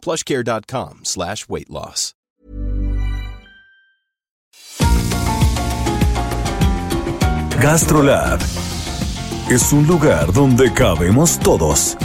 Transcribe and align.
plushcare.com 0.00 1.00
slash 1.04 1.46
weight 1.48 1.68
loss. 1.70 2.14
GastroLab 7.60 8.40
es 9.50 9.70
un 9.72 9.86
lugar 9.86 10.32
donde 10.32 10.72
cabemos 10.72 11.38
todos. 11.38 11.98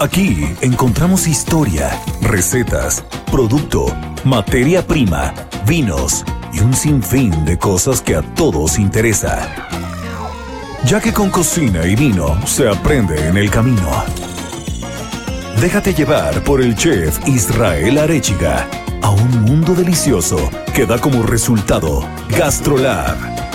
Aquí 0.00 0.44
encontramos 0.60 1.28
historia, 1.28 1.90
recetas, 2.20 3.04
producto, 3.30 3.86
materia 4.24 4.84
prima, 4.84 5.32
vinos 5.68 6.24
y 6.52 6.58
un 6.58 6.74
sinfín 6.74 7.44
de 7.44 7.56
cosas 7.56 8.02
que 8.02 8.16
a 8.16 8.22
todos 8.34 8.80
interesa. 8.80 9.48
Ya 10.84 11.00
que 11.00 11.12
con 11.12 11.30
cocina 11.30 11.86
y 11.86 11.94
vino 11.94 12.36
se 12.44 12.68
aprende 12.68 13.28
en 13.28 13.36
el 13.36 13.48
camino. 13.50 14.35
Déjate 15.60 15.94
llevar 15.94 16.42
por 16.44 16.60
el 16.60 16.74
chef 16.76 17.18
Israel 17.26 17.98
Arechiga 17.98 18.68
a 19.00 19.10
un 19.10 19.42
mundo 19.42 19.74
delicioso 19.74 20.50
que 20.74 20.84
da 20.84 20.98
como 20.98 21.22
resultado 21.22 22.06
GastroLab. 22.28 23.45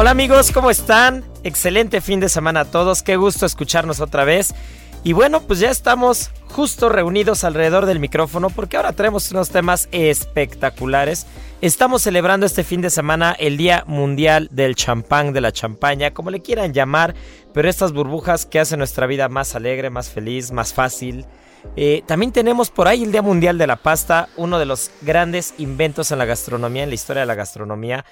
Hola 0.00 0.12
amigos, 0.12 0.52
¿cómo 0.52 0.70
están? 0.70 1.24
Excelente 1.42 2.00
fin 2.00 2.20
de 2.20 2.28
semana 2.28 2.60
a 2.60 2.64
todos, 2.66 3.02
qué 3.02 3.16
gusto 3.16 3.44
escucharnos 3.44 3.98
otra 3.98 4.22
vez. 4.22 4.54
Y 5.02 5.12
bueno, 5.12 5.40
pues 5.40 5.58
ya 5.58 5.70
estamos 5.70 6.30
justo 6.50 6.88
reunidos 6.88 7.42
alrededor 7.42 7.84
del 7.84 7.98
micrófono 7.98 8.48
porque 8.48 8.76
ahora 8.76 8.92
tenemos 8.92 9.28
unos 9.32 9.50
temas 9.50 9.88
espectaculares. 9.90 11.26
Estamos 11.62 12.02
celebrando 12.02 12.46
este 12.46 12.62
fin 12.62 12.80
de 12.80 12.90
semana 12.90 13.34
el 13.40 13.56
Día 13.56 13.82
Mundial 13.88 14.48
del 14.52 14.76
Champán, 14.76 15.32
de 15.32 15.40
la 15.40 15.50
champaña, 15.50 16.14
como 16.14 16.30
le 16.30 16.42
quieran 16.42 16.72
llamar, 16.72 17.16
pero 17.52 17.68
estas 17.68 17.92
burbujas 17.92 18.46
que 18.46 18.60
hacen 18.60 18.78
nuestra 18.78 19.08
vida 19.08 19.28
más 19.28 19.56
alegre, 19.56 19.90
más 19.90 20.10
feliz, 20.10 20.52
más 20.52 20.72
fácil. 20.72 21.26
Eh, 21.74 22.02
también 22.06 22.30
tenemos 22.30 22.70
por 22.70 22.86
ahí 22.86 23.02
el 23.02 23.10
Día 23.10 23.22
Mundial 23.22 23.58
de 23.58 23.66
la 23.66 23.74
Pasta, 23.74 24.28
uno 24.36 24.60
de 24.60 24.66
los 24.66 24.92
grandes 25.02 25.54
inventos 25.58 26.12
en 26.12 26.18
la 26.18 26.24
gastronomía, 26.24 26.84
en 26.84 26.88
la 26.88 26.94
historia 26.94 27.22
de 27.22 27.26
la 27.26 27.34
gastronomía. 27.34 28.04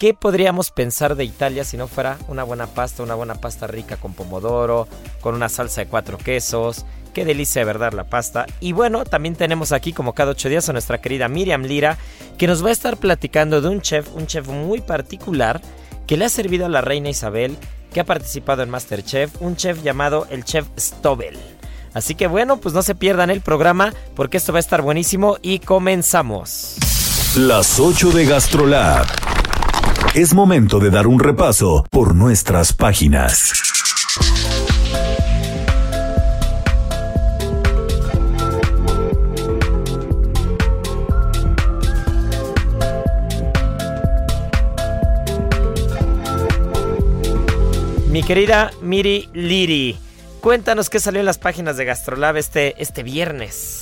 ¿Qué 0.00 0.14
podríamos 0.14 0.70
pensar 0.70 1.14
de 1.14 1.24
Italia 1.24 1.62
si 1.62 1.76
no 1.76 1.86
fuera 1.86 2.16
una 2.26 2.42
buena 2.42 2.66
pasta, 2.66 3.02
una 3.02 3.14
buena 3.14 3.34
pasta 3.34 3.66
rica 3.66 3.98
con 3.98 4.14
pomodoro, 4.14 4.88
con 5.20 5.34
una 5.34 5.50
salsa 5.50 5.82
de 5.82 5.88
cuatro 5.88 6.16
quesos? 6.16 6.86
Qué 7.12 7.26
delicia 7.26 7.60
de 7.60 7.66
verdad 7.66 7.92
la 7.92 8.04
pasta. 8.04 8.46
Y 8.60 8.72
bueno, 8.72 9.04
también 9.04 9.34
tenemos 9.36 9.72
aquí 9.72 9.92
como 9.92 10.14
cada 10.14 10.30
ocho 10.30 10.48
días 10.48 10.66
a 10.70 10.72
nuestra 10.72 11.02
querida 11.02 11.28
Miriam 11.28 11.64
Lira, 11.64 11.98
que 12.38 12.46
nos 12.46 12.64
va 12.64 12.70
a 12.70 12.72
estar 12.72 12.96
platicando 12.96 13.60
de 13.60 13.68
un 13.68 13.82
chef, 13.82 14.08
un 14.14 14.26
chef 14.26 14.48
muy 14.48 14.80
particular, 14.80 15.60
que 16.06 16.16
le 16.16 16.24
ha 16.24 16.30
servido 16.30 16.64
a 16.64 16.70
la 16.70 16.80
reina 16.80 17.10
Isabel, 17.10 17.58
que 17.92 18.00
ha 18.00 18.04
participado 18.04 18.62
en 18.62 18.70
Masterchef, 18.70 19.42
un 19.42 19.54
chef 19.56 19.82
llamado 19.82 20.26
el 20.30 20.44
chef 20.46 20.64
Stobel. 20.78 21.36
Así 21.92 22.14
que 22.14 22.26
bueno, 22.26 22.56
pues 22.56 22.74
no 22.74 22.80
se 22.80 22.94
pierdan 22.94 23.28
el 23.28 23.42
programa 23.42 23.92
porque 24.16 24.38
esto 24.38 24.54
va 24.54 24.60
a 24.60 24.60
estar 24.60 24.80
buenísimo 24.80 25.36
y 25.42 25.58
comenzamos. 25.58 26.76
Las 27.36 27.78
8 27.78 28.12
de 28.12 28.24
GastroLab. 28.24 29.06
Es 30.12 30.34
momento 30.34 30.80
de 30.80 30.90
dar 30.90 31.06
un 31.06 31.20
repaso 31.20 31.84
por 31.88 32.16
nuestras 32.16 32.72
páginas. 32.72 33.52
Mi 48.08 48.24
querida 48.24 48.72
Miri 48.82 49.28
Liri, 49.32 49.96
cuéntanos 50.40 50.90
qué 50.90 50.98
salió 50.98 51.20
en 51.20 51.26
las 51.26 51.38
páginas 51.38 51.76
de 51.76 51.84
Gastrolab 51.84 52.36
este, 52.36 52.82
este 52.82 53.04
viernes. 53.04 53.79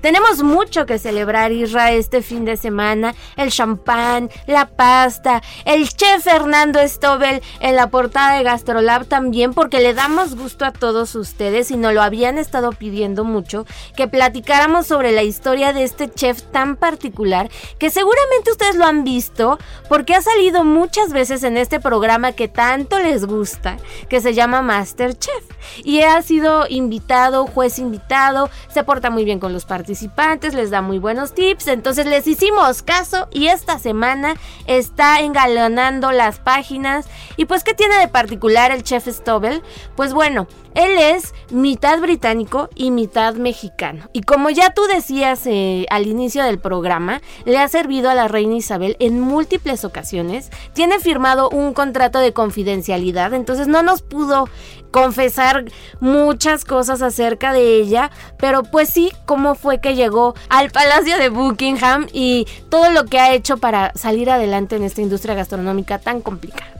Tenemos 0.00 0.42
mucho 0.42 0.86
que 0.86 0.98
celebrar, 0.98 1.52
Isra, 1.52 1.92
este 1.92 2.22
fin 2.22 2.44
de 2.44 2.56
semana. 2.56 3.14
El 3.36 3.50
champán, 3.50 4.30
la 4.46 4.66
pasta, 4.66 5.42
el 5.64 5.88
chef 5.88 6.24
Fernando 6.24 6.80
Stobel 6.86 7.42
en 7.60 7.76
la 7.76 7.88
portada 7.88 8.36
de 8.36 8.42
Gastrolab 8.42 9.06
también, 9.06 9.54
porque 9.54 9.80
le 9.80 9.94
damos 9.94 10.36
gusto 10.36 10.64
a 10.64 10.72
todos 10.72 11.14
ustedes 11.14 11.70
y 11.70 11.76
nos 11.76 11.94
lo 11.94 12.02
habían 12.02 12.38
estado 12.38 12.72
pidiendo 12.72 13.24
mucho, 13.24 13.66
que 13.96 14.08
platicáramos 14.08 14.86
sobre 14.86 15.12
la 15.12 15.22
historia 15.22 15.72
de 15.72 15.84
este 15.84 16.10
chef 16.10 16.42
tan 16.42 16.76
particular, 16.76 17.50
que 17.78 17.90
seguramente 17.90 18.50
ustedes 18.50 18.76
lo 18.76 18.84
han 18.84 19.04
visto, 19.04 19.58
porque 19.88 20.14
ha 20.14 20.22
salido 20.22 20.64
muchas 20.64 21.12
veces 21.12 21.42
en 21.42 21.56
este 21.56 21.80
programa 21.80 22.32
que 22.32 22.48
tanto 22.48 22.98
les 22.98 23.24
gusta, 23.24 23.76
que 24.08 24.20
se 24.20 24.34
llama 24.34 24.62
Masterchef. 24.62 25.44
Y 25.84 26.02
ha 26.02 26.20
sido 26.22 26.66
invitado, 26.68 27.46
juez 27.46 27.78
invitado, 27.78 28.50
se 28.68 28.84
porta 28.84 29.10
muy 29.10 29.24
bien 29.24 29.40
con 29.40 29.45
los 29.48 29.64
participantes, 29.64 30.54
les 30.54 30.70
da 30.70 30.82
muy 30.82 30.98
buenos 30.98 31.34
tips, 31.34 31.68
entonces 31.68 32.06
les 32.06 32.26
hicimos 32.26 32.82
caso 32.82 33.28
y 33.30 33.48
esta 33.48 33.78
semana 33.78 34.34
está 34.66 35.20
engalonando 35.20 36.12
las 36.12 36.38
páginas. 36.38 37.06
¿Y 37.36 37.44
pues 37.44 37.64
qué 37.64 37.74
tiene 37.74 37.98
de 37.98 38.08
particular 38.08 38.70
el 38.70 38.82
chef 38.82 39.06
Stobel? 39.06 39.62
Pues 39.94 40.12
bueno, 40.12 40.46
él 40.74 40.98
es 40.98 41.34
mitad 41.50 41.98
británico 42.00 42.68
y 42.74 42.90
mitad 42.90 43.34
mexicano. 43.34 44.10
Y 44.12 44.20
como 44.22 44.50
ya 44.50 44.74
tú 44.74 44.82
decías 44.82 45.46
eh, 45.46 45.86
al 45.88 46.06
inicio 46.06 46.44
del 46.44 46.58
programa, 46.58 47.22
le 47.44 47.58
ha 47.58 47.68
servido 47.68 48.10
a 48.10 48.14
la 48.14 48.28
reina 48.28 48.56
Isabel 48.56 48.96
en 49.00 49.18
múltiples 49.20 49.84
ocasiones. 49.84 50.50
Tiene 50.74 50.98
firmado 50.98 51.48
un 51.48 51.72
contrato 51.72 52.18
de 52.18 52.32
confidencialidad, 52.32 53.32
entonces 53.32 53.68
no 53.68 53.82
nos 53.82 54.02
pudo 54.02 54.48
confesar 54.90 55.64
muchas 56.00 56.64
cosas 56.64 57.02
acerca 57.02 57.52
de 57.52 57.76
ella, 57.76 58.10
pero 58.38 58.62
pues 58.62 58.88
sí, 58.88 59.12
cómo 59.36 59.54
fue 59.54 59.82
que 59.82 59.94
llegó 59.94 60.34
al 60.48 60.70
Palacio 60.70 61.18
de 61.18 61.28
Buckingham 61.28 62.06
y 62.10 62.46
todo 62.70 62.90
lo 62.90 63.04
que 63.04 63.18
ha 63.18 63.34
hecho 63.34 63.58
para 63.58 63.92
salir 63.94 64.30
adelante 64.30 64.76
en 64.76 64.82
esta 64.82 65.02
industria 65.02 65.34
gastronómica 65.34 65.98
tan 65.98 66.22
complicada. 66.22 66.72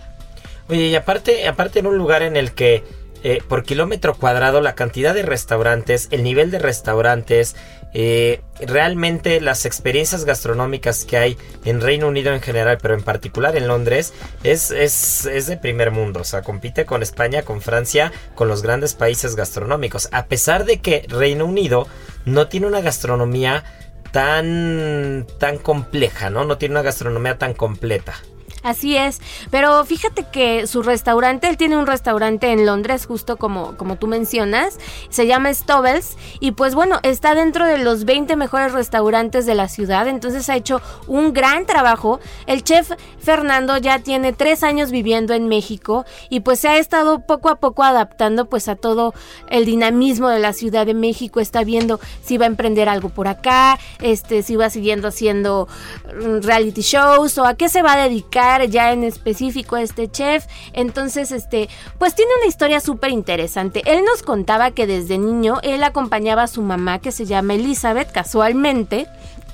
Oye, 0.71 0.87
y 0.87 0.95
aparte, 0.95 1.47
aparte 1.47 1.81
en 1.81 1.87
un 1.87 1.99
lugar 1.99 2.23
en 2.23 2.35
el 2.35 2.53
que 2.53 2.83
eh, 3.25 3.43
por 3.47 3.63
kilómetro 3.63 4.15
cuadrado 4.15 4.63
la 4.63 4.75
cantidad 4.75 5.13
de 5.13 5.23
restaurantes, 5.23 6.09
el 6.13 6.23
nivel 6.23 6.51
de 6.51 6.59
restaurantes, 6.59 7.57
eh, 7.99 8.43
realmente 8.61 9.41
las 9.41 9.65
experiencias 9.65 10.27
gastronómicas 10.27 11.07
que 11.07 11.17
hay 11.17 11.39
en 11.65 11.81
Reino 11.81 12.09
Unido 12.09 12.35
en 12.35 12.43
general, 12.43 12.77
pero 12.83 12.93
en 12.93 13.03
particular 13.03 13.57
en 13.57 13.69
Londres, 13.69 14.13
es, 14.43 14.71
es, 14.71 15.25
es 15.25 15.47
de 15.47 15.57
primer 15.57 15.93
mundo. 15.93 16.21
O 16.21 16.25
sea, 16.25 16.43
compite 16.43 16.85
con 16.85 17.03
España, 17.03 17.41
con 17.41 17.63
Francia, 17.63 18.13
con 18.35 18.49
los 18.49 18.61
grandes 18.61 18.93
países 18.93 19.35
gastronómicos. 19.35 20.11
A 20.13 20.27
pesar 20.27 20.67
de 20.67 20.83
que 20.83 21.07
Reino 21.09 21.47
Unido 21.47 21.89
no 22.27 22.49
tiene 22.49 22.67
una 22.67 22.83
gastronomía 22.83 23.65
tan, 24.13 25.27
tan 25.39 25.57
compleja, 25.57 26.29
¿no? 26.29 26.45
No 26.45 26.59
tiene 26.59 26.75
una 26.75 26.83
gastronomía 26.83 27.39
tan 27.39 27.55
completa. 27.55 28.13
Así 28.67 28.97
es, 28.97 29.21
pero 29.53 29.85
fíjate 29.85 30.27
que 30.33 30.67
su 30.67 30.83
restaurante, 30.83 31.49
él 31.49 31.57
tiene 31.57 31.77
un 31.77 31.87
restaurante 31.87 32.51
en 32.51 32.67
Londres, 32.67 33.07
justo 33.07 33.37
como, 33.37 33.77
como 33.77 33.95
tú 33.95 34.09
mencionas, 34.09 34.81
se 35.09 35.29
llama 35.29 35.55
Stovels 35.55 36.17
y 36.41 36.51
pues 36.51 36.75
bueno, 36.75 36.99
está 37.05 37.37
dentro 37.37 37.65
de 37.65 37.79
los 37.79 38.05
20 38.05 38.35
mejores 38.35 38.73
restaurantes 38.73 39.47
de 39.47 39.55
la 39.55 39.69
ciudad, 39.69 40.09
entonces 40.09 40.49
ha 40.49 40.57
hecho 40.57 40.81
un 41.07 41.33
gran 41.33 41.65
trabajo. 41.65 42.19
El 42.49 42.65
chef 42.65 42.91
Fernando 43.21 43.77
ya 43.77 44.01
tiene 44.01 44.33
tres 44.33 44.65
años 44.65 44.91
viviendo 44.91 45.33
en 45.33 45.47
México 45.47 46.05
y 46.29 46.41
pues 46.41 46.59
se 46.59 46.67
ha 46.67 46.79
estado 46.79 47.21
poco 47.21 47.51
a 47.51 47.61
poco 47.61 47.85
adaptando 47.85 48.47
pues 48.47 48.67
a 48.67 48.75
todo 48.75 49.15
el 49.49 49.65
dinamismo 49.65 50.29
de 50.29 50.41
la 50.41 50.53
Ciudad 50.53 50.87
de 50.87 50.95
México, 50.95 51.39
está 51.39 51.63
viendo 51.63 52.01
si 52.25 52.37
va 52.37 52.47
a 52.47 52.49
emprender 52.49 52.89
algo 52.89 53.11
por 53.11 53.29
acá, 53.29 53.79
este, 54.01 54.43
si 54.43 54.57
va 54.57 54.71
siguiendo 54.71 55.07
haciendo 55.07 55.69
mm, 56.07 56.45
reality 56.45 56.81
shows 56.81 57.39
o 57.39 57.45
a 57.45 57.55
qué 57.55 57.69
se 57.69 57.83
va 57.83 57.93
a 57.93 57.97
dedicar 58.09 58.56
ya 58.65 58.93
en 58.93 59.05
específico 59.05 59.77
este 59.77 60.11
chef. 60.11 60.47
Entonces, 60.73 61.33
este, 61.33 61.69
pues 61.99 62.15
tiene 62.15 62.31
una 62.39 62.49
historia 62.49 62.81
súper 62.81 63.11
interesante. 63.11 63.83
Él 63.87 64.05
nos 64.05 64.23
contaba 64.23 64.71
que 64.71 64.87
desde 64.87 65.19
niño 65.19 65.59
él 65.63 65.83
acompañaba 65.85 66.45
a 66.45 66.49
su 66.49 66.63
mamá, 66.63 67.01
que 67.01 67.13
se 67.13 67.27
llama 67.27 67.55
Elizabeth, 67.55 68.11
casualmente, 68.13 69.07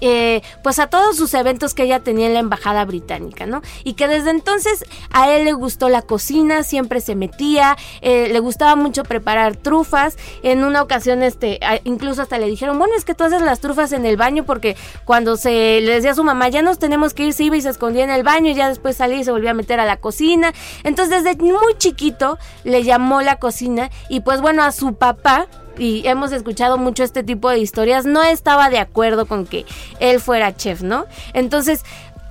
eh, 0.02 0.42
pues 0.64 0.80
a 0.80 0.88
todos 0.88 1.16
sus 1.16 1.32
eventos 1.34 1.74
que 1.74 1.84
ella 1.84 2.00
tenía 2.00 2.26
en 2.26 2.34
la 2.34 2.40
embajada 2.40 2.84
británica, 2.84 3.46
¿no? 3.46 3.62
Y 3.84 3.94
que 3.94 4.08
desde 4.08 4.30
entonces 4.30 4.84
a 5.12 5.30
él 5.30 5.44
le 5.44 5.52
gustó 5.52 5.88
la 5.88 6.02
cocina, 6.02 6.64
siempre 6.64 7.00
se 7.00 7.14
metía, 7.14 7.76
eh, 8.00 8.28
le 8.32 8.40
gustaba 8.40 8.74
mucho 8.74 9.04
preparar 9.04 9.56
trufas. 9.56 10.18
En 10.42 10.64
una 10.64 10.82
ocasión, 10.82 11.22
este, 11.22 11.60
incluso 11.84 12.22
hasta 12.22 12.38
le 12.38 12.46
dijeron, 12.46 12.78
bueno, 12.78 12.94
es 12.96 13.04
que 13.04 13.14
tú 13.14 13.22
haces 13.22 13.42
las 13.42 13.60
trufas 13.60 13.92
en 13.92 14.04
el 14.04 14.16
baño 14.16 14.44
porque 14.44 14.76
cuando 15.04 15.36
se 15.36 15.80
le 15.80 15.92
decía 15.92 16.10
a 16.10 16.14
su 16.14 16.24
mamá, 16.24 16.48
ya 16.48 16.62
nos 16.62 16.80
tenemos 16.80 17.14
que 17.14 17.26
ir, 17.26 17.32
se 17.32 17.44
iba 17.44 17.56
y 17.56 17.60
se 17.60 17.68
escondía 17.68 18.02
en 18.02 18.10
el 18.10 18.24
baño 18.24 18.50
y 18.50 18.54
ya 18.54 18.68
después 18.68 18.96
salía 18.96 19.18
y 19.18 19.24
se 19.24 19.30
volvía 19.30 19.52
a 19.52 19.54
meter 19.54 19.78
a 19.78 19.86
la 19.86 19.98
cocina. 19.98 20.52
Entonces 20.82 21.22
desde 21.22 21.40
muy 21.40 21.74
chiquito 21.78 22.38
le 22.64 22.82
llamó 22.82 23.22
la 23.22 23.36
cocina 23.36 23.90
y 24.08 24.20
pues 24.20 24.40
bueno, 24.40 24.64
a 24.64 24.72
su 24.72 24.94
papá 24.94 25.46
y 25.78 26.06
hemos 26.06 26.32
escuchado 26.32 26.78
mucho 26.78 27.04
este 27.04 27.22
tipo 27.22 27.50
de 27.50 27.58
historias, 27.58 28.04
no 28.04 28.22
estaba 28.22 28.70
de 28.70 28.78
acuerdo 28.78 29.26
con 29.26 29.46
que 29.46 29.64
él 30.00 30.20
fuera 30.20 30.56
chef, 30.56 30.82
¿no? 30.82 31.06
Entonces, 31.32 31.84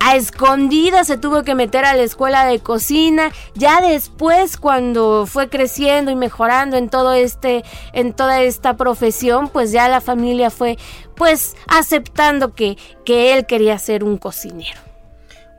a 0.04 0.16
escondida 0.16 1.04
se 1.04 1.16
tuvo 1.16 1.44
que 1.44 1.54
meter 1.54 1.84
a 1.84 1.94
la 1.94 2.02
escuela 2.02 2.44
de 2.44 2.58
cocina. 2.58 3.30
Ya 3.54 3.80
después, 3.80 4.56
cuando 4.56 5.26
fue 5.26 5.48
creciendo 5.48 6.10
y 6.10 6.16
mejorando 6.16 6.76
en 6.76 6.88
todo 6.88 7.12
este, 7.12 7.62
en 7.92 8.12
toda 8.12 8.42
esta 8.42 8.76
profesión, 8.76 9.48
pues 9.48 9.70
ya 9.70 9.88
la 9.88 10.00
familia 10.00 10.50
fue, 10.50 10.76
pues, 11.14 11.54
aceptando 11.68 12.52
que, 12.52 12.76
que 13.04 13.32
él 13.32 13.46
quería 13.46 13.78
ser 13.78 14.02
un 14.02 14.18
cocinero. 14.18 14.80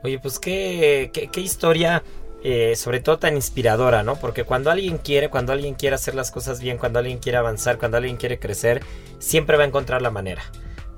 Oye, 0.02 0.18
pues 0.18 0.38
qué, 0.38 1.10
qué 1.32 1.40
historia 1.40 2.02
eh, 2.46 2.76
sobre 2.76 3.00
todo 3.00 3.18
tan 3.18 3.36
inspiradora, 3.36 4.02
¿no? 4.02 4.16
Porque 4.16 4.44
cuando 4.44 4.70
alguien 4.70 4.98
quiere, 4.98 5.30
cuando 5.30 5.54
alguien 5.54 5.74
quiere 5.74 5.94
hacer 5.94 6.14
las 6.14 6.30
cosas 6.30 6.60
bien, 6.60 6.76
cuando 6.76 6.98
alguien 6.98 7.16
quiere 7.16 7.38
avanzar, 7.38 7.78
cuando 7.78 7.96
alguien 7.96 8.18
quiere 8.18 8.38
crecer, 8.38 8.82
siempre 9.18 9.56
va 9.56 9.64
a 9.64 9.66
encontrar 9.66 10.02
la 10.02 10.10
manera, 10.10 10.42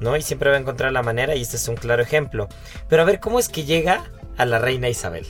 ¿no? 0.00 0.16
Y 0.16 0.22
siempre 0.22 0.50
va 0.50 0.56
a 0.56 0.58
encontrar 0.58 0.90
la 0.90 1.02
manera 1.02 1.36
y 1.36 1.42
este 1.42 1.54
es 1.56 1.68
un 1.68 1.76
claro 1.76 2.02
ejemplo. 2.02 2.48
Pero 2.88 3.02
a 3.02 3.04
ver, 3.04 3.20
¿cómo 3.20 3.38
es 3.38 3.48
que 3.48 3.64
llega 3.64 4.10
a 4.36 4.44
la 4.44 4.58
reina 4.58 4.88
Isabel? 4.88 5.26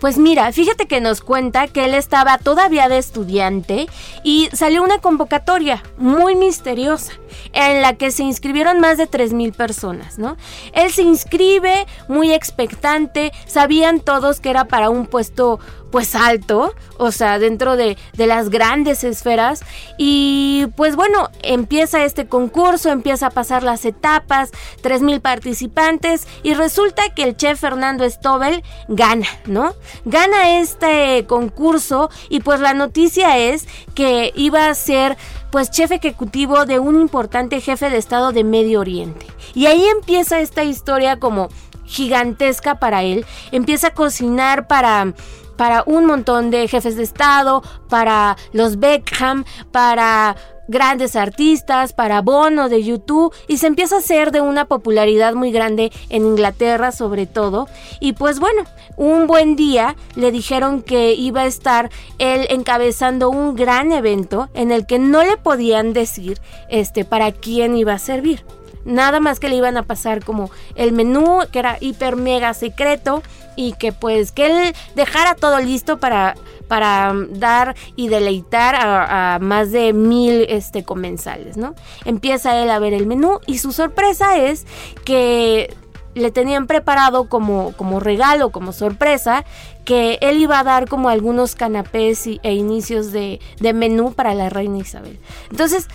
Pues 0.00 0.18
mira, 0.18 0.50
fíjate 0.52 0.86
que 0.86 1.00
nos 1.00 1.20
cuenta 1.20 1.68
que 1.68 1.84
él 1.84 1.94
estaba 1.94 2.38
todavía 2.38 2.88
de 2.88 2.98
estudiante 2.98 3.86
y 4.24 4.48
salió 4.52 4.82
una 4.82 4.98
convocatoria 4.98 5.82
muy 5.98 6.34
misteriosa 6.34 7.12
en 7.52 7.82
la 7.82 7.94
que 7.94 8.10
se 8.10 8.22
inscribieron 8.22 8.80
más 8.80 8.98
de 8.98 9.08
3.000 9.08 9.54
personas, 9.54 10.18
¿no? 10.18 10.36
Él 10.72 10.90
se 10.90 11.02
inscribe 11.02 11.86
muy 12.08 12.32
expectante, 12.32 13.32
sabían 13.46 14.00
todos 14.00 14.40
que 14.40 14.50
era 14.50 14.64
para 14.64 14.90
un 14.90 15.06
puesto 15.06 15.60
pues 15.90 16.14
alto, 16.14 16.74
o 16.98 17.10
sea, 17.10 17.38
dentro 17.38 17.76
de, 17.76 17.96
las 18.14 18.50
grandes 18.50 19.02
esferas. 19.04 19.62
Y 19.98 20.66
pues 20.76 20.96
bueno, 20.96 21.30
empieza 21.42 22.04
este 22.04 22.26
concurso, 22.26 22.90
empieza 22.90 23.26
a 23.26 23.30
pasar 23.30 23.62
las 23.62 23.84
etapas, 23.84 24.50
3.000 24.82 25.20
participantes 25.20 26.26
y 26.42 26.54
resulta 26.54 27.02
que 27.14 27.24
el 27.24 27.36
chef 27.36 27.60
Fernando 27.60 28.08
Stobel 28.08 28.62
gana, 28.88 29.26
¿no? 29.46 29.74
Gana 30.04 30.60
este 30.60 31.26
concurso 31.26 32.10
y 32.28 32.40
pues 32.40 32.60
la 32.60 32.74
noticia 32.74 33.38
es 33.38 33.66
que 33.94 34.32
iba 34.36 34.68
a 34.68 34.74
ser 34.74 35.16
pues 35.50 35.70
chef 35.70 35.90
ejecutivo 35.90 36.64
de 36.64 36.78
un 36.78 37.00
importante 37.00 37.60
jefe 37.60 37.90
de 37.90 37.98
Estado 37.98 38.32
de 38.32 38.44
Medio 38.44 38.80
Oriente. 38.80 39.26
Y 39.54 39.66
ahí 39.66 39.84
empieza 39.86 40.40
esta 40.40 40.62
historia 40.62 41.18
como 41.18 41.48
gigantesca 41.84 42.78
para 42.78 43.02
él. 43.02 43.26
Empieza 43.50 43.88
a 43.88 43.94
cocinar 43.94 44.68
para 44.68 45.12
para 45.60 45.82
un 45.84 46.06
montón 46.06 46.50
de 46.50 46.68
jefes 46.68 46.96
de 46.96 47.02
Estado, 47.02 47.62
para 47.90 48.38
los 48.54 48.78
Beckham, 48.78 49.44
para 49.70 50.34
grandes 50.68 51.16
artistas, 51.16 51.92
para 51.92 52.22
Bono 52.22 52.70
de 52.70 52.82
YouTube 52.82 53.34
y 53.46 53.58
se 53.58 53.66
empieza 53.66 53.96
a 53.96 53.98
hacer 53.98 54.32
de 54.32 54.40
una 54.40 54.64
popularidad 54.64 55.34
muy 55.34 55.52
grande 55.52 55.92
en 56.08 56.24
Inglaterra 56.24 56.92
sobre 56.92 57.26
todo. 57.26 57.68
Y 58.00 58.14
pues 58.14 58.40
bueno, 58.40 58.62
un 58.96 59.26
buen 59.26 59.54
día 59.54 59.96
le 60.14 60.32
dijeron 60.32 60.80
que 60.80 61.12
iba 61.12 61.42
a 61.42 61.46
estar 61.46 61.90
él 62.18 62.46
encabezando 62.48 63.28
un 63.28 63.54
gran 63.54 63.92
evento 63.92 64.48
en 64.54 64.72
el 64.72 64.86
que 64.86 64.98
no 64.98 65.22
le 65.24 65.36
podían 65.36 65.92
decir 65.92 66.40
este 66.70 67.04
para 67.04 67.32
quién 67.32 67.76
iba 67.76 67.92
a 67.92 67.98
servir. 67.98 68.46
Nada 68.86 69.20
más 69.20 69.40
que 69.40 69.50
le 69.50 69.56
iban 69.56 69.76
a 69.76 69.82
pasar 69.82 70.24
como 70.24 70.50
el 70.74 70.92
menú 70.92 71.40
que 71.52 71.58
era 71.58 71.76
hiper 71.80 72.16
mega 72.16 72.54
secreto 72.54 73.22
y 73.56 73.72
que 73.72 73.92
pues 73.92 74.32
que 74.32 74.46
él 74.46 74.74
dejara 74.94 75.34
todo 75.34 75.58
listo 75.60 75.98
para, 75.98 76.34
para 76.68 77.12
dar 77.30 77.74
y 77.96 78.08
deleitar 78.08 78.76
a, 78.76 79.38
más 79.40 79.72
de 79.72 79.92
mil 79.92 80.46
este, 80.48 80.84
comensales, 80.84 81.56
¿no? 81.56 81.74
Empieza 82.04 82.62
él 82.62 82.70
a 82.70 82.78
ver 82.78 82.94
el 82.94 83.06
menú 83.06 83.40
y 83.46 83.58
su 83.58 83.72
sorpresa 83.72 84.36
es 84.38 84.66
que 85.04 85.74
le 86.14 86.30
tenían 86.30 86.66
preparado 86.66 87.28
como, 87.28 87.72
como 87.76 88.00
regalo, 88.00 88.50
como 88.50 88.72
sorpresa, 88.72 89.44
que 89.84 90.18
él 90.20 90.40
iba 90.40 90.58
a 90.58 90.64
dar 90.64 90.88
como 90.88 91.08
algunos 91.08 91.54
canapés 91.54 92.26
e 92.26 92.52
inicios 92.52 93.12
de, 93.12 93.40
de 93.60 93.72
menú 93.72 94.12
para 94.12 94.34
la 94.34 94.48
reina 94.50 94.78
Isabel. 94.78 95.18
Entonces, 95.50 95.88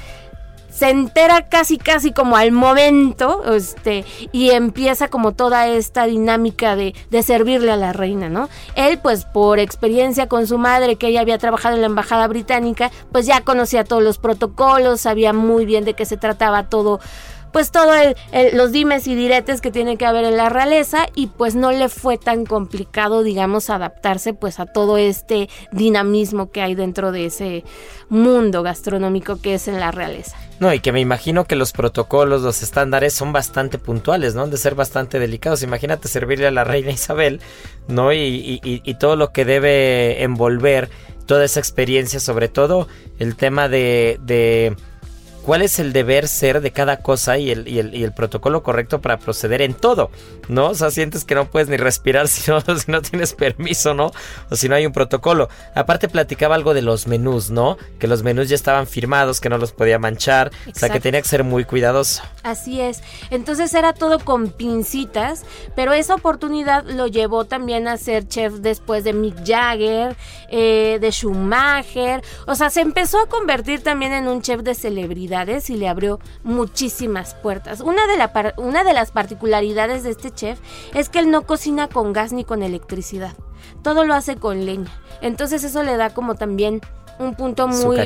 se 0.75 0.89
entera 0.89 1.47
casi 1.47 1.77
casi 1.77 2.11
como 2.11 2.35
al 2.35 2.51
momento, 2.51 3.55
este, 3.55 4.03
y 4.33 4.49
empieza 4.49 5.07
como 5.07 5.31
toda 5.31 5.67
esta 5.67 6.05
dinámica 6.05 6.75
de, 6.75 6.93
de, 7.09 7.23
servirle 7.23 7.71
a 7.71 7.77
la 7.77 7.93
reina, 7.93 8.27
¿no? 8.27 8.49
Él, 8.75 8.99
pues 9.01 9.23
por 9.23 9.59
experiencia 9.59 10.27
con 10.27 10.47
su 10.47 10.57
madre, 10.57 10.97
que 10.97 11.07
ella 11.07 11.21
había 11.21 11.37
trabajado 11.37 11.75
en 11.75 11.81
la 11.81 11.87
embajada 11.87 12.27
británica, 12.27 12.91
pues 13.13 13.25
ya 13.25 13.39
conocía 13.41 13.85
todos 13.85 14.03
los 14.03 14.17
protocolos, 14.17 15.01
sabía 15.01 15.31
muy 15.31 15.65
bien 15.65 15.85
de 15.85 15.93
qué 15.93 16.05
se 16.05 16.17
trataba 16.17 16.67
todo 16.67 16.99
pues 17.55 17.71
todo 17.71 17.93
el, 17.93 18.17
los 18.57 18.73
dimes 18.73 19.07
y 19.07 19.15
diretes 19.15 19.61
que 19.61 19.71
tiene 19.71 19.95
que 19.95 20.05
haber 20.05 20.25
en 20.25 20.35
la 20.35 20.49
realeza 20.49 21.07
y 21.15 21.27
pues 21.27 21.55
no 21.55 21.71
le 21.71 21.87
fue 21.87 22.17
tan 22.17 22.45
complicado 22.45 23.23
digamos 23.23 23.69
adaptarse 23.69 24.33
pues 24.33 24.59
a 24.59 24.65
todo 24.65 24.97
este 24.97 25.47
dinamismo 25.71 26.51
que 26.51 26.61
hay 26.61 26.75
dentro 26.75 27.13
de 27.13 27.27
ese 27.27 27.63
mundo 28.09 28.61
gastronómico 28.61 29.39
que 29.41 29.53
es 29.53 29.69
en 29.69 29.79
la 29.79 29.91
realeza. 29.91 30.35
No, 30.59 30.73
y 30.73 30.81
que 30.81 30.91
me 30.91 30.99
imagino 30.99 31.45
que 31.45 31.55
los 31.55 31.71
protocolos, 31.71 32.41
los 32.41 32.61
estándares 32.61 33.13
son 33.13 33.31
bastante 33.31 33.77
puntuales, 33.77 34.35
¿no? 34.35 34.47
De 34.47 34.57
ser 34.57 34.75
bastante 34.75 35.17
delicados. 35.17 35.63
Imagínate 35.63 36.09
servirle 36.09 36.47
a 36.47 36.51
la 36.51 36.65
reina 36.65 36.91
Isabel, 36.91 37.39
¿no? 37.87 38.11
Y, 38.11 38.59
y 38.61 38.93
todo 38.95 39.15
lo 39.15 39.31
que 39.31 39.45
debe 39.45 40.23
envolver 40.23 40.89
toda 41.25 41.45
esa 41.45 41.61
experiencia, 41.61 42.19
sobre 42.19 42.49
todo 42.49 42.89
el 43.17 43.37
tema 43.37 43.69
de 43.69 44.75
cuál 45.45 45.61
es 45.61 45.77
el 45.77 45.93
deber 45.93 46.27
ser 46.27 46.59
de 46.59 46.71
cada 46.71 46.97
cosa 46.97 47.37
y 47.37 47.51
el, 47.51 47.67
y 47.67 47.77
el, 47.77 47.93
y 47.93 48.03
el 48.03 48.13
protocolo 48.13 48.63
correcto 48.63 48.99
para 48.99 49.19
proceder 49.19 49.61
en 49.61 49.75
todo, 49.75 50.09
¿no? 50.49 50.69
O 50.69 50.75
sea, 50.75 50.89
sientes 50.89 51.23
que 51.23 51.35
no 51.35 51.45
puedes 51.45 51.69
ni 51.69 51.77
respirar 51.77 52.27
si 52.27 52.49
no, 52.49 52.61
si 52.61 52.91
no 52.91 53.01
tienes 53.01 53.33
permiso, 53.33 53.93
¿no? 53.93 54.11
O 54.49 54.55
si 54.55 54.67
no 54.67 54.75
hay 54.75 54.87
un 54.87 54.91
protocolo. 54.91 55.47
Aparte 55.75 56.09
platicaba 56.09 56.55
algo 56.55 56.73
de 56.73 56.81
los 56.81 57.05
menús, 57.05 57.51
¿no? 57.51 57.77
Que 57.99 58.07
los 58.07 58.23
menús 58.23 58.49
ya 58.49 58.55
estaban 58.55 58.87
firmados, 58.87 59.39
que 59.39 59.49
no 59.49 59.59
los 59.59 59.71
podía 59.71 59.99
manchar, 59.99 60.51
o 60.67 60.77
sea, 60.77 60.89
que 60.89 60.99
tenía 60.99 61.21
que 61.21 61.27
ser 61.27 61.43
muy 61.43 61.63
cuidadoso. 61.63 62.23
Así 62.41 62.81
es. 62.81 63.03
Entonces 63.29 63.73
era 63.75 63.93
todo 63.93 64.19
con 64.19 64.49
pincitas, 64.49 65.43
pero 65.75 65.93
esa 65.93 66.15
oportunidad 66.15 66.85
lo 66.85 67.05
llevó 67.05 67.45
también 67.45 67.87
a 67.87 67.97
ser 67.97 68.27
chef 68.27 68.53
después 68.53 69.03
de 69.03 69.13
Mick 69.13 69.45
Jagger, 69.45 70.15
eh, 70.49 70.97
de 70.99 71.11
Schumacher, 71.11 72.23
o 72.47 72.55
sea, 72.55 72.71
se 72.71 72.81
empezó 72.81 73.19
a 73.19 73.27
convertir 73.27 73.83
también 73.83 74.11
en 74.13 74.27
un 74.27 74.41
chef 74.41 74.61
de 74.61 74.73
celebridad 74.73 75.34
y 75.43 75.75
le 75.75 75.89
abrió 75.89 76.19
muchísimas 76.43 77.35
puertas. 77.35 77.81
Una 77.81 78.07
de, 78.07 78.15
la, 78.15 78.53
una 78.57 78.83
de 78.83 78.93
las 78.93 79.11
particularidades 79.11 80.03
de 80.03 80.11
este 80.11 80.31
chef 80.31 80.59
es 80.93 81.09
que 81.09 81.19
él 81.19 81.29
no 81.29 81.41
cocina 81.41 81.89
con 81.89 82.13
gas 82.13 82.31
ni 82.31 82.45
con 82.45 82.63
electricidad. 82.63 83.33
Todo 83.83 84.05
lo 84.05 84.13
hace 84.13 84.37
con 84.37 84.65
leña. 84.65 84.91
Entonces 85.21 85.63
eso 85.63 85.83
le 85.83 85.97
da 85.97 86.11
como 86.11 86.35
también 86.35 86.81
un 87.19 87.35
punto 87.35 87.67
muy, 87.67 87.97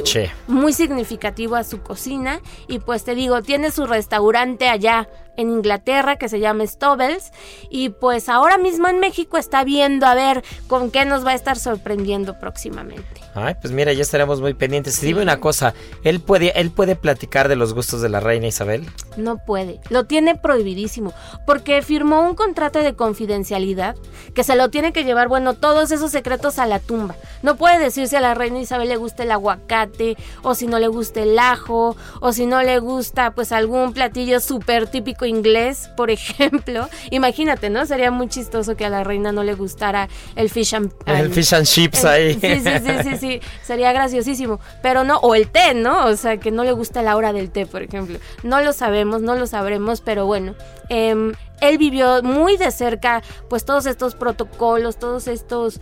muy 0.47 0.73
significativo 0.73 1.55
a 1.55 1.63
su 1.63 1.81
cocina. 1.81 2.41
Y 2.67 2.79
pues 2.79 3.03
te 3.03 3.15
digo, 3.15 3.41
tiene 3.41 3.71
su 3.71 3.85
restaurante 3.85 4.69
allá 4.69 5.07
en 5.39 5.51
Inglaterra 5.51 6.17
que 6.17 6.27
se 6.27 6.41
llama 6.41 6.67
Stobels 6.67 7.31
y 7.69 7.89
pues 7.89 8.27
ahora 8.27 8.57
mismo 8.57 8.89
en 8.89 8.99
México 8.99 9.37
está 9.37 9.63
viendo 9.63 10.05
a 10.05 10.13
ver 10.13 10.43
con 10.67 10.91
qué 10.91 11.05
nos 11.05 11.25
va 11.25 11.31
a 11.31 11.35
estar 11.35 11.57
sorprendiendo 11.57 12.37
próximamente. 12.39 13.21
Ay, 13.35 13.55
pues 13.61 13.71
mira, 13.71 13.93
ya 13.93 14.01
estaremos 14.01 14.41
muy 14.41 14.53
pendientes. 14.53 14.99
Dime 14.99 15.21
una 15.21 15.39
cosa, 15.39 15.73
¿él 16.03 16.19
puede, 16.19 16.51
¿él 16.59 16.71
puede 16.71 16.97
platicar 16.97 17.47
de 17.47 17.55
los 17.55 17.73
gustos 17.73 18.01
de 18.01 18.09
la 18.09 18.19
reina 18.19 18.47
Isabel? 18.47 18.85
No 19.15 19.37
puede, 19.37 19.79
lo 19.89 20.05
tiene 20.05 20.35
prohibidísimo, 20.35 21.13
porque 21.45 21.81
firmó 21.81 22.27
un 22.27 22.35
contrato 22.35 22.79
de 22.79 22.95
confidencialidad 22.95 23.95
que 24.35 24.43
se 24.43 24.57
lo 24.57 24.69
tiene 24.69 24.91
que 24.91 25.05
llevar, 25.05 25.29
bueno, 25.29 25.53
todos 25.53 25.91
esos 25.91 26.11
secretos 26.11 26.59
a 26.59 26.65
la 26.65 26.79
tumba. 26.79 27.15
No 27.43 27.55
puede 27.55 27.79
decir 27.79 28.09
si 28.09 28.15
a 28.17 28.21
la 28.21 28.33
reina 28.33 28.59
Isabel 28.59 28.89
le 28.89 28.97
gusta 28.99 29.23
el 29.23 29.31
aguacate, 29.31 30.15
o 30.43 30.53
si 30.53 30.67
no 30.67 30.77
le 30.77 30.87
gusta 30.87 31.21
el 31.21 31.39
ajo, 31.39 31.97
o 32.21 32.33
si 32.33 32.45
no 32.45 32.61
le 32.61 32.79
gusta 32.79 33.31
pues 33.31 33.51
algún 33.51 33.93
platillo 33.93 34.39
súper 34.39 34.87
típico 34.87 35.25
inglés, 35.25 35.89
por 35.97 36.11
ejemplo. 36.11 36.87
Imagínate, 37.09 37.69
¿no? 37.69 37.85
Sería 37.85 38.11
muy 38.11 38.27
chistoso 38.27 38.75
que 38.75 38.85
a 38.85 38.89
la 38.89 39.03
reina 39.03 39.31
no 39.31 39.43
le 39.43 39.55
gustara 39.55 40.07
el 40.35 40.49
fish 40.49 40.75
and... 40.75 40.91
El 41.05 41.31
fish 41.33 41.53
and 41.53 41.65
chips 41.65 42.05
ahí. 42.05 42.37
Sí, 42.49 42.61
sí, 42.61 42.71
sí, 42.79 43.03
sí, 43.03 43.17
sí, 43.17 43.41
sería 43.63 43.91
graciosísimo. 43.93 44.59
Pero 44.81 45.03
no, 45.03 45.17
o 45.17 45.35
el 45.35 45.49
té, 45.49 45.73
¿no? 45.73 46.05
O 46.05 46.15
sea, 46.15 46.37
que 46.37 46.51
no 46.51 46.63
le 46.63 46.71
gusta 46.71 47.01
la 47.01 47.15
hora 47.15 47.33
del 47.33 47.51
té, 47.51 47.65
por 47.65 47.81
ejemplo. 47.81 48.19
No 48.43 48.61
lo 48.61 48.73
sabemos, 48.73 49.21
no 49.21 49.35
lo 49.35 49.47
sabremos, 49.47 50.01
pero 50.01 50.25
bueno. 50.25 50.55
Em, 50.89 51.33
él 51.61 51.77
vivió 51.77 52.21
muy 52.23 52.57
de 52.57 52.71
cerca 52.71 53.21
pues 53.49 53.65
todos 53.65 53.85
estos 53.85 54.15
protocolos, 54.15 54.97
todos 54.97 55.27
estos 55.27 55.79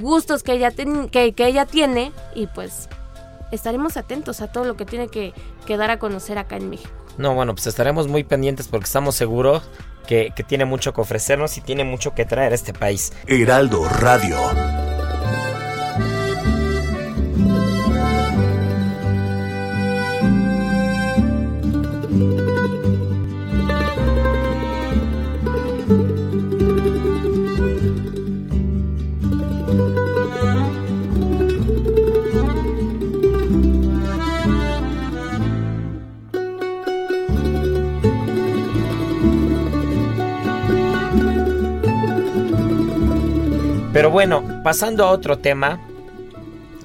gustos 0.00 0.42
que 0.42 0.52
ella, 0.52 0.70
que, 0.70 1.34
ella 1.36 1.66
tiene 1.66 2.12
y 2.34 2.46
pues 2.48 2.88
estaremos 3.52 3.96
atentos 3.96 4.40
a 4.40 4.52
todo 4.52 4.64
lo 4.64 4.76
que 4.76 4.84
tiene 4.84 5.08
que, 5.08 5.32
que, 5.66 5.76
dar 5.76 5.90
a 5.90 5.98
conocer 5.98 6.38
acá 6.38 6.56
en 6.56 6.70
México. 6.70 6.90
No, 7.18 7.34
bueno, 7.34 7.54
pues 7.54 7.66
estaremos 7.66 8.08
muy 8.08 8.24
pendientes 8.24 8.68
porque 8.68 8.84
estamos 8.84 9.14
seguros 9.16 9.62
que, 10.06 10.32
que 10.34 10.42
tiene 10.42 10.64
mucho 10.64 10.92
que 10.92 11.00
ofrecernos 11.00 11.56
y 11.58 11.60
tiene 11.60 11.84
mucho 11.84 12.14
que 12.14 12.24
traer 12.24 12.52
a 12.52 12.54
este 12.54 12.72
país. 12.72 13.12
Heraldo 13.26 13.88
Radio. 13.88 14.36
Pero 44.00 44.10
bueno, 44.10 44.62
pasando 44.64 45.04
a 45.04 45.10
otro 45.10 45.40
tema, 45.40 45.78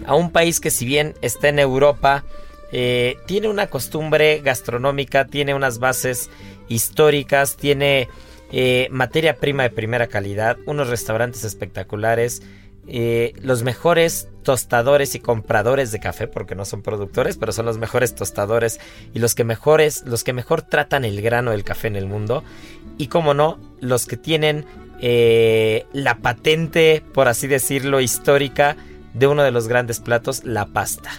a 0.06 0.16
un 0.16 0.32
país 0.32 0.60
que 0.60 0.70
si 0.70 0.86
bien 0.86 1.14
está 1.22 1.48
en 1.48 1.60
Europa, 1.60 2.26
eh, 2.74 3.16
tiene 3.26 3.48
una 3.48 3.68
costumbre 3.68 4.42
gastronómica, 4.42 5.24
tiene 5.24 5.54
unas 5.54 5.80
bases 5.80 6.30
históricas, 6.68 7.56
tiene 7.56 8.10
eh, 8.52 8.90
materia 8.92 9.38
prima 9.38 9.64
de 9.64 9.70
primera 9.70 10.08
calidad, 10.08 10.58
unos 10.66 10.90
restaurantes 10.90 11.46
espectaculares, 11.46 12.42
eh, 12.86 13.32
los 13.42 13.64
mejores 13.64 14.28
tostadores 14.44 15.16
y 15.16 15.22
compradores 15.22 15.94
de 15.94 16.02
café, 16.02 16.28
porque 16.28 16.54
no 16.54 16.66
son 16.66 16.82
productores, 16.82 17.38
pero 17.38 17.54
son 17.54 17.66
los 17.66 17.78
mejores 17.78 18.14
tostadores 18.14 18.82
y 19.14 19.20
los 19.20 19.36
que 19.36 19.46
mejores, 19.46 20.04
los 20.06 20.26
que 20.26 20.34
mejor 20.34 20.64
tratan 20.64 21.06
el 21.06 21.22
grano 21.22 21.52
del 21.52 21.64
café 21.64 21.88
en 21.88 21.96
el 21.96 22.08
mundo. 22.08 22.44
Y 22.98 23.08
como 23.08 23.34
no, 23.34 23.58
los 23.80 24.06
que 24.06 24.18
tienen 24.18 24.66
eh, 25.00 25.86
la 25.94 26.18
patente, 26.18 27.04
por 27.14 27.28
así 27.28 27.48
decirlo, 27.48 28.02
histórica 28.02 28.76
de 29.14 29.28
uno 29.28 29.44
de 29.44 29.52
los 29.52 29.68
grandes 29.68 30.00
platos, 30.00 30.44
la 30.44 30.66
pasta. 30.68 31.12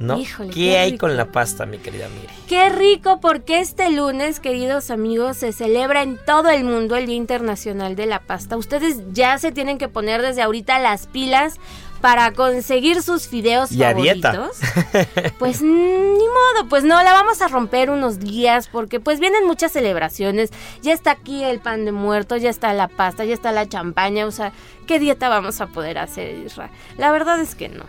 ¿No? 0.00 0.20
¿Qué, 0.52 0.76
hay 0.76 0.98
con 0.98 1.16
la 1.16 1.26
pasta, 1.30 1.66
mi 1.66 1.78
querida 1.78 2.08
Mire? 2.08 2.32
Qué 2.48 2.68
rico, 2.68 3.20
porque 3.20 3.60
este 3.60 3.90
lunes, 3.90 4.40
queridos 4.40 4.90
amigos, 4.90 5.36
se 5.36 5.52
celebra 5.52 6.02
en 6.02 6.18
todo 6.26 6.50
el 6.50 6.64
mundo 6.64 6.96
el 6.96 7.06
Día 7.06 7.14
Internacional 7.14 7.94
de 7.94 8.06
la 8.06 8.18
Pasta. 8.18 8.56
Ustedes 8.56 9.02
ya 9.12 9.38
se 9.38 9.52
tienen 9.52 9.78
que 9.78 9.88
poner 9.88 10.20
desde 10.20 10.42
ahorita 10.42 10.80
las 10.80 11.06
pilas 11.06 11.60
para 12.04 12.32
conseguir 12.32 13.02
sus 13.02 13.28
fideos 13.28 13.72
y 13.72 13.78
favoritos. 13.78 14.58
Pues 15.38 15.62
ni 15.62 15.70
modo, 15.70 16.68
pues 16.68 16.84
no, 16.84 17.02
la 17.02 17.12
vamos 17.14 17.40
a 17.40 17.48
romper 17.48 17.88
unos 17.88 18.20
días 18.20 18.68
porque 18.68 19.00
pues 19.00 19.20
vienen 19.20 19.46
muchas 19.46 19.72
celebraciones. 19.72 20.50
Ya 20.82 20.92
está 20.92 21.12
aquí 21.12 21.42
el 21.42 21.60
pan 21.60 21.86
de 21.86 21.92
muerto, 21.92 22.36
ya 22.36 22.50
está 22.50 22.74
la 22.74 22.88
pasta, 22.88 23.24
ya 23.24 23.32
está 23.32 23.52
la 23.52 23.70
champaña, 23.70 24.26
o 24.26 24.30
sea, 24.30 24.52
¿qué 24.86 24.98
dieta 24.98 25.30
vamos 25.30 25.62
a 25.62 25.68
poder 25.68 25.96
hacer, 25.96 26.36
Isra? 26.44 26.68
La 26.98 27.10
verdad 27.10 27.40
es 27.40 27.54
que 27.54 27.70
no. 27.70 27.84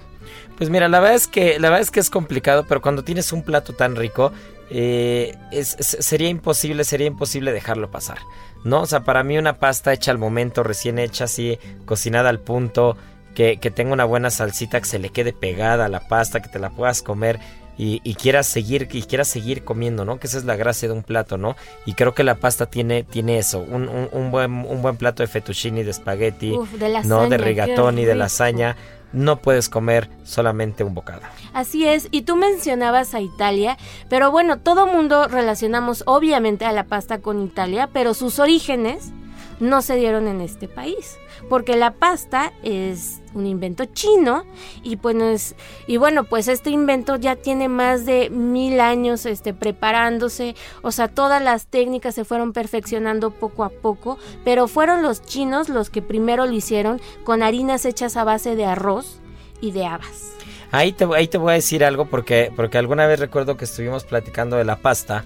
Pues 0.57 0.69
mira, 0.69 0.87
la 0.87 1.01
verdad 1.01 1.15
es 1.15 1.27
que 1.27 1.59
la 1.59 1.69
verdad 1.69 1.81
es 1.81 1.91
que 1.91 1.99
es 1.99 2.09
complicado, 2.09 2.65
pero 2.69 2.81
cuando 2.81 3.03
tienes 3.03 3.33
un 3.33 3.43
plato 3.43 3.73
tan 3.73 3.97
rico, 3.97 4.31
eh, 4.69 5.37
sería 5.61 6.29
imposible, 6.29 6.85
sería 6.85 7.07
imposible 7.07 7.51
dejarlo 7.51 7.91
pasar. 7.91 8.19
¿No? 8.63 8.81
O 8.81 8.85
sea, 8.85 9.03
para 9.03 9.23
mí 9.23 9.37
una 9.37 9.59
pasta 9.59 9.91
hecha 9.91 10.11
al 10.11 10.17
momento, 10.17 10.63
recién 10.63 10.99
hecha 10.99 11.25
así, 11.25 11.59
cocinada 11.85 12.29
al 12.29 12.39
punto, 12.39 12.97
que, 13.35 13.57
tenga 13.57 13.93
una 13.93 14.05
buena 14.05 14.31
salsita, 14.31 14.79
que 14.79 14.87
se 14.87 14.97
le 14.97 15.09
quede 15.09 15.33
pegada 15.33 15.85
a 15.85 15.89
la 15.89 16.07
pasta, 16.07 16.41
que 16.41 16.49
te 16.49 16.57
la 16.57 16.71
puedas 16.71 17.03
comer 17.03 17.39
y, 17.77 17.99
quieras 18.15 18.47
seguir 18.47 18.87
y 18.91 19.03
quieras 19.03 19.27
seguir 19.27 19.63
comiendo, 19.63 20.05
¿no? 20.05 20.17
Que 20.17 20.27
esa 20.27 20.37
es 20.37 20.45
la 20.45 20.55
gracia 20.55 20.87
de 20.87 20.93
un 20.93 21.03
plato, 21.03 21.37
¿no? 21.37 21.55
Y 21.85 21.93
creo 21.93 22.15
que 22.15 22.23
la 22.23 22.35
pasta 22.35 22.65
tiene, 22.67 23.03
tiene 23.03 23.37
eso, 23.37 23.59
un, 23.59 23.89
un, 23.89 24.31
buen, 24.31 24.51
un 24.51 24.81
buen 24.81 24.95
plato 24.95 25.21
de 25.23 25.27
fettuccine, 25.27 25.83
de 25.83 25.91
espagueti, 25.91 26.57
¿no? 27.03 27.29
De 27.29 27.37
rigatoni, 27.37 28.05
de 28.05 28.15
lasaña. 28.15 28.77
No 29.11 29.37
puedes 29.37 29.69
comer 29.69 30.09
solamente 30.23 30.83
un 30.83 30.93
bocado. 30.93 31.21
Así 31.53 31.87
es, 31.87 32.07
y 32.11 32.23
tú 32.23 32.35
mencionabas 32.35 33.13
a 33.13 33.21
Italia, 33.21 33.77
pero 34.09 34.29
bueno, 34.31 34.59
todo 34.59 34.87
mundo 34.87 35.27
relacionamos 35.27 36.03
obviamente 36.05 36.65
a 36.65 36.73
la 36.73 36.85
pasta 36.85 37.19
con 37.19 37.41
Italia, 37.41 37.89
pero 37.93 38.13
sus 38.13 38.39
orígenes 38.39 39.11
no 39.59 39.81
se 39.81 39.95
dieron 39.95 40.27
en 40.27 40.41
este 40.41 40.67
país, 40.67 41.17
porque 41.49 41.75
la 41.75 41.91
pasta 41.91 42.53
es 42.63 43.21
un 43.33 43.45
invento 43.45 43.85
chino 43.85 44.45
y 44.81 44.95
pues 44.95 45.55
y 45.87 45.97
bueno 45.97 46.23
pues 46.23 46.47
este 46.47 46.69
invento 46.69 47.17
ya 47.17 47.35
tiene 47.35 47.67
más 47.67 48.05
de 48.05 48.29
mil 48.29 48.79
años 48.79 49.25
este 49.25 49.53
preparándose 49.53 50.55
o 50.83 50.91
sea 50.91 51.09
todas 51.09 51.43
las 51.43 51.67
técnicas 51.67 52.15
se 52.15 52.23
fueron 52.23 52.53
perfeccionando 52.53 53.31
poco 53.31 53.65
a 53.65 53.69
poco 53.69 54.17
pero 54.45 54.69
fueron 54.69 55.01
los 55.01 55.21
chinos 55.21 55.67
los 55.67 55.89
que 55.89 56.01
primero 56.01 56.45
lo 56.45 56.53
hicieron 56.53 57.01
con 57.25 57.43
harinas 57.43 57.83
hechas 57.83 58.15
a 58.15 58.23
base 58.23 58.55
de 58.55 58.65
arroz 58.65 59.19
y 59.61 59.71
de 59.71 59.85
habas. 59.85 60.33
Ahí 60.71 60.91
te, 60.91 61.05
ahí 61.15 61.27
te 61.27 61.37
voy 61.37 61.51
a 61.51 61.55
decir 61.55 61.83
algo 61.83 62.05
porque 62.05 62.51
porque 62.55 62.77
alguna 62.77 63.07
vez 63.07 63.19
recuerdo 63.19 63.57
que 63.57 63.65
estuvimos 63.65 64.03
platicando 64.03 64.57
de 64.57 64.65
la 64.65 64.77
pasta 64.77 65.23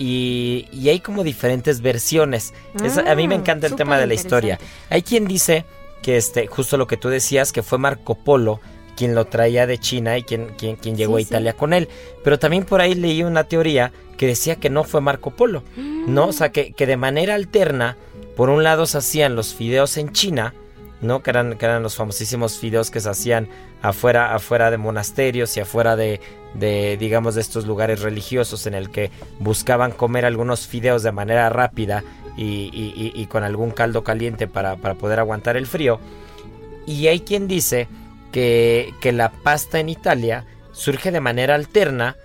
y, 0.00 0.88
hay 0.88 1.00
como 1.00 1.22
diferentes 1.22 1.82
versiones. 1.82 2.54
a 3.06 3.14
mí 3.14 3.28
me 3.28 3.36
mm, 3.36 3.40
encanta 3.40 3.66
el 3.66 3.76
tema 3.76 3.98
de 3.98 4.06
la 4.06 4.14
historia. 4.14 4.58
Hay 4.88 5.02
quien 5.02 5.26
dice 5.26 5.66
que 6.00 6.16
este, 6.16 6.46
justo 6.46 6.78
lo 6.78 6.86
que 6.86 6.96
tú 6.96 7.10
decías, 7.10 7.52
que 7.52 7.62
fue 7.62 7.78
Marco 7.78 8.14
Polo 8.14 8.60
quien 8.96 9.14
lo 9.14 9.26
traía 9.26 9.66
de 9.66 9.78
China 9.78 10.18
y 10.18 10.24
quien, 10.24 10.52
quien, 10.58 10.76
quien 10.76 10.96
llegó 10.96 11.16
a 11.16 11.20
Italia 11.20 11.54
con 11.54 11.72
él. 11.72 11.88
Pero 12.24 12.38
también 12.38 12.64
por 12.64 12.80
ahí 12.80 12.94
leí 12.94 13.22
una 13.22 13.44
teoría 13.44 13.92
que 14.18 14.26
decía 14.26 14.56
que 14.56 14.68
no 14.68 14.84
fue 14.84 15.00
Marco 15.00 15.30
Polo, 15.30 15.62
¿no? 15.76 16.28
O 16.28 16.32
sea, 16.32 16.50
que, 16.50 16.72
que 16.72 16.86
de 16.86 16.98
manera 16.98 17.34
alterna, 17.34 17.96
por 18.36 18.50
un 18.50 18.62
lado 18.62 18.84
se 18.84 18.98
hacían 18.98 19.36
los 19.36 19.54
fideos 19.54 19.96
en 19.96 20.12
China, 20.12 20.54
¿no? 21.00 21.22
Que 21.22 21.30
eran, 21.30 21.56
que 21.56 21.64
eran 21.64 21.82
los 21.82 21.96
famosísimos 21.96 22.58
fideos 22.58 22.90
que 22.90 23.00
se 23.00 23.08
hacían 23.08 23.48
afuera, 23.80 24.34
afuera 24.34 24.70
de 24.70 24.76
monasterios 24.76 25.56
y 25.56 25.60
afuera 25.60 25.96
de, 25.96 26.20
de, 26.54 26.96
digamos, 26.96 27.34
de 27.34 27.40
estos 27.40 27.66
lugares 27.66 28.00
religiosos 28.00 28.66
en 28.66 28.74
el 28.74 28.90
que 28.90 29.10
buscaban 29.38 29.92
comer 29.92 30.24
algunos 30.24 30.66
fideos 30.66 31.02
de 31.02 31.12
manera 31.12 31.48
rápida 31.48 32.04
y, 32.36 33.12
y, 33.14 33.26
con 33.26 33.44
algún 33.44 33.70
caldo 33.70 34.02
caliente 34.02 34.46
para, 34.46 34.76
para, 34.76 34.94
poder 34.94 35.18
aguantar 35.18 35.56
el 35.56 35.66
frío. 35.66 36.00
Y 36.86 37.06
hay 37.08 37.20
quien 37.20 37.48
dice 37.48 37.86
que, 38.32 38.94
que 39.00 39.12
la 39.12 39.30
pasta 39.30 39.78
en 39.78 39.88
Italia 39.88 40.46
surge 40.72 41.10
de 41.10 41.20
manera 41.20 41.54
alterna 41.54 42.16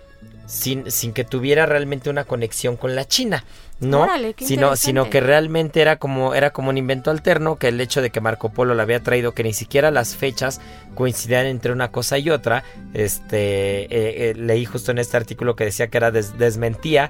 sin, 0.46 0.90
sin 0.92 1.14
que 1.14 1.24
tuviera 1.24 1.66
realmente 1.66 2.10
una 2.10 2.24
conexión 2.24 2.78
con 2.78 2.96
la 2.96 3.06
China. 3.06 3.44
¿No? 3.80 4.08
sino, 4.38 4.76
sino 4.76 5.10
que 5.10 5.20
realmente 5.20 5.82
era 5.82 5.98
como, 5.98 6.34
era 6.34 6.52
como 6.52 6.70
un 6.70 6.78
invento 6.78 7.12
alterno, 7.12 7.58
que 7.58 7.68
el 7.68 7.82
hecho 7.82 8.02
de 8.02 8.10
que 8.10 8.22
Marco 8.22 8.50
Polo 8.50 8.74
lo 8.74 8.82
había 8.82 9.02
traído, 9.04 9.34
que 9.34 9.44
ni 9.44 9.54
siquiera 9.54 9.92
las 9.92 10.16
fechas 10.16 10.62
coincidían 10.96 11.46
entre 11.46 11.72
una 11.72 11.92
cosa 11.92 12.18
y 12.18 12.30
otra, 12.30 12.64
este, 12.94 13.84
eh, 13.84 14.30
eh, 14.30 14.34
leí 14.36 14.66
justo 14.66 14.92
en 14.92 15.00
este 15.00 15.18
artículo 15.18 15.56
que 15.56 15.66
decía 15.66 15.88
que 15.88 15.98
era 15.98 16.12
desmentía 16.12 17.10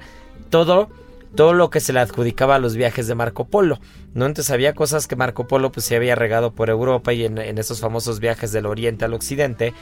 todo 0.49 0.89
todo 1.35 1.51
lo 1.51 1.69
que 1.69 1.81
se 1.81 1.91
le 1.91 1.99
adjudicaba 1.99 2.55
a 2.55 2.59
los 2.59 2.77
viajes 2.77 3.07
de 3.07 3.15
Marco 3.15 3.43
Polo, 3.43 3.79
¿no? 4.13 4.25
Entonces 4.25 4.51
había 4.51 4.73
cosas 4.73 5.05
que 5.05 5.17
Marco 5.17 5.47
Polo 5.49 5.69
pues 5.69 5.85
se 5.85 5.97
había 5.97 6.15
regado 6.15 6.53
por 6.53 6.69
Europa 6.69 7.11
y 7.11 7.25
en, 7.25 7.37
en 7.37 7.57
esos 7.57 7.81
famosos 7.81 8.21
viajes 8.21 8.53
del 8.53 8.65
oriente 8.65 9.03
al 9.03 9.13
occidente, 9.13 9.73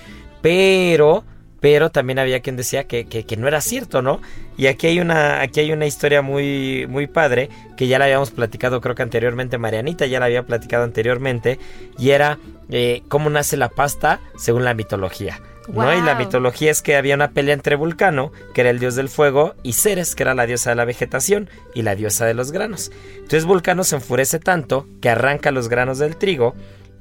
pero 0.41 1.23
pero 1.63 1.91
también 1.91 2.19
había 2.19 2.41
quien 2.41 2.57
decía 2.57 2.87
que, 2.87 3.05
que, 3.05 3.37
no 3.37 3.47
era 3.47 3.61
cierto, 3.61 4.01
¿no? 4.01 4.19
Y 4.57 4.67
aquí 4.67 4.87
hay 4.87 4.99
una, 4.99 5.39
aquí 5.39 5.61
hay 5.61 5.71
una 5.71 5.85
historia 5.85 6.21
muy, 6.21 6.85
muy 6.89 7.07
padre 7.07 7.47
que 7.77 7.87
ya 7.87 7.97
la 7.97 8.03
habíamos 8.03 8.31
platicado, 8.31 8.81
creo 8.81 8.95
que 8.95 9.01
anteriormente 9.01 9.57
Marianita 9.57 10.05
ya 10.05 10.19
la 10.19 10.25
había 10.25 10.43
platicado 10.43 10.83
anteriormente, 10.83 11.59
y 11.97 12.09
era 12.09 12.37
eh, 12.67 13.01
cómo 13.07 13.29
nace 13.29 13.55
la 13.55 13.69
pasta 13.69 14.19
según 14.37 14.65
la 14.65 14.73
mitología. 14.73 15.39
¿no? 15.69 15.97
Y 15.97 16.01
la 16.01 16.15
mitología 16.15 16.69
es 16.69 16.81
que 16.81 16.97
había 16.97 17.15
una 17.15 17.31
pelea 17.31 17.53
entre 17.53 17.77
Vulcano, 17.77 18.33
que 18.53 18.59
era 18.59 18.69
el 18.69 18.79
dios 18.79 18.95
del 18.95 19.07
fuego, 19.07 19.55
y 19.63 19.71
Ceres, 19.71 20.15
que 20.15 20.23
era 20.23 20.35
la 20.35 20.45
diosa 20.45 20.71
de 20.71 20.75
la 20.75 20.83
vegetación 20.83 21.49
y 21.73 21.83
la 21.83 21.95
diosa 21.95 22.25
de 22.25 22.33
los 22.33 22.51
granos. 22.51 22.91
Entonces 23.15 23.45
Vulcano 23.45 23.85
se 23.85 23.95
enfurece 23.95 24.37
tanto 24.39 24.85
que 25.01 25.07
arranca 25.07 25.51
los 25.51 25.69
granos 25.69 25.97
del 25.97 26.17
trigo 26.17 26.55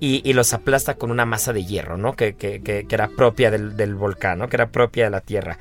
y, 0.04 0.32
los 0.32 0.52
aplasta 0.52 0.94
con 0.94 1.12
una 1.12 1.24
masa 1.24 1.52
de 1.52 1.64
hierro, 1.64 1.96
¿no? 1.96 2.14
Que, 2.16 2.34
era 2.90 3.06
propia 3.06 3.52
del, 3.52 3.94
volcán, 3.94 4.48
Que 4.48 4.56
era 4.56 4.68
propia 4.68 5.04
de 5.04 5.10
la 5.10 5.20
tierra. 5.20 5.58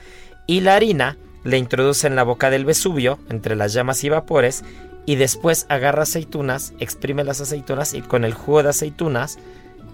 Y 0.47 0.61
la 0.61 0.75
harina 0.75 1.17
le 1.43 1.59
introduce 1.59 2.07
en 2.07 2.15
la 2.15 2.23
boca 2.23 2.49
del 2.49 2.65
Vesubio, 2.65 3.19
entre 3.29 3.55
las 3.55 3.71
llamas 3.71 4.03
y 4.03 4.09
vapores, 4.09 4.63
y 5.05 5.15
después 5.15 5.67
agarra 5.69 6.03
aceitunas, 6.03 6.73
exprime 6.79 7.23
las 7.23 7.39
aceitunas 7.39 7.93
y 7.93 8.01
con 8.01 8.23
el 8.25 8.33
jugo 8.33 8.63
de 8.63 8.69
aceitunas 8.69 9.37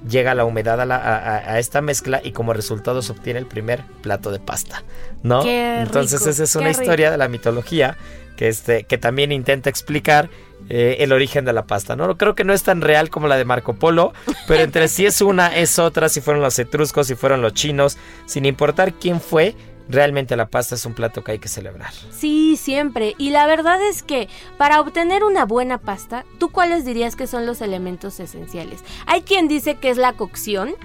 llega 0.08 0.34
la 0.34 0.46
humedad 0.46 0.80
a, 0.80 1.60
esta 1.60 1.82
mezcla 1.82 2.22
y 2.24 2.32
como 2.32 2.54
resultado 2.54 3.02
se 3.02 3.12
obtiene 3.12 3.40
el 3.40 3.48
primer 3.48 3.84
plato 4.02 4.32
de 4.32 4.40
pasta, 4.40 4.84
¿no? 5.24 5.46
Entonces 5.46 6.26
esa 6.26 6.44
es 6.44 6.56
una 6.56 6.70
historia 6.70 7.12
de 7.12 7.18
la 7.18 7.28
mitología 7.28 7.98
que, 8.38 8.48
este, 8.48 8.86
que 8.86 8.98
también 8.98 9.34
intenta 9.34 9.70
explicar 9.70 10.30
eh, 10.70 10.98
el 11.00 11.14
origen 11.14 11.46
de 11.46 11.54
la 11.54 11.66
pasta. 11.66 11.96
¿no? 11.96 12.18
Creo 12.18 12.36
que 12.36 12.44
no 12.44 12.54
es 12.54 12.64
tan 12.64 12.82
real 12.82 13.10
como 13.10 13.28
la 13.28 13.38
de 13.38 13.46
Marco 13.46 13.74
Polo, 13.74 14.14
pero 14.48 14.64
entre 14.64 14.88
sí 14.88 15.06
es 15.06 15.22
una, 15.22 15.56
es 15.56 15.80
otra, 15.80 16.10
si 16.10 16.22
fueron 16.22 16.42
los 16.44 16.58
etruscos, 16.60 17.08
si 17.08 17.16
fueron 17.16 17.42
los 17.42 17.54
chinos, 17.54 17.98
sin 18.26 18.46
importar 18.46 18.94
quién 18.94 19.22
fue, 19.22 19.56
realmente 19.90 20.36
la 20.36 20.48
pasta 20.48 20.76
es 20.76 20.86
un 20.86 20.94
plato 20.94 21.24
que 21.24 21.34
hay 21.34 21.40
que 21.40 21.48
celebrar. 21.48 21.92
Sí, 22.12 22.58
siempre. 22.58 23.16
Y 23.18 23.30
la 23.30 23.48
verdad 23.48 23.82
es 23.82 24.04
que 24.04 24.28
para 24.58 24.82
obtener 24.82 25.24
una 25.24 25.46
buena 25.46 25.78
pasta, 25.78 26.26
¿tú 26.40 26.50
cuáles 26.50 26.86
dirías 26.86 27.16
que 27.16 27.28
son 27.28 27.46
los 27.46 27.62
elementos 27.62 28.20
esenciales? 28.20 28.84
Hay 29.06 29.22
quien 29.22 29.48
dice 29.48 29.76
que 29.76 29.90
es 29.90 29.98
la 29.98 30.14
cocción 30.14 30.76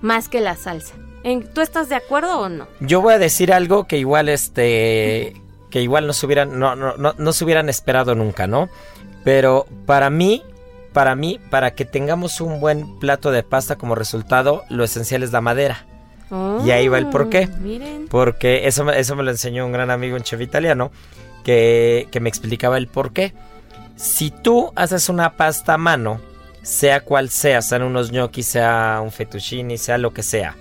más 0.00 0.28
que 0.28 0.40
la 0.40 0.56
salsa. 0.56 0.94
¿Tú 1.54 1.62
estás 1.62 1.88
de 1.88 1.94
acuerdo 1.94 2.38
o 2.38 2.48
no? 2.50 2.68
Yo 2.80 3.00
voy 3.00 3.14
a 3.14 3.18
decir 3.18 3.52
algo 3.52 3.84
que 3.84 3.96
igual 3.96 4.28
este 4.28 5.40
que 5.70 5.80
igual 5.80 6.06
no 6.06 6.12
se 6.12 6.26
hubieran 6.26 6.58
no, 6.58 6.76
no, 6.76 6.96
no, 6.98 7.14
no 7.16 7.32
se 7.32 7.44
hubieran 7.44 7.68
esperado 7.70 8.14
nunca, 8.14 8.46
¿no? 8.46 8.68
Pero 9.24 9.66
para 9.86 10.10
mí, 10.10 10.42
para 10.92 11.16
mí, 11.16 11.40
para 11.50 11.74
que 11.74 11.84
tengamos 11.84 12.40
un 12.40 12.60
buen 12.60 12.98
plato 12.98 13.30
de 13.30 13.42
pasta 13.42 13.76
como 13.76 13.94
resultado, 13.94 14.62
lo 14.68 14.84
esencial 14.84 15.22
es 15.22 15.32
la 15.32 15.40
madera. 15.40 15.86
y 16.64 16.70
ahí 16.70 16.88
va 16.88 16.98
el 16.98 17.08
porqué. 17.08 17.48
Oh, 17.50 18.06
Porque 18.10 18.66
eso, 18.66 18.90
eso 18.92 19.16
me 19.16 19.22
lo 19.22 19.30
enseñó 19.30 19.66
un 19.66 19.72
gran 19.72 19.90
amigo, 19.90 20.16
un 20.16 20.22
chef 20.22 20.40
italiano, 20.40 20.90
que, 21.42 22.08
que 22.10 22.20
me 22.20 22.28
explicaba 22.28 22.78
el 22.78 22.86
porqué. 22.86 23.34
Si 23.96 24.30
tú 24.30 24.72
haces 24.76 25.08
una 25.08 25.32
pasta 25.36 25.74
a 25.74 25.78
mano, 25.78 26.20
sea 26.62 27.00
cual 27.00 27.28
sea, 27.28 27.62
sean 27.62 27.82
unos 27.82 28.10
gnocchi, 28.10 28.42
sea 28.42 29.00
un 29.02 29.12
fettuccine, 29.12 29.78
sea 29.78 29.98
lo 29.98 30.12
que 30.12 30.22
sea, 30.22 30.56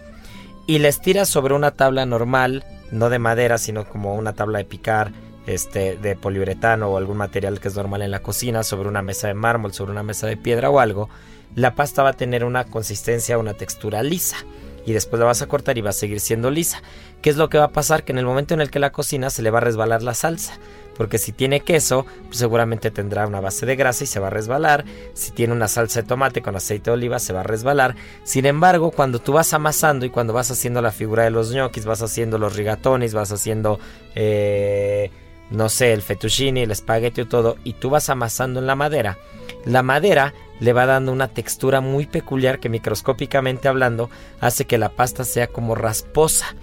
y 0.68 0.80
les 0.80 1.02
tiras 1.02 1.30
sobre 1.30 1.54
una 1.54 1.72
tabla 1.72 2.06
normal, 2.06 2.64
no 2.92 3.10
de 3.10 3.20
madera, 3.20 3.58
sino 3.58 3.86
como 3.86 4.16
una 4.16 4.34
tabla 4.34 4.60
de 4.60 4.66
picar, 4.66 5.12
este, 5.48 5.98
de 5.98 6.16
poliuretano 6.16 6.88
o 6.88 6.98
algún 6.98 7.18
material 7.18 7.60
que 7.60 7.68
es 7.68 7.76
normal 7.76 8.02
en 8.02 8.12
la 8.12 8.22
cocina, 8.22 8.64
sobre 8.64 8.90
una 8.90 9.02
mesa 9.02 9.28
de 9.28 9.34
mármol, 9.34 9.74
sobre 9.74 9.92
una 9.92 10.04
mesa 10.04 10.28
de 10.28 10.38
piedra 10.38 10.70
o 10.70 10.80
algo, 10.80 11.10
la 11.56 11.76
pasta 11.76 12.04
va 12.04 12.10
a 12.10 12.14
tener 12.14 12.44
una 12.44 12.66
consistencia, 12.66 13.38
una 13.38 13.54
textura 13.54 14.04
lisa. 14.04 14.38
Y 14.86 14.92
después 14.92 15.20
la 15.20 15.26
vas 15.26 15.42
a 15.42 15.48
cortar 15.48 15.78
y 15.78 15.82
va 15.82 15.92
a 15.92 15.94
seguir 15.94 16.20
siendo 16.20 16.52
lisa. 16.52 16.82
¿Qué 17.22 17.30
es 17.30 17.38
lo 17.38 17.48
que 17.48 17.58
va 17.58 17.66
a 17.66 17.72
pasar? 17.72 18.04
Que 18.04 18.12
en 18.12 18.18
el 18.18 18.26
momento 18.26 18.54
en 18.54 18.60
el 18.60 18.70
que 18.70 18.80
la 18.80 18.92
cocina 18.92 19.30
se 19.30 19.42
le 19.42 19.50
va 19.50 19.60
a 19.60 19.62
resbalar 19.62 20.04
la 20.04 20.14
salsa. 20.14 20.60
Porque 20.98 21.18
si 21.18 21.32
tiene 21.32 21.62
queso, 21.62 22.06
pues 22.26 22.38
seguramente 22.38 22.92
tendrá 22.92 23.26
una 23.26 23.40
base 23.40 23.66
de 23.66 23.78
grasa 23.78 24.04
y 24.04 24.08
se 24.08 24.20
va 24.20 24.28
a 24.28 24.30
resbalar. 24.30 24.84
Si 25.14 25.32
tiene 25.32 25.54
una 25.54 25.70
salsa 25.70 26.02
de 26.02 26.08
tomate 26.08 26.42
con 26.42 26.56
aceite 26.58 26.90
de 26.90 26.96
oliva, 26.96 27.20
se 27.20 27.32
va 27.32 27.40
a 27.40 27.44
resbalar. 27.44 27.96
Sin 28.24 28.46
embargo, 28.46 28.92
cuando 28.92 29.20
tú 29.20 29.32
vas 29.32 29.54
amasando 29.54 30.06
y 30.06 30.10
cuando 30.10 30.34
vas 30.34 30.52
haciendo 30.52 30.82
la 30.82 30.92
figura 30.92 31.24
de 31.24 31.32
los 31.32 31.52
ñoquis, 31.52 31.86
vas 31.86 32.02
haciendo 32.02 32.38
los 32.38 32.56
rigatones, 32.56 33.14
vas 33.14 33.32
haciendo 33.32 33.80
eh, 34.16 35.12
no 35.50 35.70
sé, 35.70 35.94
el 35.94 36.02
fettuccine, 36.02 36.64
el 36.64 36.72
espagueti 36.72 37.22
o 37.22 37.28
todo, 37.28 37.58
y 37.64 37.74
tú 37.74 37.90
vas 37.90 38.10
amasando 38.10 38.60
en 38.60 38.68
la 38.68 38.76
madera, 38.76 39.18
la 39.66 39.84
madera 39.84 40.34
le 40.60 40.74
va 40.74 40.86
dando 40.86 41.12
una 41.12 41.28
textura 41.28 41.82
muy 41.82 42.06
peculiar 42.06 42.60
que 42.60 42.70
microscópicamente 42.70 43.68
hablando 43.68 44.10
hace 44.40 44.66
que 44.66 44.78
la 44.78 44.90
pasta 44.90 45.24
sea 45.24 45.48
como 45.48 45.76
rasposa. 45.76 46.56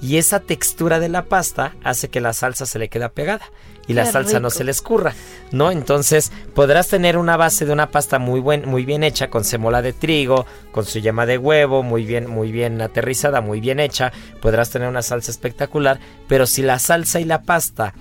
Y 0.00 0.18
esa 0.18 0.40
textura 0.40 0.98
de 1.00 1.08
la 1.08 1.24
pasta 1.24 1.74
hace 1.82 2.08
que 2.08 2.20
la 2.20 2.32
salsa 2.32 2.66
se 2.66 2.78
le 2.78 2.88
quede 2.88 3.08
pegada 3.08 3.46
y 3.86 3.94
la 3.94 4.06
salsa 4.06 4.40
no 4.40 4.50
se 4.50 4.64
le 4.64 4.70
escurra, 4.70 5.14
¿no? 5.50 5.70
Entonces 5.70 6.32
podrás 6.54 6.88
tener 6.88 7.16
una 7.16 7.36
base 7.36 7.64
de 7.64 7.72
una 7.72 7.90
pasta 7.90 8.18
muy, 8.18 8.40
buen, 8.40 8.68
muy 8.68 8.84
bien 8.84 9.02
hecha 9.02 9.30
con 9.30 9.44
semola 9.44 9.82
de 9.82 9.92
trigo, 9.92 10.46
con 10.72 10.84
su 10.84 10.98
yema 10.98 11.26
de 11.26 11.38
huevo, 11.38 11.82
muy 11.82 12.04
bien, 12.04 12.28
muy 12.28 12.50
bien 12.50 12.80
aterrizada, 12.80 13.40
muy 13.40 13.60
bien 13.60 13.80
hecha. 13.80 14.12
Podrás 14.42 14.70
tener 14.70 14.88
una 14.88 15.02
salsa 15.02 15.30
espectacular, 15.30 16.00
pero 16.28 16.46
si 16.46 16.62
la 16.62 16.78
salsa 16.78 17.20
y 17.20 17.24
la 17.24 17.42
pasta 17.42 17.94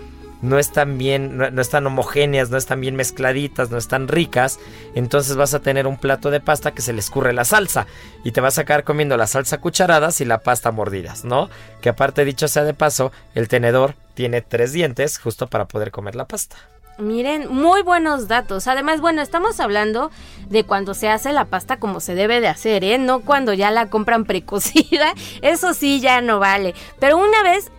no 0.44 0.60
están 0.60 0.98
bien, 0.98 1.38
no, 1.38 1.62
están 1.62 1.88
homogéneas, 1.88 2.52
no 2.52 2.58
están 2.58 2.82
bien 2.82 2.96
mezcladitas, 2.96 3.72
no 3.72 3.78
están 3.78 4.08
ricas, 4.08 4.60
entonces 4.94 5.36
vas 5.38 5.54
a 5.54 5.62
tener 5.62 5.88
un 5.88 5.98
plato 5.98 6.30
de 6.30 6.42
pasta 6.42 6.72
que 6.72 6.82
se 6.82 6.94
le 6.94 7.00
escurre 7.00 7.34
la 7.34 7.46
salsa 7.46 7.88
y 8.24 8.32
te 8.32 8.42
vas 8.42 8.60
a 8.60 8.66
quedar 8.66 8.84
comiendo 8.84 9.18
la 9.18 9.26
salsa 9.26 9.60
cucharadas 9.60 10.20
y 10.22 10.26
la 10.26 10.40
pasta 10.40 10.72
mordidas, 10.72 11.24
¿no? 11.24 11.50
Que 11.82 11.90
aparte 11.90 12.26
dicho 12.26 12.48
sea 12.50 12.66
de 12.66 12.74
paso, 12.74 13.14
el 13.34 13.48
tenedor 13.48 13.96
tiene 14.14 14.42
tres 14.42 14.74
dientes 14.74 15.18
justo 15.18 15.48
para 15.48 15.66
poder 15.66 15.92
comer 15.92 16.16
la 16.16 16.26
pasta. 16.26 16.58
Miren, 17.00 17.52
muy 17.52 17.82
buenos 17.82 18.28
datos. 18.28 18.68
Además, 18.68 19.02
bueno, 19.02 19.24
estamos 19.24 19.60
hablando 19.60 20.12
de 20.50 20.64
cuando 20.64 20.94
se 20.94 21.10
hace 21.10 21.34
la 21.34 21.46
pasta 21.46 21.78
como 21.78 22.00
se 22.00 22.14
debe 22.14 22.40
de 22.40 22.48
hacer, 22.50 22.84
¿eh? 22.84 23.00
No 23.00 23.22
cuando 23.22 23.54
ya 23.54 23.72
la 23.72 23.90
compran 23.90 24.26
precocida. 24.28 25.14
Eso 25.42 25.74
sí 25.74 26.02
ya 26.02 26.22
no 26.22 26.40
vale. 26.40 26.76
Pero 27.00 27.18
una 27.18 27.42
vez 27.42 27.72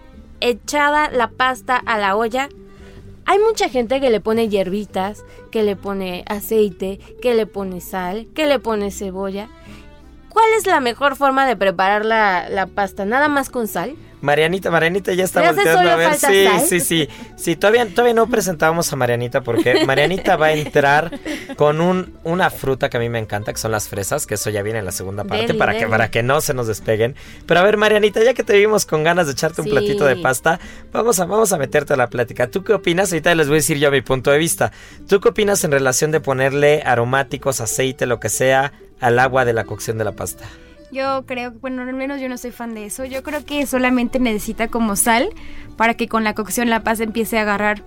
echada 0.49 1.11
la 1.11 1.29
pasta 1.29 1.77
a 1.77 1.99
la 1.99 2.17
olla, 2.17 2.49
hay 3.27 3.39
mucha 3.39 3.69
gente 3.71 4.01
que 4.01 4.11
le 4.11 4.21
pone 4.21 4.49
hierbitas, 4.49 5.25
que 5.51 5.63
le 5.63 5.77
pone 5.77 6.25
aceite, 6.27 6.99
que 7.23 7.35
le 7.35 7.47
pone 7.47 7.81
sal, 7.81 8.27
que 8.35 8.47
le 8.47 8.59
pone 8.59 8.91
cebolla. 8.91 9.49
¿Cuál 10.35 10.47
es 10.59 10.66
la 10.66 10.81
mejor 10.81 11.14
forma 11.14 11.47
de 11.47 11.57
preparar 11.57 12.05
la, 12.05 12.49
la 12.51 12.66
pasta? 12.66 13.05
¿Nada 13.05 13.29
más 13.29 13.51
con 13.51 13.68
sal? 13.68 13.94
Marianita, 14.20 14.70
Marianita 14.70 15.12
ya 15.12 15.25
está 15.25 15.53
volteando 15.53 15.90
a 15.90 15.97
ver. 15.97 16.14
Sí, 16.14 16.49
sí, 16.66 16.81
sí. 16.81 17.09
Sí, 17.37 17.57
todavía, 17.57 17.87
todavía 17.87 18.14
no 18.14 18.27
presentábamos 18.27 18.90
a 18.92 18.97
Marianita 18.97 19.42
porque 19.42 19.85
Marianita 19.87 20.37
va 20.37 20.47
a 20.47 20.53
entrar 20.55 21.20
con 21.57 21.81
un, 21.81 22.14
una 22.25 22.51
fruta 22.51 22.88
que 22.88 22.97
a 22.97 23.01
mí 23.01 23.09
me 23.09 23.18
encanta, 23.18 23.53
que 23.53 23.59
son 23.59 23.70
las 23.70 23.88
fresas, 23.88 24.27
que 24.27 24.35
eso 24.35 24.51
ya 24.51 24.62
viene 24.62 24.79
en 24.81 24.87
la 24.87 24.92
segunda 24.92 25.25
parte 25.25 25.55
para 25.55 25.79
que 25.79 25.87
para 25.87 26.11
que 26.11 26.23
no 26.23 26.40
se 26.40 26.55
nos 26.55 26.66
despeguen. 26.66 27.14
Pero 27.47 27.61
a 27.61 27.62
ver, 27.62 27.77
Marianita, 27.77 28.25
ya 28.25 28.35
que 28.35 28.42
te 28.42 28.57
vimos 28.57 28.87
con 28.87 29.05
ganas 29.05 29.27
de 29.27 29.35
echarte 29.35 29.61
un 29.61 29.68
platito 29.68 30.05
de 30.05 30.16
pasta, 30.16 30.59
vamos 30.90 31.20
a, 31.20 31.27
vamos 31.27 31.53
a 31.53 31.59
meterte 31.59 31.92
a 31.92 31.97
la 31.97 32.09
plática. 32.09 32.49
¿Tú 32.49 32.64
qué 32.64 32.73
opinas? 32.73 33.12
Ahorita 33.12 33.35
les 33.35 33.47
voy 33.47 33.57
a 33.57 33.59
decir 33.59 33.79
yo 33.79 33.90
mi 33.92 34.01
punto 34.01 34.31
de 34.33 34.38
vista. 34.38 34.73
¿Tú 35.07 35.20
qué 35.20 35.29
opinas 35.29 35.62
en 35.62 35.70
relación 35.70 36.11
de 36.11 36.20
ponerle 36.20 36.83
aromáticos, 36.85 37.61
aceite, 37.61 38.07
lo 38.07 38.20
que 38.20 38.31
sea, 38.31 38.73
al 39.05 39.19
agua 39.19 39.45
de 39.45 39.53
la 39.53 39.64
cocción 39.64 39.99
de 39.99 40.05
la 40.05 40.12
pasta? 40.12 40.45
Yo 40.90 41.25
creo, 41.27 41.53
bueno, 41.61 41.83
al 41.83 41.93
menos 41.93 42.21
yo 42.21 42.29
no 42.29 42.38
soy 42.38 42.53
fan 42.53 42.75
de 42.75 42.87
eso. 42.87 43.05
Yo 43.05 43.23
creo 43.23 43.45
que 43.45 43.67
solamente 43.67 44.19
necesita 44.19 44.69
como 44.69 44.97
sal 44.97 45.29
para 45.77 45.95
que 45.95 46.09
con 46.09 46.25
la 46.25 46.35
cocción 46.35 46.71
la 46.71 46.83
pasta 46.83 47.05
empiece 47.05 47.38
a 47.38 47.43
agarrar 47.43 47.83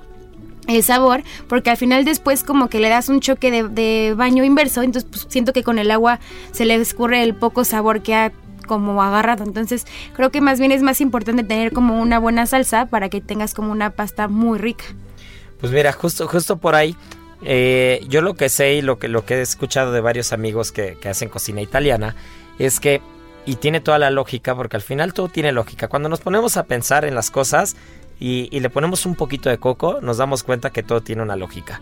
el 0.67 0.83
sabor, 0.83 1.23
porque 1.47 1.69
al 1.69 1.77
final 1.77 2.05
después 2.05 2.43
como 2.43 2.67
que 2.69 2.79
le 2.79 2.89
das 2.89 3.09
un 3.09 3.21
choque 3.21 3.63
de, 3.63 4.13
baño 4.15 4.43
inverso, 4.43 4.83
entonces 4.83 5.09
pues, 5.09 5.25
siento 5.29 5.53
que 5.53 5.63
con 5.63 5.79
el 5.79 5.89
agua 5.89 6.19
se 6.51 6.65
le 6.65 6.75
escurre 6.75 7.23
el 7.23 7.33
poco 7.33 7.63
sabor 7.63 8.01
que 8.01 8.13
ha 8.13 8.31
como 8.67 9.01
agarrado. 9.01 9.43
Entonces 9.43 9.87
creo 10.13 10.29
que 10.29 10.41
más 10.41 10.59
bien 10.59 10.71
es 10.71 10.83
más 10.83 11.01
importante 11.01 11.43
tener 11.43 11.71
como 11.71 11.99
una 11.99 12.19
buena 12.19 12.45
salsa 12.45 12.85
para 12.87 13.09
que 13.09 13.21
tengas 13.21 13.55
como 13.55 13.71
una 13.71 13.91
pasta 13.91 14.27
muy 14.27 14.59
rica. 14.59 14.83
Pues 15.59 15.71
mira, 15.71 15.91
justo, 15.93 16.27
justo 16.27 16.57
por 16.57 16.75
ahí, 16.75 16.95
eh, 17.43 18.05
yo 18.09 18.21
lo 18.21 18.35
que 18.35 18.49
sé 18.49 18.75
y 18.75 18.81
lo 18.81 18.97
que, 18.97 19.07
he 19.07 19.41
escuchado 19.41 19.91
de 19.91 20.01
varios 20.01 20.33
amigos 20.33 20.71
que, 20.71 20.97
hacen 21.07 21.29
cocina 21.29 21.61
italiana 21.61 22.15
es 22.59 22.79
que, 22.79 23.01
y 23.45 23.55
tiene 23.55 23.79
toda 23.79 23.99
la 23.99 24.09
lógica, 24.09 24.55
porque 24.55 24.75
al 24.75 24.81
final 24.81 25.13
todo 25.13 25.27
tiene 25.27 25.51
lógica. 25.51 25.87
Cuando 25.87 26.09
nos 26.09 26.21
ponemos 26.21 26.57
a 26.57 26.63
pensar 26.63 27.05
en 27.05 27.15
las 27.15 27.31
cosas 27.31 27.75
y, 28.19 28.59
le 28.59 28.69
ponemos 28.69 29.05
un 29.05 29.15
poquito 29.15 29.49
de 29.49 29.57
coco, 29.57 29.99
nos 30.01 30.17
damos 30.17 30.43
cuenta 30.43 30.71
que 30.71 30.83
todo 30.83 31.01
tiene 31.01 31.21
una 31.21 31.35
lógica. 31.35 31.81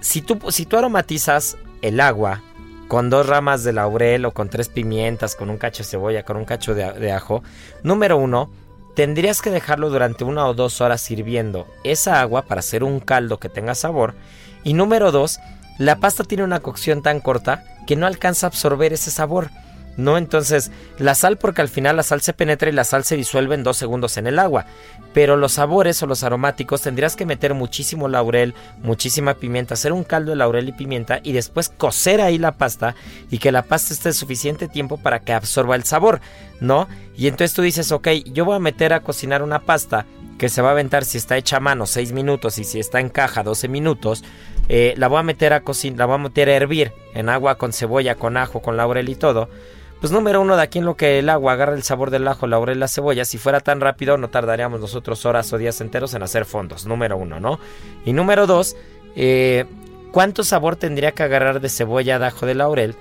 Si 0.00 0.20
tú, 0.20 0.38
si 0.50 0.66
tú 0.66 0.76
aromatizas 0.76 1.56
el 1.80 2.00
agua 2.00 2.42
con 2.88 3.10
dos 3.10 3.26
ramas 3.26 3.64
de 3.64 3.72
laurel 3.72 4.24
o 4.26 4.32
con 4.32 4.48
tres 4.48 4.68
pimientas, 4.68 5.34
con 5.34 5.50
un 5.50 5.56
cacho 5.56 5.82
de 5.82 5.88
cebolla, 5.88 6.22
con 6.24 6.36
un 6.36 6.44
cacho 6.44 6.74
de, 6.74 7.12
ajo, 7.12 7.42
número 7.82 8.18
uno, 8.18 8.50
tendrías 8.94 9.42
que 9.42 9.50
dejarlo 9.50 9.90
durante 9.90 10.24
una 10.24 10.46
o 10.46 10.54
dos 10.54 10.80
horas 10.80 11.10
hirviendo 11.10 11.66
esa 11.82 12.20
agua 12.20 12.42
para 12.42 12.60
hacer 12.60 12.84
un 12.84 13.00
caldo 13.00 13.38
que 13.38 13.48
tenga 13.48 13.74
sabor. 13.74 14.14
Y 14.64 14.74
número 14.74 15.12
dos, 15.12 15.40
la 15.78 15.96
pasta 15.96 16.24
tiene 16.24 16.44
una 16.44 16.60
cocción 16.60 17.02
tan 17.02 17.20
corta 17.20 17.64
que 17.86 17.96
no 17.96 18.06
alcanza 18.06 18.46
a 18.46 18.48
absorber 18.48 18.92
ese 18.92 19.10
sabor. 19.10 19.50
¿no? 19.96 20.18
Entonces, 20.18 20.70
la 20.98 21.14
sal, 21.14 21.36
porque 21.36 21.60
al 21.60 21.68
final 21.68 21.96
la 21.96 22.02
sal 22.02 22.20
se 22.20 22.32
penetra 22.32 22.68
y 22.68 22.72
la 22.72 22.84
sal 22.84 23.04
se 23.04 23.16
disuelve 23.16 23.54
en 23.54 23.62
dos 23.62 23.76
segundos 23.76 24.16
en 24.16 24.26
el 24.26 24.38
agua. 24.38 24.66
Pero 25.12 25.36
los 25.36 25.52
sabores 25.52 26.02
o 26.02 26.06
los 26.06 26.24
aromáticos 26.24 26.82
tendrías 26.82 27.14
que 27.14 27.26
meter 27.26 27.54
muchísimo 27.54 28.08
laurel, 28.08 28.54
muchísima 28.82 29.34
pimienta, 29.34 29.74
hacer 29.74 29.92
un 29.92 30.04
caldo 30.04 30.30
de 30.30 30.36
laurel 30.36 30.68
y 30.68 30.72
pimienta 30.72 31.20
y 31.22 31.32
después 31.32 31.68
cocer 31.68 32.20
ahí 32.20 32.38
la 32.38 32.52
pasta 32.52 32.96
y 33.30 33.38
que 33.38 33.52
la 33.52 33.62
pasta 33.62 33.94
esté 33.94 34.12
suficiente 34.12 34.66
tiempo 34.66 34.96
para 34.96 35.20
que 35.20 35.32
absorba 35.32 35.76
el 35.76 35.84
sabor, 35.84 36.20
¿no? 36.60 36.88
Y 37.16 37.28
entonces 37.28 37.54
tú 37.54 37.62
dices, 37.62 37.92
ok, 37.92 38.08
yo 38.26 38.44
voy 38.44 38.56
a 38.56 38.60
meter 38.60 38.92
a 38.92 39.00
cocinar 39.00 39.42
una 39.42 39.60
pasta 39.60 40.06
que 40.38 40.48
se 40.48 40.62
va 40.62 40.70
a 40.70 40.72
aventar 40.72 41.04
si 41.04 41.18
está 41.18 41.36
hecha 41.36 41.58
a 41.58 41.60
mano 41.60 41.86
6 41.86 42.10
minutos 42.10 42.58
y 42.58 42.64
si 42.64 42.80
está 42.80 42.98
en 42.98 43.08
caja 43.08 43.44
12 43.44 43.68
minutos. 43.68 44.24
Eh, 44.68 44.94
la 44.96 45.08
voy 45.08 45.18
a 45.18 45.22
meter 45.22 45.52
a 45.52 45.60
cocinar, 45.60 45.98
la 45.98 46.06
voy 46.06 46.14
a 46.14 46.18
meter 46.18 46.48
a 46.48 46.54
hervir 46.54 46.92
en 47.14 47.28
agua 47.28 47.56
con 47.56 47.72
cebolla, 47.72 48.14
con 48.14 48.36
ajo, 48.36 48.60
con 48.60 48.76
laurel 48.76 49.08
y 49.08 49.14
todo 49.14 49.48
pues 50.04 50.12
número 50.12 50.42
uno, 50.42 50.54
de 50.54 50.62
aquí 50.62 50.80
en 50.80 50.84
lo 50.84 50.98
que 50.98 51.18
el 51.18 51.30
agua 51.30 51.54
agarra 51.54 51.72
el 51.72 51.82
sabor 51.82 52.10
del 52.10 52.28
ajo, 52.28 52.46
laurel 52.46 52.78
la 52.78 52.88
cebolla, 52.88 53.24
si 53.24 53.38
fuera 53.38 53.60
tan 53.60 53.80
rápido 53.80 54.18
no 54.18 54.28
tardaríamos 54.28 54.78
nosotros 54.78 55.24
horas 55.24 55.50
o 55.54 55.56
días 55.56 55.80
enteros 55.80 56.12
en 56.12 56.22
hacer 56.22 56.44
fondos, 56.44 56.84
número 56.84 57.16
uno, 57.16 57.40
¿no? 57.40 57.58
Y 58.04 58.12
número 58.12 58.46
dos, 58.46 58.76
eh, 59.16 59.64
¿cuánto 60.12 60.44
sabor 60.44 60.76
tendría 60.76 61.12
que 61.12 61.22
agarrar 61.22 61.62
de 61.62 61.70
cebolla, 61.70 62.18
de 62.18 62.26
ajo, 62.26 62.44
de 62.44 62.54
laurel? 62.54 62.96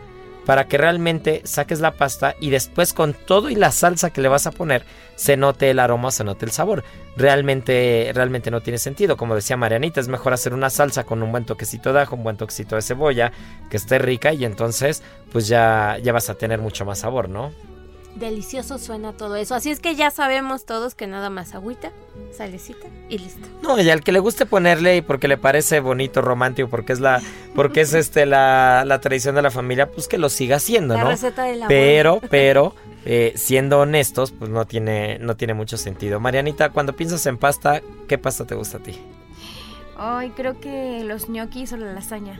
Para 0.46 0.68
que 0.68 0.78
realmente 0.78 1.42
saques 1.46 1.80
la 1.80 1.92
pasta 1.92 2.36
y 2.40 2.50
después 2.50 2.94
con 2.94 3.14
todo 3.14 3.50
y 3.50 3.56
la 3.56 3.72
salsa 3.72 4.12
que 4.12 4.22
le 4.22 4.28
vas 4.28 4.48
a 4.48 4.52
poner 4.52 4.84
se 5.16 5.38
note 5.38 5.70
el 5.70 5.80
aroma, 5.80 6.12
se 6.12 6.24
note 6.24 6.46
el 6.46 6.52
sabor. 6.52 6.84
Realmente, 7.16 8.12
realmente 8.14 8.52
no 8.52 8.62
tiene 8.62 8.78
sentido. 8.78 9.16
Como 9.16 9.36
decía 9.36 9.58
Marianita, 9.58 10.00
es 10.00 10.08
mejor 10.08 10.34
hacer 10.34 10.54
una 10.54 10.70
salsa 10.70 11.04
con 11.04 11.22
un 11.22 11.32
buen 11.32 11.46
toquecito 11.46 11.94
de 11.94 12.02
ajo, 12.02 12.16
un 12.16 12.24
buen 12.24 12.38
toquecito 12.38 12.76
de 12.76 12.82
cebolla, 12.82 13.32
que 13.70 13.78
esté 13.78 14.00
rica 14.00 14.34
y 14.34 14.46
entonces 14.46 15.04
pues 15.32 15.48
ya, 15.48 15.98
ya 16.02 16.14
vas 16.14 16.30
a 16.30 16.36
tener 16.36 16.60
mucho 16.60 16.86
más 16.86 17.00
sabor, 17.00 17.30
¿no? 17.30 17.52
Delicioso 18.16 18.78
suena 18.78 19.14
todo 19.14 19.36
eso. 19.36 19.56
Así 19.56 19.72
es 19.72 19.80
que 19.80 19.96
ya 19.96 20.12
sabemos 20.12 20.66
todos 20.66 20.94
que 20.94 21.08
nada 21.08 21.32
más 21.32 21.56
agüita, 21.56 21.92
salecita 22.32 22.88
y 23.10 23.18
listo. 23.18 23.48
No, 23.64 23.80
y 23.80 23.90
al 23.90 24.04
que 24.04 24.12
le 24.12 24.20
guste 24.20 24.46
ponerle 24.46 24.98
y 24.98 25.02
porque 25.02 25.28
le 25.28 25.38
parece 25.38 25.80
bonito, 25.80 26.22
romántico, 26.22 26.70
porque 26.70 26.94
es 26.94 27.00
la, 27.00 27.22
porque 27.56 27.82
es 27.82 27.94
este 27.96 28.28
la, 28.28 28.84
la 28.86 29.02
tradición 29.02 29.34
de 29.34 29.42
la 29.42 29.50
familia, 29.50 29.90
pues 29.90 30.08
que 30.08 30.20
lo 30.20 30.30
siga 30.30 30.58
haciendo, 30.58 30.94
La 30.94 31.04
¿no? 31.06 31.10
receta 31.10 31.44
de 31.46 31.56
la 31.56 31.68
Pero, 31.68 32.22
pero, 32.30 32.76
eh, 33.04 33.34
siendo 33.36 33.80
honestos, 33.80 34.32
pues 34.32 34.52
no 34.52 34.66
tiene, 34.66 35.18
no 35.20 35.36
tiene 35.36 35.56
mucho 35.56 35.78
sentido. 35.78 36.20
Marianita, 36.20 36.70
cuando 36.70 36.96
piensas 36.96 37.26
en 37.26 37.38
pasta, 37.40 37.82
¿qué 38.08 38.20
pasta 38.20 38.46
te 38.46 38.54
gusta 38.54 38.78
a 38.78 38.82
ti? 38.84 39.00
Ay, 39.98 40.30
creo 40.36 40.60
que 40.60 41.04
los 41.04 41.30
ñoquis 41.30 41.74
o 41.74 41.78
la 41.78 41.94
lasaña. 41.94 42.40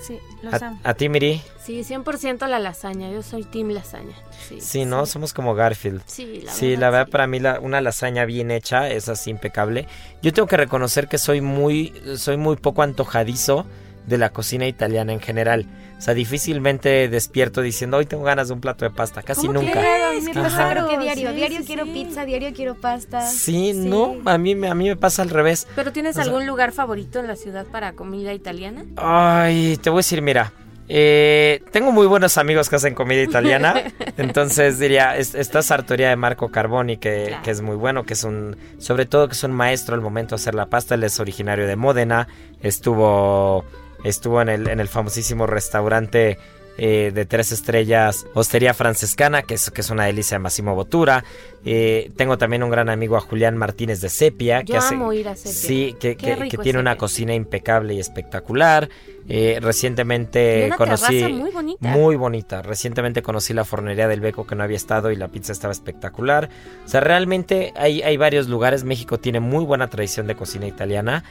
Sí, 0.00 0.18
los 0.42 0.54
A, 0.62 0.66
amo. 0.68 0.80
a 0.82 0.94
ti, 0.94 1.08
Miri. 1.08 1.42
Sí, 1.62 1.84
100% 1.84 2.46
la 2.46 2.58
lasaña. 2.58 3.10
Yo 3.10 3.22
soy 3.22 3.44
team 3.44 3.68
lasaña. 3.70 4.14
Sí, 4.48 4.60
Sí, 4.60 4.84
¿no? 4.84 5.04
Somos 5.06 5.32
como 5.34 5.54
Garfield. 5.54 6.02
Sí, 6.06 6.40
la 6.44 6.52
sí, 6.52 6.68
verdad, 6.70 6.80
la 6.80 6.90
verdad 6.90 7.08
para 7.10 7.26
mí 7.26 7.38
la- 7.38 7.60
una 7.60 7.80
lasaña 7.80 8.24
bien 8.24 8.50
hecha 8.50 8.88
es 8.88 9.08
así 9.08 9.30
impecable. 9.30 9.86
Yo 10.22 10.32
tengo 10.32 10.48
que 10.48 10.56
reconocer 10.56 11.06
que 11.08 11.18
soy 11.18 11.40
muy, 11.40 11.92
soy 12.16 12.36
muy 12.36 12.56
poco 12.56 12.82
antojadizo 12.82 13.66
de 14.06 14.18
la 14.18 14.30
cocina 14.30 14.66
italiana 14.66 15.12
en 15.12 15.20
general. 15.20 15.66
O 16.00 16.02
sea, 16.02 16.14
difícilmente 16.14 17.08
despierto 17.10 17.60
diciendo 17.60 17.98
hoy 17.98 18.06
tengo 18.06 18.22
ganas 18.24 18.48
de 18.48 18.54
un 18.54 18.60
plato 18.62 18.86
de 18.86 18.90
pasta, 18.90 19.20
casi 19.22 19.46
¿Cómo 19.48 19.60
nunca. 19.60 19.82
Qué 19.82 20.32
pasa 20.32 20.64
Ajá. 20.64 20.70
creo 20.70 20.88
que 20.88 20.98
diario. 20.98 21.28
Sí, 21.28 21.36
diario 21.36 21.58
sí, 21.58 21.64
quiero 21.66 21.84
sí. 21.84 21.90
pizza, 21.92 22.24
diario 22.24 22.50
quiero 22.54 22.74
pasta. 22.74 23.20
Sí, 23.28 23.74
no, 23.74 24.16
a 24.24 24.38
mí, 24.38 24.54
me- 24.54 24.68
a 24.68 24.74
mí 24.74 24.88
me 24.88 24.96
pasa 24.96 25.20
al 25.20 25.28
revés. 25.28 25.66
¿Pero 25.76 25.92
tienes 25.92 26.12
O 26.12 26.14
sea- 26.14 26.24
algún 26.24 26.46
lugar 26.46 26.72
favorito 26.72 27.20
en 27.20 27.26
la 27.26 27.36
ciudad 27.36 27.66
para 27.66 27.92
comida 27.92 28.32
italiana? 28.32 28.84
Ay, 28.96 29.76
te 29.82 29.90
voy 29.90 29.98
a 29.98 30.00
decir, 30.00 30.22
mira, 30.22 30.54
eh, 30.88 31.62
tengo 31.70 31.92
muy 31.92 32.06
buenos 32.06 32.38
amigos 32.38 32.70
que 32.70 32.76
hacen 32.76 32.94
comida 32.94 33.20
italiana, 33.22 33.74
entonces 34.16 34.78
diría, 34.78 35.16
es- 35.18 35.34
está 35.34 35.60
Sartoria 35.62 36.08
de 36.08 36.16
Marco 36.16 36.50
Carboni, 36.50 36.96
que, 36.96 37.26
Claro. 37.28 37.42
que 37.42 37.50
es 37.50 37.60
muy 37.60 37.76
bueno, 37.76 38.04
que 38.04 38.14
es 38.14 38.24
un, 38.24 38.56
sobre 38.78 39.04
todo 39.04 39.28
que 39.28 39.34
es 39.34 39.44
un 39.44 39.52
maestro 39.52 39.94
al 39.94 40.00
momento 40.00 40.30
de 40.34 40.40
hacer 40.40 40.54
la 40.54 40.66
pasta, 40.66 40.94
él 40.94 41.04
es 41.04 41.20
originario 41.20 41.66
de 41.66 41.76
Módena, 41.76 42.26
estuvo, 42.62 43.64
estuvo 44.04 44.40
en 44.42 44.48
el, 44.48 44.68
en 44.68 44.80
el 44.80 44.88
famosísimo 44.88 45.46
restaurante 45.46 46.38
eh, 46.82 47.10
de 47.12 47.26
tres 47.26 47.52
estrellas, 47.52 48.26
Hostería 48.32 48.72
Francescana, 48.72 49.42
que 49.42 49.52
es, 49.52 49.70
que 49.70 49.82
es 49.82 49.90
una 49.90 50.06
delicia 50.06 50.36
de 50.36 50.38
Massimo 50.38 50.74
Bottura. 50.74 51.24
Eh, 51.66 52.10
tengo 52.16 52.38
también 52.38 52.62
un 52.62 52.70
gran 52.70 52.88
amigo 52.88 53.18
a 53.18 53.20
Julián 53.20 53.54
Martínez 53.58 54.00
de 54.00 54.08
Sepia, 54.08 54.60
Yo 54.60 54.72
que 54.72 54.78
hace, 54.78 54.94
amo 54.94 55.12
ir 55.12 55.28
a 55.28 55.36
Sepia. 55.36 55.52
Sí, 55.52 55.94
que, 56.00 56.16
tiene 56.62 56.78
una 56.78 56.96
cocina 56.96 57.34
impecable 57.34 57.92
y 57.92 58.00
espectacular. 58.00 58.88
Eh, 59.28 59.58
recientemente 59.60 60.62
Y 60.62 60.66
una 60.68 60.76
conocí 60.76 61.22
muy 61.24 61.50
bonita. 61.50 61.88
muy 61.90 62.16
bonita. 62.16 62.62
Recientemente 62.62 63.20
conocí 63.20 63.52
la 63.52 63.66
fornería 63.66 64.08
del 64.08 64.20
Beco 64.20 64.46
que 64.46 64.54
no 64.54 64.62
había 64.62 64.78
estado 64.78 65.10
y 65.10 65.16
la 65.16 65.28
pizza 65.28 65.52
estaba 65.52 65.72
espectacular. 65.72 66.48
O 66.86 66.88
sea, 66.88 67.00
realmente 67.00 67.74
hay, 67.76 68.00
hay 68.00 68.16
varios 68.16 68.48
lugares. 68.48 68.84
México 68.84 69.18
tiene 69.18 69.40
muy 69.40 69.66
buena 69.66 69.88
tradición 69.88 70.26
de 70.26 70.34
cocina 70.34 70.66
italiana, 70.66 71.24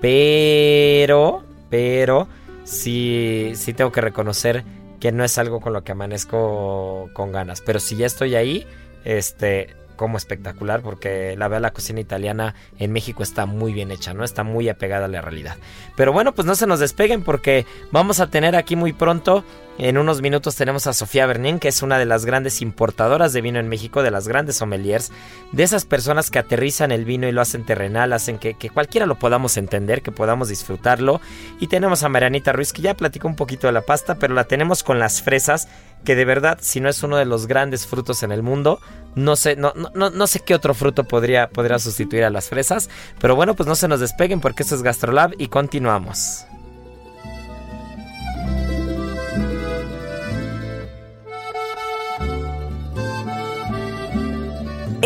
pero, 0.00 1.44
pero 1.70 2.28
sí, 2.64 3.52
sí 3.54 3.72
tengo 3.72 3.92
que 3.92 4.00
reconocer 4.00 4.64
que 5.00 5.12
no 5.12 5.24
es 5.24 5.38
algo 5.38 5.60
con 5.60 5.72
lo 5.72 5.84
que 5.84 5.92
amanezco 5.92 7.10
con 7.12 7.32
ganas. 7.32 7.60
Pero 7.60 7.80
si 7.80 7.96
ya 7.96 8.06
estoy 8.06 8.34
ahí, 8.34 8.66
este, 9.04 9.74
como 9.96 10.16
espectacular, 10.16 10.82
porque 10.82 11.34
la 11.36 11.48
verdad 11.48 11.62
la 11.62 11.72
cocina 11.72 12.00
italiana 12.00 12.54
en 12.78 12.92
México 12.92 13.22
está 13.22 13.46
muy 13.46 13.72
bien 13.72 13.90
hecha, 13.90 14.14
¿no? 14.14 14.24
Está 14.24 14.44
muy 14.44 14.68
apegada 14.68 15.06
a 15.06 15.08
la 15.08 15.20
realidad. 15.20 15.56
Pero 15.96 16.12
bueno, 16.12 16.34
pues 16.34 16.46
no 16.46 16.54
se 16.54 16.66
nos 16.66 16.80
despeguen 16.80 17.22
porque 17.22 17.66
vamos 17.90 18.20
a 18.20 18.28
tener 18.28 18.56
aquí 18.56 18.76
muy 18.76 18.92
pronto, 18.92 19.44
en 19.78 19.98
unos 19.98 20.22
minutos 20.22 20.56
tenemos 20.56 20.86
a 20.86 20.94
Sofía 20.94 21.26
Bernín, 21.26 21.58
que 21.58 21.68
es 21.68 21.82
una 21.82 21.98
de 21.98 22.06
las 22.06 22.24
grandes 22.24 22.62
importadoras 22.62 23.34
de 23.34 23.42
vino 23.42 23.58
en 23.58 23.68
México, 23.68 24.02
de 24.02 24.10
las 24.10 24.26
grandes 24.26 24.56
sommeliers, 24.56 25.12
de 25.52 25.62
esas 25.62 25.84
personas 25.84 26.30
que 26.30 26.38
aterrizan 26.38 26.92
el 26.92 27.04
vino 27.04 27.28
y 27.28 27.32
lo 27.32 27.42
hacen 27.42 27.66
terrenal, 27.66 28.14
hacen 28.14 28.38
que, 28.38 28.54
cualquiera 28.72 29.04
lo 29.04 29.18
podamos 29.18 29.58
entender, 29.58 30.00
que 30.00 30.12
podamos 30.12 30.48
disfrutarlo. 30.48 31.20
Y 31.60 31.66
tenemos 31.66 32.02
a 32.02 32.08
Marianita 32.08 32.52
Ruiz, 32.52 32.72
que 32.72 32.80
ya 32.80 32.94
platicó 32.94 33.28
un 33.28 33.36
poquito 33.36 33.66
de 33.66 33.74
la 33.74 33.82
pasta, 33.82 34.14
pero 34.14 34.32
la 34.32 34.44
tenemos 34.44 34.82
con 34.82 34.98
las 34.98 35.20
fresas, 35.20 35.68
que 36.04 36.14
de 36.14 36.24
verdad, 36.24 36.58
si 36.60 36.80
no 36.80 36.88
es 36.88 37.02
uno 37.02 37.16
de 37.16 37.24
los 37.24 37.46
grandes 37.46 37.86
frutos 37.86 38.22
en 38.22 38.32
el 38.32 38.42
mundo, 38.42 38.80
no 39.14 39.34
sé, 39.36 39.56
no, 39.56 39.72
no, 39.94 40.10
no, 40.10 40.26
sé 40.26 40.40
qué 40.40 40.54
otro 40.54 40.74
fruto 40.74 41.04
podría, 41.04 41.48
podría 41.48 41.78
sustituir 41.78 42.24
a 42.24 42.30
las 42.30 42.48
fresas. 42.48 42.88
Pero 43.20 43.34
bueno, 43.34 43.54
pues 43.54 43.66
no 43.66 43.74
se 43.74 43.88
nos 43.88 44.00
despeguen 44.00 44.40
porque 44.40 44.62
esto 44.62 44.74
es 44.74 44.82
Gastrolab 44.82 45.32
y 45.38 45.48
continuamos. 45.48 46.46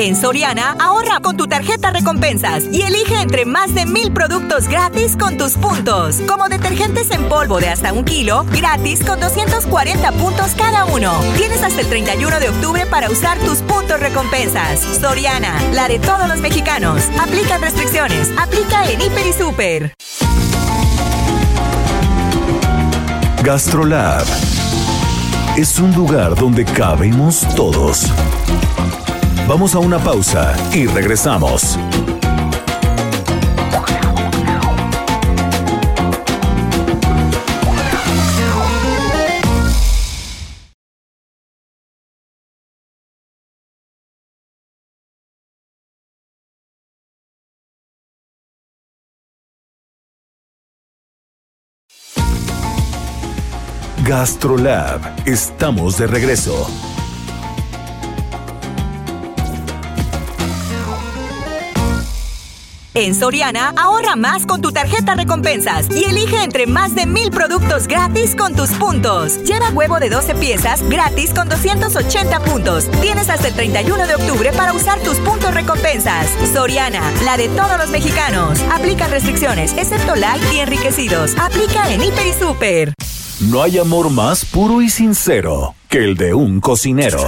En 0.01 0.17
Soriana, 0.17 0.77
ahorra 0.79 1.21
con 1.21 1.37
tu 1.37 1.47
tarjeta 1.47 1.91
recompensas 1.91 2.65
y 2.73 2.81
elige 2.81 3.21
entre 3.21 3.45
más 3.45 3.75
de 3.75 3.85
mil 3.85 4.15
productos 4.15 4.67
gratis 4.67 5.15
con 5.15 5.37
tus 5.37 5.59
puntos. 5.59 6.23
Como 6.27 6.49
detergentes 6.49 7.11
en 7.11 7.29
polvo 7.29 7.61
de 7.61 7.69
hasta 7.69 7.93
un 7.93 8.07
kilo, 8.07 8.47
gratis 8.51 9.05
con 9.05 9.21
240 9.21 10.13
puntos 10.13 10.53
cada 10.57 10.87
uno. 10.87 11.13
Tienes 11.37 11.63
hasta 11.63 11.83
el 11.83 11.87
31 11.87 12.41
de 12.41 12.49
octubre 12.49 12.87
para 12.87 13.11
usar 13.11 13.39
tus 13.41 13.59
puntos 13.59 14.01
recompensas. 14.01 14.81
Soriana, 14.81 15.55
la 15.75 15.87
de 15.87 15.99
todos 15.99 16.27
los 16.29 16.41
mexicanos. 16.41 17.03
Aplica 17.21 17.59
restricciones. 17.59 18.31
Aplica 18.39 18.91
en 18.91 19.03
Hiper 19.03 19.27
y 19.27 19.33
Super. 19.35 19.95
Gastrolab 23.45 24.25
es 25.59 25.79
un 25.79 25.93
lugar 25.93 26.37
donde 26.37 26.65
cabemos 26.65 27.47
todos. 27.55 28.11
Vamos 29.51 29.75
a 29.75 29.81
una 29.81 29.99
pausa 29.99 30.55
y 30.73 30.87
regresamos. 30.87 31.77
Gastrolab, 54.05 55.01
estamos 55.27 55.99
de 55.99 56.07
regreso. 56.07 56.89
En 63.01 63.15
Soriana, 63.15 63.73
ahorra 63.79 64.15
más 64.15 64.45
con 64.45 64.61
tu 64.61 64.73
tarjeta 64.73 65.15
recompensas 65.15 65.87
y 65.91 66.05
elige 66.05 66.45
entre 66.45 66.67
más 66.67 66.95
de 66.95 67.07
mil 67.07 67.31
productos 67.31 67.87
gratis 67.89 68.37
con 68.37 68.55
tus 68.55 68.69
puntos. 68.73 69.43
Lleva 69.45 69.71
huevo 69.71 69.99
de 69.99 70.11
12 70.11 70.35
piezas 70.35 70.87
gratis 70.87 71.33
con 71.33 71.49
280 71.49 72.41
puntos. 72.41 72.91
Tienes 73.01 73.31
hasta 73.31 73.49
el 73.49 73.55
31 73.55 74.07
de 74.07 74.17
octubre 74.17 74.53
para 74.53 74.75
usar 74.75 74.99
tus 74.99 75.17
puntos 75.21 75.55
recompensas. 75.55 76.27
Soriana, 76.53 77.01
la 77.25 77.39
de 77.39 77.49
todos 77.49 77.79
los 77.79 77.89
mexicanos. 77.89 78.61
Aplica 78.71 79.09
restricciones, 79.09 79.73
excepto 79.79 80.15
light 80.15 80.43
y 80.53 80.59
enriquecidos. 80.59 81.35
Aplica 81.39 81.91
en 81.91 82.03
Hiper 82.03 82.27
y 82.27 82.33
Super. 82.35 82.95
No 83.41 83.63
hay 83.63 83.79
amor 83.79 84.11
más 84.11 84.45
puro 84.45 84.83
y 84.83 84.91
sincero 84.91 85.75
que 85.89 86.05
el 86.05 86.19
de 86.19 86.35
un 86.35 86.61
cocinero. 86.61 87.25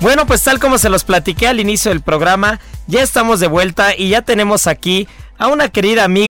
Bueno, 0.00 0.26
pues 0.26 0.44
tal 0.44 0.60
como 0.60 0.78
se 0.78 0.88
los 0.88 1.02
platiqué 1.02 1.48
al 1.48 1.58
inicio 1.58 1.90
del 1.90 2.02
programa, 2.02 2.60
ya 2.86 3.02
estamos 3.02 3.40
de 3.40 3.48
vuelta 3.48 3.96
y 3.96 4.10
ya 4.10 4.22
tenemos 4.22 4.66
aquí 4.66 5.08
a 5.38 5.48
una 5.48 5.68
querida 5.70 6.04
amiga. 6.04 6.26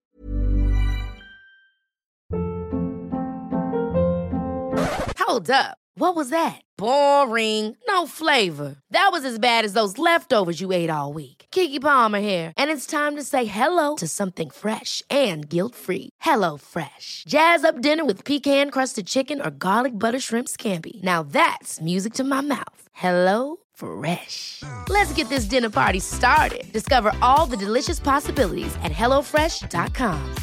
Hold 5.27 5.51
up. 5.51 5.77
What 5.95 6.15
was 6.15 6.29
that? 6.29 6.61
Boring. 6.77 7.75
No 7.87 8.07
flavor. 8.07 8.77
That 8.91 9.09
was 9.11 9.23
as 9.25 9.37
bad 9.37 9.65
as 9.65 9.73
those 9.73 9.97
leftovers 9.99 10.59
you 10.59 10.71
ate 10.71 10.89
all 10.89 11.13
week. 11.13 11.38
Kiki 11.51 11.79
Palmer 11.79 12.19
here, 12.19 12.53
and 12.57 12.69
it's 12.69 12.85
time 12.85 13.15
to 13.15 13.23
say 13.23 13.45
hello 13.45 13.95
to 13.95 14.07
something 14.07 14.49
fresh 14.49 15.01
and 15.09 15.49
guilt-free. 15.49 16.09
Hello 16.21 16.57
Fresh. 16.57 17.23
Jazz 17.27 17.63
up 17.63 17.81
dinner 17.81 18.05
with 18.05 18.23
pecan-crusted 18.23 19.07
chicken 19.07 19.41
or 19.41 19.51
garlic 19.51 19.93
butter 19.93 20.19
shrimp 20.19 20.47
scampi. 20.47 21.01
Now 21.03 21.23
that's 21.23 21.81
music 21.81 22.13
to 22.13 22.23
my 22.23 22.41
mouth. 22.41 22.81
Hello 22.93 23.57
Fresh. 23.73 24.63
Let's 24.89 25.13
get 25.13 25.29
this 25.29 25.45
dinner 25.45 25.69
party 25.69 25.99
started. 25.99 26.71
Discover 26.71 27.15
all 27.21 27.49
the 27.49 27.57
delicious 27.57 27.99
possibilities 27.99 28.75
at 28.83 28.91
hellofresh.com. 28.91 30.35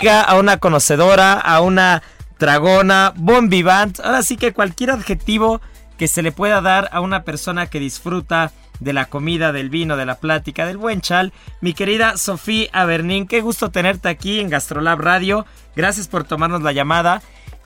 a 0.00 0.38
una 0.38 0.58
conocedora, 0.58 1.40
a 1.40 1.60
una 1.60 2.02
dragona, 2.38 3.12
bon 3.16 3.48
vivant, 3.48 3.98
ahora 4.00 4.22
sí 4.22 4.36
que 4.36 4.52
cualquier 4.52 4.90
adjetivo 4.92 5.60
que 5.98 6.08
se 6.08 6.22
le 6.22 6.32
pueda 6.32 6.62
dar 6.62 6.88
a 6.92 7.00
una 7.00 7.24
persona 7.24 7.66
que 7.66 7.80
disfruta 7.80 8.52
de 8.80 8.92
la 8.92 9.06
comida, 9.06 9.52
del 9.52 9.68
vino, 9.68 9.96
de 9.96 10.06
la 10.06 10.18
plática, 10.18 10.64
del 10.64 10.78
buen 10.78 11.00
chal. 11.00 11.32
Mi 11.60 11.74
querida 11.74 12.16
Sofía 12.16 12.68
Abernín, 12.72 13.26
qué 13.26 13.40
gusto 13.40 13.70
tenerte 13.70 14.08
aquí 14.08 14.40
en 14.40 14.48
Gastrolab 14.48 15.00
Radio. 15.00 15.44
Gracias 15.76 16.08
por 16.08 16.24
tomarnos 16.24 16.62
la 16.62 16.72
llamada. 16.72 17.20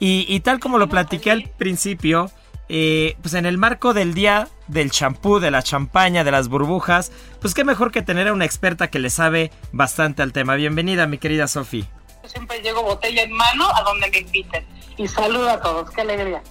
Y, 0.05 0.41
tal 0.41 0.59
como 0.59 0.79
lo 0.79 0.89
platiqué 0.89 1.31
al 1.31 1.45
principio, 1.45 2.29
eh, 2.69 3.17
pues 3.23 3.35
en 3.35 3.47
el 3.47 3.57
marco 3.57 3.95
del 3.95 4.15
día 4.15 4.49
del 4.67 4.91
champú, 4.91 5.39
de 5.39 5.53
la 5.53 5.63
champaña, 5.63 6.25
de 6.25 6.33
las 6.33 6.49
burbujas, 6.49 7.13
pues 7.41 7.55
qué 7.55 7.63
mejor 7.63 7.93
que 7.93 8.03
tener 8.03 8.27
a 8.27 8.33
una 8.33 8.45
experta 8.45 8.91
que 8.91 8.99
le 8.99 9.11
sabe 9.11 9.53
bastante 9.71 10.23
al 10.23 10.33
tema. 10.33 10.57
Bienvenida, 10.57 11.07
mi 11.07 11.19
querida 11.19 11.47
Sofía. 11.47 11.87
Siempre 12.25 12.61
llego 12.63 12.83
botella 12.83 13.23
en 13.23 13.31
mano 13.31 13.69
a 13.73 13.83
donde 13.83 14.11
me 14.11 14.19
inviten. 14.19 14.67
Y 14.97 15.07
saludo 15.07 15.51
a 15.51 15.61
todos, 15.61 15.89
qué 15.91 16.01
alegría. 16.01 16.43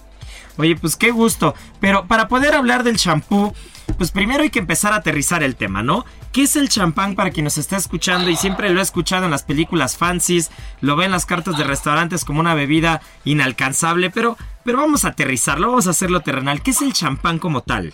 Oye, 0.56 0.76
pues 0.76 0.96
qué 0.96 1.10
gusto. 1.10 1.54
Pero 1.80 2.06
para 2.06 2.28
poder 2.28 2.54
hablar 2.54 2.84
del 2.84 2.96
champú, 2.96 3.54
pues 3.96 4.10
primero 4.10 4.42
hay 4.42 4.50
que 4.50 4.58
empezar 4.58 4.92
a 4.92 4.96
aterrizar 4.96 5.42
el 5.42 5.56
tema, 5.56 5.82
¿no? 5.82 6.04
¿Qué 6.32 6.42
es 6.42 6.56
el 6.56 6.68
champán 6.68 7.14
para 7.14 7.30
quien 7.30 7.44
nos 7.44 7.58
está 7.58 7.76
escuchando? 7.76 8.30
Y 8.30 8.36
siempre 8.36 8.70
lo 8.70 8.80
he 8.80 8.82
escuchado 8.82 9.26
en 9.26 9.30
las 9.30 9.42
películas 9.42 9.96
fancies, 9.96 10.50
lo 10.80 10.96
ve 10.96 11.04
en 11.04 11.10
las 11.10 11.26
cartas 11.26 11.56
de 11.58 11.64
restaurantes 11.64 12.24
como 12.24 12.40
una 12.40 12.54
bebida 12.54 13.02
inalcanzable, 13.24 14.10
pero, 14.10 14.36
pero 14.64 14.78
vamos 14.78 15.04
a 15.04 15.08
aterrizarlo, 15.08 15.68
vamos 15.68 15.86
a 15.86 15.90
hacerlo 15.90 16.20
terrenal. 16.20 16.62
¿Qué 16.62 16.70
es 16.70 16.82
el 16.82 16.92
champán 16.92 17.38
como 17.38 17.62
tal? 17.62 17.92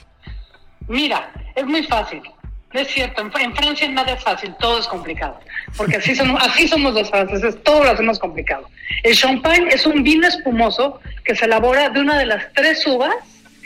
Mira, 0.86 1.32
es 1.54 1.66
muy 1.66 1.84
fácil. 1.84 2.22
Es 2.72 2.88
cierto, 2.88 3.22
en, 3.22 3.56
Francia 3.56 3.88
nada 3.88 4.12
es 4.12 4.22
fácil, 4.22 4.54
todo 4.60 4.78
es 4.78 4.86
complicado, 4.88 5.40
porque 5.76 5.96
así 5.96 6.14
somos, 6.14 6.42
así 6.42 6.68
somos 6.68 6.92
los 6.92 7.08
franceses, 7.08 7.56
todo 7.62 7.82
lo 7.84 7.90
hacemos 7.90 8.18
complicado. 8.18 8.68
El 9.04 9.16
champagne 9.16 9.68
es 9.70 9.86
un 9.86 10.02
vino 10.02 10.28
espumoso 10.28 11.00
que 11.24 11.34
se 11.34 11.46
elabora 11.46 11.88
de 11.88 12.00
una 12.00 12.18
de 12.18 12.26
las 12.26 12.52
tres 12.52 12.86
uvas, 12.86 13.14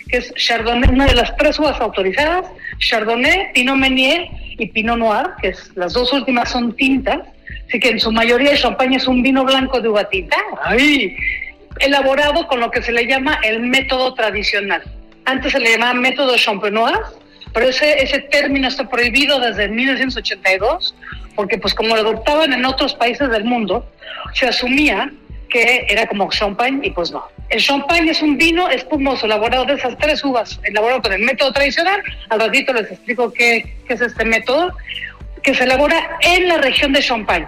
que 0.09 0.19
es 0.19 0.33
Chardonnay, 0.35 0.91
una 0.91 1.07
de 1.07 1.15
las 1.15 1.37
tres 1.37 1.59
uvas 1.59 1.81
autorizadas, 1.81 2.47
Chardonnay, 2.79 3.53
Pinot 3.53 3.77
Meunier 3.77 4.29
y 4.59 4.69
Pinot 4.69 4.99
Noir, 4.99 5.31
que 5.41 5.49
es, 5.49 5.73
las 5.75 5.95
dos 5.95 6.13
últimas 6.13 6.51
son 6.51 6.73
tintas, 6.77 7.19
así 7.67 7.81
que 7.81 7.89
en 7.89 7.99
su 7.99 8.13
mayoría 8.13 8.53
el 8.53 8.59
champagne 8.59 8.99
es 8.99 9.09
un 9.09 9.21
vino 9.21 9.45
blanco 9.45 9.81
de 9.81 9.89
uva 9.89 10.09
tinta, 10.09 10.37
¡ay! 10.63 11.17
elaborado 11.81 12.47
con 12.47 12.61
lo 12.61 12.71
que 12.71 12.83
se 12.83 12.93
le 12.93 13.07
llama 13.07 13.41
el 13.43 13.61
método 13.61 14.15
tradicional. 14.15 14.83
Antes 15.25 15.53
se 15.53 15.59
le 15.59 15.73
llamaba 15.73 15.95
método 15.95 16.37
champenois, 16.37 16.99
pero 17.53 17.69
ese, 17.69 18.03
ese 18.03 18.21
término 18.21 18.69
está 18.69 18.89
prohibido 18.89 19.39
desde 19.41 19.69
1982, 19.69 20.95
porque 21.35 21.59
pues 21.59 21.75
como 21.75 21.95
lo 21.95 22.03
adoptaban 22.03 22.53
en 22.53 22.65
otros 22.65 22.95
países 22.95 23.29
del 23.31 23.45
mundo, 23.45 23.87
se 24.35 24.47
asumía 24.47 25.11
que 25.49 25.87
era 25.89 26.07
como 26.07 26.31
champagne 26.31 26.87
y 26.87 26.91
pues 26.91 27.11
no. 27.11 27.25
El 27.51 27.61
champagne 27.61 28.11
es 28.11 28.23
un 28.23 28.39
vino 28.39 28.71
espumoso 28.71 29.27
elaborado 29.27 29.67
de 29.67 29.75
esas 29.75 29.99
tres 29.99 30.25
uvas, 30.25 30.59
elaborado 30.65 31.03
con 31.03 31.13
el 31.13 31.21
método 31.21 31.53
tradicional. 31.53 32.03
Al 32.31 32.41
ratito 32.41 32.73
les 32.73 32.91
explico 32.91 33.31
qué, 33.31 33.77
qué 33.87 33.95
es 33.95 34.01
este 34.01 34.25
método, 34.25 34.73
que 35.43 35.55
se 35.55 35.65
elabora 35.65 36.19
en 36.23 36.49
la 36.49 36.57
región 36.59 36.93
de 36.93 37.01
Champagne. 37.01 37.47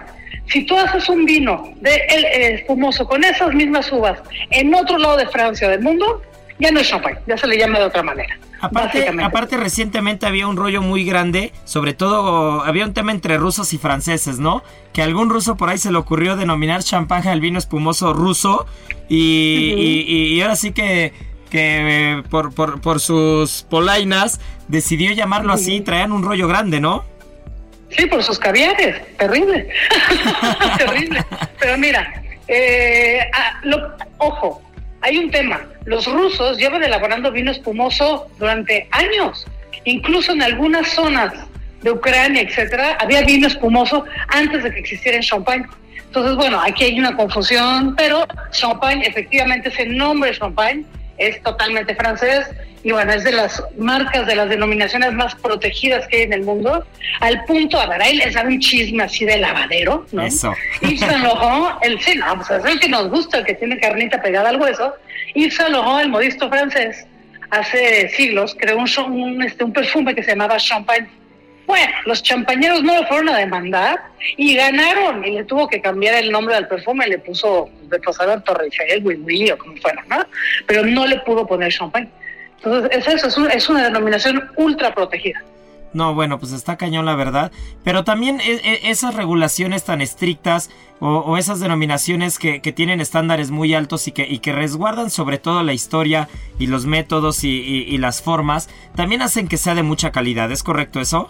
Si 0.48 0.64
tú 0.66 0.76
haces 0.76 1.08
un 1.08 1.24
vino 1.24 1.72
de 1.76 1.94
el, 2.08 2.24
espumoso 2.54 3.06
con 3.06 3.24
esas 3.24 3.54
mismas 3.54 3.90
uvas 3.90 4.18
en 4.50 4.74
otro 4.74 4.98
lado 4.98 5.16
de 5.16 5.26
Francia 5.28 5.68
del 5.68 5.80
mundo, 5.80 6.22
ya 6.58 6.70
no 6.70 6.80
es 6.80 6.88
champagne, 6.88 7.18
ya 7.26 7.36
se 7.36 7.46
le 7.46 7.58
llama 7.58 7.78
de 7.78 7.84
otra 7.86 8.02
manera. 8.02 8.38
Aparte, 8.60 9.06
aparte, 9.22 9.56
recientemente 9.58 10.26
había 10.26 10.46
un 10.46 10.56
rollo 10.56 10.80
muy 10.80 11.04
grande, 11.04 11.52
sobre 11.64 11.92
todo 11.92 12.62
había 12.62 12.86
un 12.86 12.94
tema 12.94 13.12
entre 13.12 13.36
rusos 13.36 13.72
y 13.74 13.78
franceses, 13.78 14.38
¿no? 14.38 14.62
Que 14.92 15.02
algún 15.02 15.28
ruso 15.28 15.56
por 15.56 15.68
ahí 15.68 15.76
se 15.76 15.92
le 15.92 15.98
ocurrió 15.98 16.36
denominar 16.36 16.82
champán 16.82 17.26
al 17.28 17.40
vino 17.40 17.58
espumoso 17.58 18.14
ruso 18.14 18.66
y, 19.08 20.40
ahora 20.40 20.56
sí 20.56 20.72
que, 20.72 21.12
que 21.50 22.22
por, 22.30 22.54
por, 22.54 23.00
sus 23.00 23.66
polainas 23.68 24.40
decidió 24.68 25.12
llamarlo 25.12 25.52
así, 25.52 25.80
traían 25.82 26.12
un 26.12 26.22
rollo 26.22 26.48
grande, 26.48 26.80
¿no? 26.80 27.04
Sí, 27.90 28.06
por 28.06 28.22
sus 28.22 28.38
caviares, 28.38 29.02
terrible, 29.18 29.68
terrible. 30.78 31.24
Pero 31.60 31.76
mira, 31.76 32.22
eh, 32.48 33.20
ah, 33.32 33.60
ojo, 34.18 34.62
hay 35.02 35.18
un 35.18 35.30
tema. 35.30 35.60
Los 35.84 36.06
rusos 36.06 36.58
llevan 36.58 36.82
elaborando 36.82 37.30
vino 37.30 37.50
espumoso 37.50 38.26
durante 38.38 38.88
años. 38.90 39.46
Incluso 39.84 40.32
en 40.32 40.42
algunas 40.42 40.88
zonas 40.88 41.32
de 41.82 41.90
Ucrania, 41.90 42.42
etcétera, 42.42 42.96
había 43.00 43.22
vino 43.22 43.46
espumoso 43.46 44.04
antes 44.28 44.62
de 44.62 44.72
que 44.72 44.80
existiera 44.80 45.18
el 45.18 45.24
champagne. 45.24 45.66
Entonces, 46.06 46.36
bueno, 46.36 46.60
aquí 46.60 46.84
hay 46.84 46.98
una 46.98 47.14
confusión, 47.16 47.94
pero 47.96 48.26
champagne, 48.50 49.06
efectivamente, 49.06 49.68
ese 49.68 49.84
nombre 49.86 50.32
champagne 50.32 50.84
es 51.18 51.42
totalmente 51.42 51.94
francés 51.94 52.50
y 52.84 52.92
bueno, 52.92 53.12
es 53.12 53.24
de 53.24 53.32
las 53.32 53.62
marcas, 53.78 54.26
de 54.26 54.36
las 54.36 54.48
denominaciones 54.48 55.12
más 55.12 55.34
protegidas 55.36 56.06
que 56.06 56.18
hay 56.18 56.22
en 56.24 56.34
el 56.34 56.42
mundo, 56.42 56.86
al 57.20 57.44
punto, 57.46 57.80
a 57.80 57.86
ver, 57.86 58.02
ahí 58.02 58.16
les 58.16 58.34
da 58.34 58.42
un 58.42 58.60
chisme 58.60 59.02
así 59.02 59.24
de 59.24 59.38
lavadero, 59.38 60.06
¿no? 60.12 60.22
Eso. 60.22 60.54
Yves 60.82 61.00
Saint 61.00 61.24
Laurent, 61.24 61.78
el 61.82 61.98
sí, 62.00 62.14
no, 62.16 62.36
pues 62.36 62.50
es 62.50 62.64
el 62.64 62.78
que 62.78 62.88
nos 62.90 63.08
gusta, 63.08 63.38
el 63.38 63.46
que 63.46 63.54
tiene 63.54 63.78
carnita 63.80 64.20
pegada 64.20 64.50
al 64.50 64.60
hueso, 64.60 64.94
Yves 65.34 65.54
Saint 65.54 65.74
el 66.02 66.08
modisto 66.08 66.48
francés, 66.48 67.06
hace 67.50 68.08
siglos 68.10 68.56
creó 68.58 68.84
este, 69.44 69.64
un 69.64 69.72
perfume 69.72 70.14
que 70.14 70.22
se 70.22 70.30
llamaba 70.30 70.56
Champagne. 70.56 71.08
Bueno, 71.66 71.92
los 72.04 72.22
champañeros 72.22 72.82
no 72.82 73.00
lo 73.00 73.06
fueron 73.06 73.30
a 73.30 73.38
demandar 73.38 73.98
y 74.36 74.54
ganaron 74.54 75.24
y 75.24 75.30
le 75.30 75.44
tuvo 75.44 75.66
que 75.66 75.80
cambiar 75.80 76.16
el 76.16 76.30
nombre 76.30 76.54
del 76.54 76.68
perfume, 76.68 77.06
le 77.06 77.18
puso 77.18 77.70
de 77.84 77.98
pasador 78.00 78.42
Torrejel, 78.42 79.02
Wii 79.02 79.52
o 79.52 79.58
como 79.58 79.74
fuera, 79.78 80.04
¿no? 80.08 80.26
Pero 80.66 80.84
no 80.84 81.06
le 81.06 81.18
pudo 81.20 81.46
poner 81.46 81.72
champagne. 81.72 82.10
Entonces, 82.56 82.90
es 82.98 83.24
eso, 83.24 83.48
es, 83.48 83.68
una 83.68 83.84
denominación 83.84 84.50
ultra 84.56 84.94
protegida. 84.94 85.42
No, 85.94 86.12
bueno, 86.12 86.38
pues 86.38 86.52
está 86.52 86.76
cañón 86.76 87.06
la 87.06 87.14
verdad. 87.14 87.52
Pero 87.84 88.04
también 88.04 88.40
e, 88.40 88.52
e, 88.52 88.90
esas 88.90 89.14
regulaciones 89.14 89.84
tan 89.84 90.00
estrictas 90.02 90.70
o, 91.00 91.36
esas 91.36 91.60
denominaciones 91.60 92.38
que, 92.38 92.60
tienen 92.60 93.00
estándares 93.00 93.50
muy 93.50 93.74
altos 93.74 94.08
y 94.08 94.12
que, 94.12 94.26
y 94.26 94.38
que 94.38 94.52
resguardan 94.52 95.10
sobre 95.10 95.38
todo 95.38 95.62
la 95.62 95.74
historia 95.74 96.28
y 96.58 96.66
los 96.66 96.86
métodos 96.86 97.44
y, 97.44 97.98
las 97.98 98.22
formas, 98.22 98.70
también 98.94 99.20
hacen 99.22 99.46
que 99.46 99.56
sea 99.56 99.74
de 99.74 99.82
mucha 99.82 100.12
calidad. 100.12 100.50
¿Es 100.50 100.62
correcto 100.62 101.00
eso? 101.00 101.28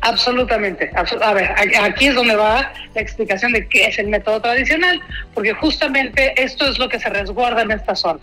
Absolutamente. 0.00 0.90
A 0.94 1.32
ver, 1.34 1.54
aquí 1.82 2.06
es 2.06 2.14
donde 2.14 2.36
va 2.36 2.72
la 2.94 3.00
explicación 3.00 3.52
de 3.52 3.66
qué 3.68 3.86
es 3.86 3.98
el 3.98 4.08
método 4.08 4.40
tradicional, 4.40 5.00
porque 5.34 5.52
justamente 5.54 6.32
esto 6.42 6.66
es 6.68 6.78
lo 6.78 6.88
que 6.88 6.98
se 6.98 7.08
resguarda 7.08 7.62
en 7.62 7.70
esta 7.70 7.94
zona. 7.94 8.20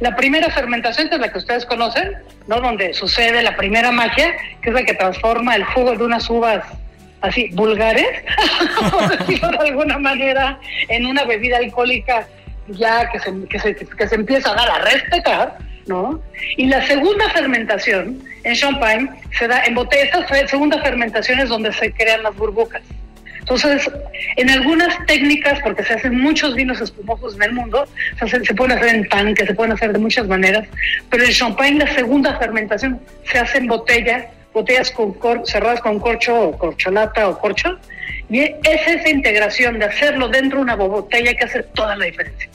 La 0.00 0.16
primera 0.16 0.50
fermentación, 0.50 1.08
que 1.08 1.16
es 1.16 1.20
la 1.20 1.30
que 1.30 1.38
ustedes 1.38 1.66
conocen, 1.66 2.14
¿no? 2.46 2.60
donde 2.60 2.94
sucede 2.94 3.42
la 3.42 3.56
primera 3.56 3.90
magia, 3.90 4.34
que 4.62 4.70
es 4.70 4.74
la 4.74 4.82
que 4.84 4.94
transforma 4.94 5.56
el 5.56 5.64
jugo 5.64 5.96
de 5.96 6.04
unas 6.04 6.28
uvas 6.30 6.64
así 7.20 7.48
vulgares, 7.52 8.06
por 8.90 9.18
decirlo 9.18 9.48
de 9.48 9.68
alguna 9.68 9.98
manera, 9.98 10.58
en 10.88 11.06
una 11.06 11.24
bebida 11.24 11.58
alcohólica 11.58 12.26
ya 12.68 13.10
que 13.10 13.18
se, 13.18 13.32
que 13.48 13.58
se, 13.58 13.74
que 13.74 14.08
se 14.08 14.14
empieza 14.14 14.52
a 14.52 14.54
dar 14.54 14.70
a 14.70 14.78
respetar, 14.78 15.58
¿no? 15.86 16.20
Y 16.56 16.66
la 16.66 16.86
segunda 16.86 17.28
fermentación 17.30 18.22
en 18.42 18.54
champagne 18.54 19.08
se 19.38 19.48
da 19.48 19.64
en 19.64 19.74
botellas, 19.74 20.26
segunda 20.48 20.80
fermentación 20.82 21.40
es 21.40 21.48
donde 21.48 21.72
se 21.72 21.92
crean 21.92 22.22
las 22.22 22.34
burbujas. 22.36 22.82
Entonces, 23.40 23.90
en 24.36 24.48
algunas 24.48 25.04
técnicas, 25.06 25.60
porque 25.62 25.84
se 25.84 25.92
hacen 25.92 26.18
muchos 26.18 26.54
vinos 26.54 26.80
espumosos 26.80 27.36
en 27.36 27.42
el 27.42 27.52
mundo, 27.52 27.86
se, 28.18 28.24
hacen- 28.24 28.42
se 28.44 28.54
pueden 28.54 28.78
hacer 28.78 28.94
en 28.94 29.08
tanque, 29.08 29.44
se 29.46 29.52
pueden 29.54 29.72
hacer 29.72 29.92
de 29.92 29.98
muchas 29.98 30.26
maneras, 30.26 30.66
pero 31.10 31.24
el 31.24 31.34
champagne, 31.34 31.78
la 31.84 31.94
segunda 31.94 32.38
fermentación, 32.38 32.98
se 33.30 33.38
hace 33.38 33.58
en 33.58 33.66
botella, 33.66 34.30
botellas 34.54 34.90
con 34.92 35.12
cor- 35.14 35.42
cerradas 35.46 35.80
con 35.80 36.00
corcho 36.00 36.34
o 36.40 36.56
corcholata 36.58 37.28
o 37.28 37.38
corcho, 37.38 37.78
y 38.30 38.40
es 38.40 38.54
esa 38.86 39.10
integración 39.10 39.78
de 39.78 39.84
hacerlo 39.86 40.28
dentro 40.28 40.58
de 40.58 40.62
una 40.62 40.76
botella 40.76 41.34
que 41.34 41.44
hace 41.44 41.62
toda 41.74 41.96
la 41.96 42.06
diferencia. 42.06 42.48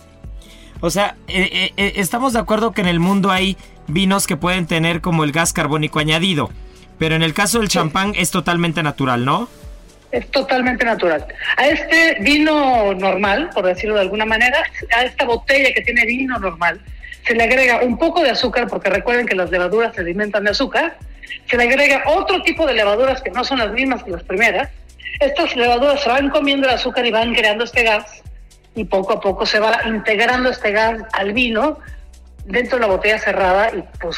O 0.81 0.89
sea, 0.89 1.15
eh, 1.27 1.49
eh, 1.51 1.73
eh, 1.75 1.93
estamos 1.97 2.33
de 2.33 2.39
acuerdo 2.39 2.71
que 2.71 2.81
en 2.81 2.87
el 2.87 2.99
mundo 2.99 3.31
hay 3.31 3.57
vinos 3.87 4.27
que 4.27 4.37
pueden 4.37 4.65
tener 4.65 5.01
como 5.01 5.23
el 5.23 5.31
gas 5.31 5.51
carbónico 5.51 5.99
añadido. 5.99 6.49
Pero 6.97 7.15
en 7.15 7.23
el 7.23 7.33
caso 7.33 7.59
del 7.59 7.69
champán 7.69 8.13
es 8.15 8.31
totalmente 8.31 8.83
natural, 8.83 9.25
¿no? 9.25 9.49
Es 10.11 10.29
totalmente 10.31 10.85
natural. 10.85 11.25
A 11.57 11.67
este 11.67 12.17
vino 12.21 12.93
normal, 12.93 13.49
por 13.53 13.65
decirlo 13.65 13.95
de 13.95 14.01
alguna 14.01 14.25
manera, 14.25 14.63
a 14.95 15.03
esta 15.03 15.25
botella 15.25 15.71
que 15.73 15.81
tiene 15.81 16.05
vino 16.05 16.37
normal, 16.39 16.79
se 17.25 17.35
le 17.35 17.43
agrega 17.43 17.81
un 17.83 17.97
poco 17.97 18.23
de 18.23 18.31
azúcar, 18.31 18.67
porque 18.67 18.89
recuerden 18.89 19.27
que 19.27 19.35
las 19.35 19.51
levaduras 19.51 19.93
se 19.93 20.01
alimentan 20.01 20.45
de 20.45 20.51
azúcar, 20.51 20.97
se 21.47 21.57
le 21.57 21.63
agrega 21.63 22.03
otro 22.07 22.41
tipo 22.41 22.65
de 22.65 22.73
levaduras 22.73 23.21
que 23.21 23.29
no 23.29 23.43
son 23.43 23.59
las 23.59 23.71
mismas 23.71 24.03
que 24.03 24.11
las 24.11 24.23
primeras. 24.23 24.69
Estas 25.19 25.55
levaduras 25.55 26.01
se 26.01 26.09
van 26.09 26.29
comiendo 26.29 26.67
el 26.67 26.73
azúcar 26.73 27.05
y 27.05 27.11
van 27.11 27.33
creando 27.33 27.65
este 27.65 27.83
gas, 27.83 28.23
y 28.75 28.83
poco 28.85 29.13
a 29.13 29.19
poco 29.19 29.45
se 29.45 29.59
va 29.59 29.81
integrando 29.85 30.49
este 30.49 30.71
gas 30.71 31.01
al 31.13 31.33
vino 31.33 31.79
dentro 32.45 32.77
de 32.77 32.81
la 32.81 32.87
botella 32.87 33.19
cerrada 33.19 33.71
y 33.75 33.83
pues 33.99 34.17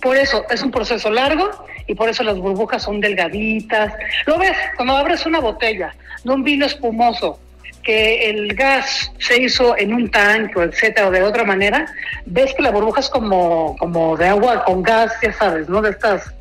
por 0.00 0.16
eso 0.16 0.44
es 0.50 0.62
un 0.62 0.70
proceso 0.70 1.10
largo 1.10 1.50
y 1.86 1.94
por 1.94 2.08
eso 2.08 2.22
las 2.22 2.38
burbujas 2.38 2.82
son 2.82 3.00
delgaditas. 3.00 3.92
Lo 4.26 4.38
ves, 4.38 4.56
cuando 4.76 4.96
abres 4.96 5.26
una 5.26 5.40
botella 5.40 5.94
de 6.22 6.30
un 6.30 6.42
vino 6.42 6.66
espumoso 6.66 7.38
que 7.82 8.30
el 8.30 8.54
gas 8.54 9.12
se 9.18 9.42
hizo 9.42 9.76
en 9.76 9.92
un 9.92 10.10
tanque 10.10 10.62
etcétera 10.62 11.08
o 11.08 11.10
de 11.10 11.22
otra 11.22 11.44
manera, 11.44 11.86
ves 12.24 12.54
que 12.54 12.62
la 12.62 12.70
burbuja 12.70 13.00
es 13.00 13.10
como, 13.10 13.76
como 13.78 14.16
de 14.16 14.28
agua 14.28 14.64
con 14.64 14.82
gas, 14.82 15.12
ya 15.22 15.32
sabes, 15.34 15.68
¿no? 15.68 15.82
De 15.82 15.90
estas 15.90 16.32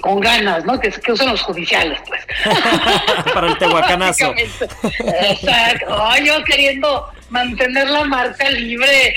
con 0.00 0.20
ganas, 0.20 0.64
¿no? 0.64 0.78
Que, 0.78 0.90
que 0.90 1.12
usan 1.12 1.28
los 1.28 1.42
judiciales, 1.42 2.00
pues. 2.06 2.26
Para 3.34 3.48
el 3.48 3.58
tehuacanazo. 3.58 4.34
Exacto. 4.36 6.02
Ay, 6.08 6.26
yo 6.26 6.44
queriendo 6.44 7.10
mantener 7.30 7.88
la 7.88 8.04
marca 8.04 8.48
libre. 8.50 9.14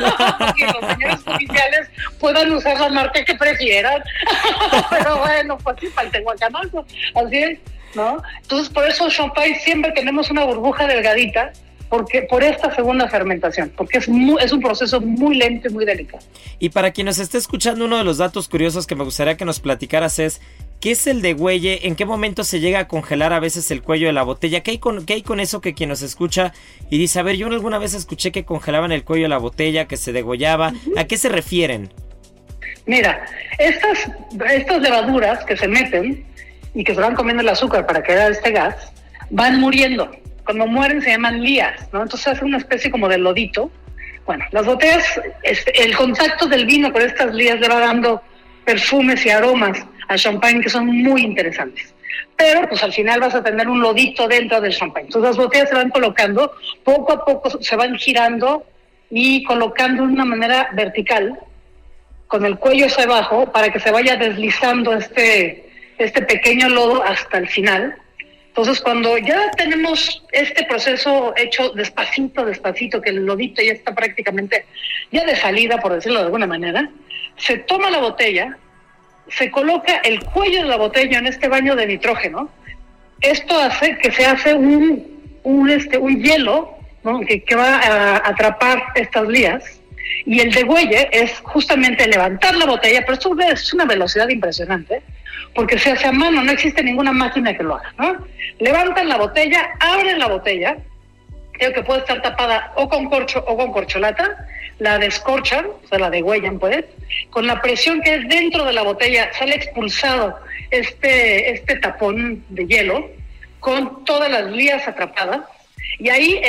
que 0.56 0.66
los 0.66 0.92
señores 0.92 1.20
judiciales 1.24 1.88
puedan 2.18 2.52
usar 2.52 2.78
la 2.80 2.88
marca 2.88 3.24
que 3.24 3.34
prefieran. 3.34 4.02
Pero 4.90 5.18
bueno, 5.18 5.58
pues 5.58 5.76
sí, 5.80 5.86
para 5.88 6.06
el 6.06 6.12
tehuacanazo. 6.12 6.86
Así 7.14 7.36
es, 7.36 7.58
¿no? 7.94 8.22
Entonces, 8.42 8.68
por 8.68 8.86
eso 8.86 9.08
Champagne 9.08 9.58
siempre 9.60 9.92
tenemos 9.92 10.30
una 10.30 10.44
burbuja 10.44 10.86
delgadita. 10.86 11.52
Porque, 11.88 12.22
por 12.22 12.42
esta 12.42 12.74
segunda 12.74 13.08
fermentación, 13.08 13.70
porque 13.76 13.98
es, 13.98 14.08
muy- 14.08 14.42
es 14.42 14.52
un 14.52 14.60
proceso 14.60 15.00
muy 15.00 15.36
lento 15.36 15.68
y 15.68 15.72
muy 15.72 15.84
delicado. 15.84 16.24
Y 16.58 16.70
para 16.70 16.90
quien 16.90 17.06
nos 17.06 17.18
esté 17.18 17.38
escuchando, 17.38 17.84
uno 17.84 17.98
de 17.98 18.04
los 18.04 18.18
datos 18.18 18.48
curiosos 18.48 18.86
que 18.86 18.94
me 18.96 19.04
gustaría 19.04 19.36
que 19.36 19.44
nos 19.44 19.60
platicaras 19.60 20.18
es, 20.18 20.40
¿qué 20.80 20.92
es 20.92 21.06
el 21.06 21.22
degüelle? 21.22 21.86
¿En 21.86 21.94
qué 21.94 22.04
momento 22.04 22.42
se 22.42 22.58
llega 22.60 22.80
a 22.80 22.88
congelar 22.88 23.32
a 23.32 23.38
veces 23.38 23.70
el 23.70 23.82
cuello 23.82 24.06
de 24.08 24.12
la 24.12 24.22
botella? 24.22 24.62
¿Qué 24.62 24.72
hay 24.72 24.78
con, 24.78 25.04
qué 25.06 25.14
hay 25.14 25.22
con 25.22 25.38
eso 25.40 25.60
que 25.60 25.74
quien 25.74 25.88
nos 25.90 26.02
escucha 26.02 26.52
y 26.90 26.98
dice, 26.98 27.20
a 27.20 27.22
ver, 27.22 27.36
yo 27.36 27.46
alguna 27.46 27.78
vez 27.78 27.94
escuché 27.94 28.32
que 28.32 28.44
congelaban 28.44 28.90
el 28.90 29.04
cuello 29.04 29.24
de 29.24 29.28
la 29.28 29.38
botella, 29.38 29.86
que 29.86 29.96
se 29.96 30.12
degollaba? 30.12 30.72
¿A 30.96 31.04
qué 31.04 31.16
se 31.16 31.28
refieren? 31.28 31.92
Mira, 32.86 33.24
estas, 33.58 34.10
estas 34.52 34.82
levaduras 34.82 35.44
que 35.44 35.56
se 35.56 35.68
meten 35.68 36.24
y 36.74 36.82
que 36.82 36.94
se 36.94 37.00
van 37.00 37.14
comiendo 37.14 37.42
el 37.42 37.48
azúcar 37.48 37.86
para 37.86 38.02
crear 38.02 38.32
este 38.32 38.50
gas, 38.50 38.74
van 39.30 39.60
muriendo. 39.60 40.10
Cuando 40.44 40.66
mueren 40.66 41.00
se 41.02 41.10
llaman 41.10 41.42
lías, 41.42 41.88
¿no? 41.92 42.02
Entonces 42.02 42.28
hace 42.28 42.44
una 42.44 42.58
especie 42.58 42.90
como 42.90 43.08
de 43.08 43.18
lodito. 43.18 43.70
Bueno, 44.26 44.44
las 44.52 44.66
botellas, 44.66 45.20
este, 45.42 45.82
el 45.82 45.96
contacto 45.96 46.46
del 46.46 46.66
vino 46.66 46.92
con 46.92 47.02
estas 47.02 47.34
lías 47.34 47.60
le 47.60 47.68
va 47.68 47.80
dando 47.80 48.22
perfumes 48.64 49.24
y 49.26 49.30
aromas 49.30 49.86
al 50.08 50.18
champán 50.18 50.60
que 50.60 50.68
son 50.68 50.86
muy 50.86 51.22
interesantes. 51.22 51.94
Pero 52.36 52.68
pues 52.68 52.82
al 52.82 52.92
final 52.92 53.20
vas 53.20 53.34
a 53.34 53.42
tener 53.42 53.68
un 53.68 53.80
lodito 53.80 54.26
dentro 54.26 54.60
del 54.60 54.74
champán. 54.74 55.04
Entonces 55.04 55.30
las 55.30 55.36
botellas 55.36 55.68
se 55.68 55.74
van 55.74 55.90
colocando, 55.90 56.52
poco 56.82 57.12
a 57.12 57.24
poco 57.24 57.62
se 57.62 57.76
van 57.76 57.96
girando 57.96 58.64
y 59.10 59.44
colocando 59.44 60.06
de 60.06 60.12
una 60.12 60.24
manera 60.24 60.70
vertical 60.72 61.38
con 62.26 62.44
el 62.44 62.58
cuello 62.58 62.86
hacia 62.86 63.04
abajo 63.04 63.50
para 63.52 63.70
que 63.70 63.78
se 63.78 63.90
vaya 63.90 64.16
deslizando 64.16 64.94
este, 64.94 65.70
este 65.98 66.22
pequeño 66.22 66.68
lodo 66.68 67.02
hasta 67.04 67.38
el 67.38 67.48
final. 67.48 67.96
Entonces, 68.56 68.80
cuando 68.80 69.18
ya 69.18 69.50
tenemos 69.56 70.22
este 70.30 70.62
proceso 70.62 71.34
hecho 71.36 71.70
despacito, 71.70 72.44
despacito, 72.44 73.02
que 73.02 73.10
el 73.10 73.26
lodito 73.26 73.60
ya 73.60 73.72
está 73.72 73.92
prácticamente 73.92 74.64
ya 75.10 75.24
de 75.24 75.34
salida, 75.34 75.78
por 75.78 75.92
decirlo 75.92 76.20
de 76.20 76.26
alguna 76.26 76.46
manera, 76.46 76.88
se 77.36 77.58
toma 77.58 77.90
la 77.90 77.98
botella, 77.98 78.56
se 79.28 79.50
coloca 79.50 79.96
el 80.04 80.22
cuello 80.22 80.62
de 80.62 80.68
la 80.68 80.76
botella 80.76 81.18
en 81.18 81.26
este 81.26 81.48
baño 81.48 81.74
de 81.74 81.88
nitrógeno. 81.88 82.48
Esto 83.20 83.58
hace 83.58 83.98
que 83.98 84.12
se 84.12 84.24
hace 84.24 84.54
un, 84.54 85.40
un, 85.42 85.70
este, 85.70 85.98
un 85.98 86.22
hielo 86.22 86.76
que, 87.26 87.42
que 87.42 87.56
va 87.56 87.78
a 87.78 88.28
atrapar 88.28 88.84
estas 88.94 89.26
lías. 89.26 89.64
Y 90.26 90.38
el 90.38 90.52
degüelle 90.52 91.08
es 91.10 91.40
justamente 91.40 92.06
levantar 92.06 92.54
la 92.54 92.66
botella, 92.66 93.00
pero 93.00 93.14
esto 93.14 93.36
es 93.40 93.74
una 93.74 93.84
velocidad 93.84 94.28
impresionante, 94.28 95.02
porque 95.54 95.78
se 95.78 95.92
hace 95.92 96.06
a 96.06 96.12
mano, 96.12 96.42
no 96.42 96.52
existe 96.52 96.82
ninguna 96.82 97.12
máquina 97.12 97.56
que 97.56 97.62
lo 97.62 97.76
haga, 97.76 97.92
¿no? 97.98 98.26
Levantan 98.58 99.08
la 99.08 99.16
botella, 99.16 99.70
abren 99.80 100.18
la 100.18 100.28
botella, 100.28 100.76
creo 101.52 101.72
que 101.72 101.82
puede 101.82 102.00
estar 102.00 102.20
tapada 102.22 102.72
o 102.76 102.88
con 102.88 103.08
corcho 103.08 103.44
o 103.46 103.56
con 103.56 103.72
corcholata, 103.72 104.46
la 104.78 104.98
descorchan, 104.98 105.66
o 105.66 105.88
sea, 105.88 105.98
la 105.98 106.10
degüellan, 106.10 106.58
pues, 106.58 106.84
con 107.30 107.46
la 107.46 107.62
presión 107.62 108.00
que 108.02 108.14
es 108.16 108.28
dentro 108.28 108.64
de 108.64 108.72
la 108.72 108.82
botella, 108.82 109.30
sale 109.32 109.54
expulsado 109.54 110.36
este, 110.70 111.52
este 111.52 111.76
tapón 111.76 112.44
de 112.48 112.66
hielo, 112.66 113.08
con 113.60 114.04
todas 114.04 114.30
las 114.30 114.50
lías 114.50 114.86
atrapadas, 114.88 115.40
y 115.98 116.08
ahí 116.08 116.40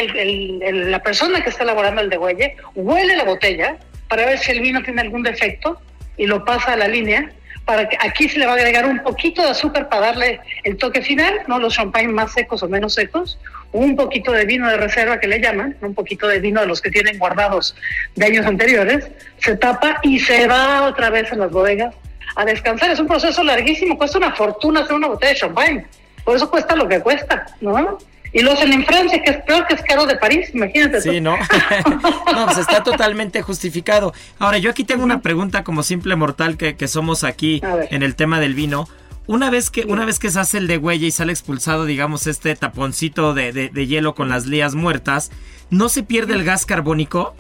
la 0.71 0.99
persona 1.03 1.41
que 1.43 1.49
está 1.49 1.63
elaborando 1.63 2.01
el 2.01 2.09
degüelle 2.09 2.55
huele 2.73 3.15
la 3.15 3.23
botella 3.23 3.77
para 4.07 4.25
ver 4.25 4.39
si 4.39 4.51
el 4.51 4.61
vino 4.61 4.81
tiene 4.81 5.01
algún 5.01 5.23
defecto 5.23 5.79
y 6.17 6.25
lo 6.25 6.43
pasa 6.45 6.73
a 6.73 6.77
la 6.77 6.87
línea. 6.87 7.31
Para 7.65 7.89
que 7.89 7.97
aquí 7.99 8.30
se 8.30 8.38
le 8.38 8.45
va 8.45 8.54
a 8.54 8.56
agregar 8.56 8.86
un 8.86 9.01
poquito 9.01 9.41
de 9.41 9.49
azúcar 9.49 9.89
para 9.89 10.08
darle 10.08 10.39
el 10.63 10.78
toque 10.78 11.01
final, 11.01 11.41
no 11.47 11.60
los 11.60 11.73
champagnes 11.73 12.13
más 12.13 12.32
secos 12.32 12.62
o 12.62 12.69
menos 12.69 12.93
secos, 12.93 13.39
un 13.71 13.95
poquito 13.95 14.32
de 14.32 14.45
vino 14.45 14.69
de 14.69 14.78
reserva 14.78 15.19
que 15.19 15.28
le 15.28 15.41
llaman, 15.41 15.75
un 15.82 15.93
poquito 15.93 16.28
de 16.28 16.39
vino 16.39 16.62
de 16.62 16.67
los 16.67 16.80
que 16.80 16.91
tienen 16.91 17.17
guardados 17.17 17.75
de 18.15 18.25
años 18.25 18.45
anteriores, 18.45 19.10
se 19.39 19.58
tapa 19.58 19.99
y 20.04 20.19
se 20.19 20.47
va 20.47 20.84
otra 20.84 21.10
vez 21.10 21.32
a 21.32 21.36
las 21.36 21.51
bodegas 21.51 21.93
a 22.36 22.45
descansar. 22.45 22.91
Es 22.91 22.99
un 22.99 23.08
proceso 23.08 23.43
larguísimo, 23.43 23.97
cuesta 23.97 24.17
una 24.17 24.34
fortuna 24.34 24.82
hacer 24.82 24.95
una 24.95 25.08
botella 25.08 25.34
de 25.34 25.39
champán, 25.39 25.88
por 26.23 26.36
eso 26.36 26.49
cuesta 26.49 26.75
lo 26.75 26.88
que 26.88 26.99
cuesta, 26.99 27.45
¿no? 27.62 27.97
Y 28.35 28.41
lo 28.41 28.51
hacen 28.51 28.73
en 28.73 28.85
Francia, 28.85 29.21
que 29.23 29.31
es 29.31 29.37
peor 29.43 29.65
que 29.65 29.75
es 29.75 29.81
caro 29.83 30.05
de 30.05 30.17
París, 30.17 30.49
imagínate. 30.53 30.99
Sí, 30.99 31.09
tú. 31.09 31.21
¿no? 31.21 31.37
no, 32.33 32.45
pues 32.47 32.57
está 32.57 32.83
totalmente 32.83 33.41
justificado. 33.41 34.13
Ahora, 34.39 34.57
yo 34.57 34.69
aquí 34.69 34.83
tengo 34.83 35.05
una 35.05 35.21
pregunta 35.21 35.63
como 35.63 35.83
simple 35.83 36.17
mortal 36.17 36.57
que, 36.57 36.75
que 36.75 36.89
somos 36.89 37.23
aquí 37.23 37.61
en 37.89 38.03
el 38.03 38.15
tema 38.15 38.41
del 38.41 38.53
vino. 38.53 38.89
Una 39.25 39.49
vez 39.49 39.69
que, 39.69 39.85
una 39.85 40.03
vez 40.05 40.19
que 40.19 40.29
se 40.31 40.39
hace 40.39 40.57
el 40.57 40.67
degüelle 40.67 41.07
y 41.07 41.11
sale 41.11 41.31
expulsado, 41.31 41.85
digamos, 41.85 42.27
este 42.27 42.53
taponcito 42.57 43.33
de, 43.33 43.53
de- 43.53 43.69
de 43.69 43.87
hielo 43.87 44.13
con 44.15 44.27
las 44.27 44.45
lías 44.47 44.75
muertas, 44.75 45.31
¿no 45.69 45.87
se 45.87 46.03
pierde 46.03 46.33
el 46.33 46.43
gas 46.43 46.65
carbónico? 46.65 47.33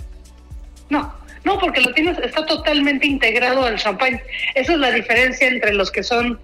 No, 0.89 1.13
no, 1.43 1.59
porque 1.59 1.81
lo 1.81 1.93
tienes, 1.93 2.17
está 2.19 2.45
totalmente 2.45 3.05
integrado 3.05 3.65
al 3.65 3.75
champán. 3.75 4.21
Esa 4.55 4.71
es 4.73 4.79
la 4.79 4.91
diferencia 4.91 5.47
entre 5.47 5.73
los 5.73 5.91
que 5.91 6.03
son 6.03 6.39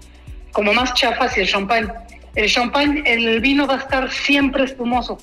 como 0.51 0.73
más 0.73 0.93
chafas 0.93 1.37
y 1.37 1.39
el 1.41 1.47
champán. 1.47 1.91
El 2.35 2.49
champán, 2.49 3.03
el 3.05 3.39
vino 3.41 3.67
va 3.67 3.75
a 3.75 3.79
estar 3.79 4.11
siempre 4.11 4.63
espumoso. 4.63 5.17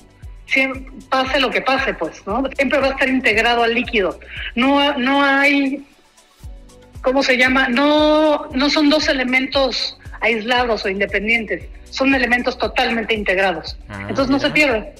Pase 1.09 1.39
lo 1.39 1.49
que 1.49 1.61
pase, 1.61 1.93
pues, 1.93 2.25
¿no? 2.25 2.43
Siempre 2.55 2.79
va 2.79 2.87
a 2.87 2.89
estar 2.91 3.07
integrado 3.09 3.63
al 3.63 3.73
líquido. 3.73 4.19
No, 4.55 4.97
no 4.97 5.23
hay, 5.23 5.85
¿cómo 7.01 7.21
se 7.21 7.37
llama? 7.37 7.69
No, 7.69 8.47
no 8.51 8.69
son 8.69 8.89
dos 8.89 9.07
elementos 9.09 9.97
aislados 10.21 10.85
o 10.85 10.89
independientes. 10.89 11.65
Son 11.89 12.13
elementos 12.13 12.57
totalmente 12.57 13.13
integrados. 13.13 13.77
Ah, 13.89 14.05
Entonces 14.09 14.29
no 14.29 14.39
se 14.39 14.49
pierde. 14.51 14.93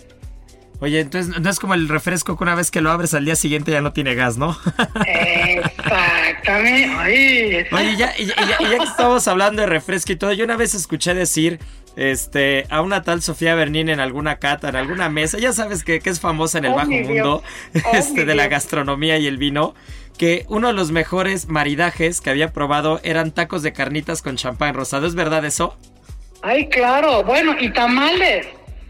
Oye, 0.82 1.02
entonces 1.02 1.42
no 1.42 1.50
es 1.50 1.60
como 1.60 1.74
el 1.74 1.90
refresco 1.90 2.38
que 2.38 2.44
una 2.44 2.56
vez 2.56 2.72
que 2.72 2.80
lo 2.80 2.90
abres 2.90 3.14
al 3.14 3.26
día 3.26 3.36
siguiente 3.36 3.72
ya 3.72 3.82
no 3.82 3.92
tiene 3.92 4.16
gas, 4.16 4.38
¿no? 4.38 4.58
Exactamente. 5.06 7.68
Oye, 7.72 7.96
ya, 7.98 8.16
ya, 8.16 8.58
que 8.58 8.76
estamos 8.84 9.28
hablando 9.28 9.62
de 9.62 9.68
refresco 9.68 10.14
y 10.14 10.16
todo, 10.16 10.32
yo 10.32 10.46
una 10.46 10.56
vez 10.56 10.74
escuché 10.76 11.14
decir 11.14 11.60
este, 11.98 12.66
a 12.70 12.82
una 12.82 13.02
tal 13.02 13.22
Sofía 13.22 13.56
Bernín 13.56 13.90
en 13.90 14.00
alguna 14.00 14.38
cata, 14.38 14.70
en 14.70 14.78
alguna 14.78 15.10
mesa, 15.10 15.38
ya 15.38 15.52
sabes 15.52 15.84
que, 15.84 16.00
que 16.00 16.10
es 16.10 16.22
famosa 16.22 16.60
en 16.60 16.66
el 16.66 16.72
Oh, 16.72 16.76
bajo 16.76 16.92
mundo 16.92 17.44
Oh, 17.84 17.90
este, 17.94 18.24
de 18.24 18.36
la 18.36 18.48
gastronomía 18.48 19.18
y 19.18 19.28
el 19.28 19.38
vino, 19.38 19.76
que 20.18 20.46
uno 20.48 20.68
de 20.68 20.74
los 20.74 20.92
mejores 20.92 21.50
maridajes 21.50 22.22
que 22.22 22.30
había 22.30 22.54
probado 22.54 23.02
eran 23.04 23.32
tacos 23.32 23.64
de 23.64 23.74
carnitas 23.74 24.22
con 24.22 24.38
champán 24.38 24.76
rosado. 24.76 25.08
¿Es 25.08 25.16
verdad 25.16 25.44
eso? 25.44 25.76
Ay, 26.42 26.70
claro. 26.70 27.24
Bueno, 27.24 27.56
y 27.60 27.70
tamales. 27.72 28.48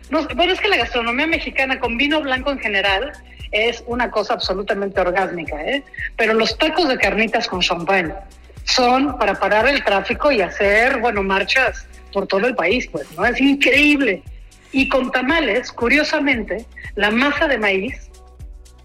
No, 0.10 0.28
bueno, 0.36 0.54
es 0.54 0.60
que 0.60 0.68
la 0.68 0.78
gastronomía 0.78 1.28
mexicana 1.28 1.80
con 1.80 1.98
vino 1.98 2.22
blanco 2.22 2.52
en 2.52 2.60
general 2.60 3.12
es 3.52 3.84
una 3.88 4.12
cosa 4.12 4.34
absolutamente 4.34 5.00
orgásmica, 5.00 5.62
¿eh? 5.64 5.84
Pero 6.16 6.34
los 6.34 6.58
tacos 6.58 6.88
de 6.88 6.98
carnitas 6.98 7.48
con 7.48 7.62
champán 7.62 8.16
son 8.64 9.18
para 9.18 9.36
parar 9.36 9.68
el 9.68 9.84
tráfico 9.84 10.32
y 10.32 10.42
hacer, 10.42 11.00
bueno, 11.00 11.24
marchas 11.24 11.88
por 12.14 12.28
todo 12.28 12.48
el 12.48 12.56
país, 12.56 12.88
pues, 12.92 13.08
¿no? 13.16 13.26
Es 13.26 13.40
increíble. 13.40 14.22
Y 14.72 14.88
con 14.88 15.12
tamales, 15.12 15.72
curiosamente, 15.72 16.66
la 16.96 17.12
masa 17.12 17.48
de 17.48 17.58
maíz 17.58 18.10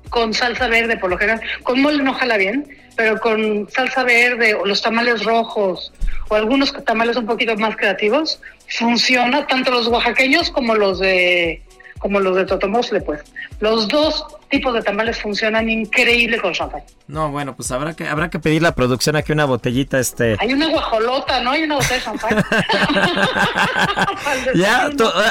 con 0.09 0.33
salsa 0.33 0.68
verde 0.68 0.97
por 0.97 1.11
lo 1.11 1.18
general, 1.18 1.41
con 1.62 1.81
mole 1.83 2.03
no 2.03 2.14
jala 2.14 2.37
bien, 2.37 2.66
pero 2.97 3.20
con 3.20 3.68
salsa 3.70 4.05
verde 4.05 4.55
o 4.55 4.64
los 4.64 4.82
tamales 4.82 5.24
rojos 5.24 5.92
o 6.28 6.34
algunos 6.34 6.72
tamales 6.84 7.16
un 7.16 7.26
poquito 7.26 7.57
más 7.57 7.76
creativos, 7.76 8.40
funciona 8.68 9.47
tanto 9.47 9.70
los 9.70 9.88
oaxaqueños 9.88 10.51
como 10.51 10.74
los 10.74 10.99
de 10.99 11.62
como 12.05 12.20
los 12.20 12.36
de 12.36 12.44
Totomosle, 12.44 13.00
pues. 13.00 13.22
Los 13.61 13.88
dos 13.88 14.26
tipos 14.50 14.74
de 14.74 14.82
tamales 14.82 15.22
funcionan 15.22 15.70
increíble 15.70 16.38
con 16.38 16.52
champán. 16.52 16.82
No, 17.09 17.30
bueno, 17.30 17.57
pues 17.57 17.70
habrá 17.70 17.94
que 17.94 18.07
habrá 18.07 18.28
que 18.28 18.38
pedir 18.38 18.61
la 18.61 18.74
producción 18.74 19.16
aquí 19.16 19.32
una 19.32 19.46
botellita 19.46 19.98
este. 19.98 20.36
Hay 20.38 20.52
una 20.52 20.68
guajolota, 20.68 21.42
¿no? 21.42 21.52
Hay 21.52 21.62
una 21.62 21.76
botella 21.76 21.94
de 21.94 22.02
champán. 22.02 22.44
ya 24.55 24.90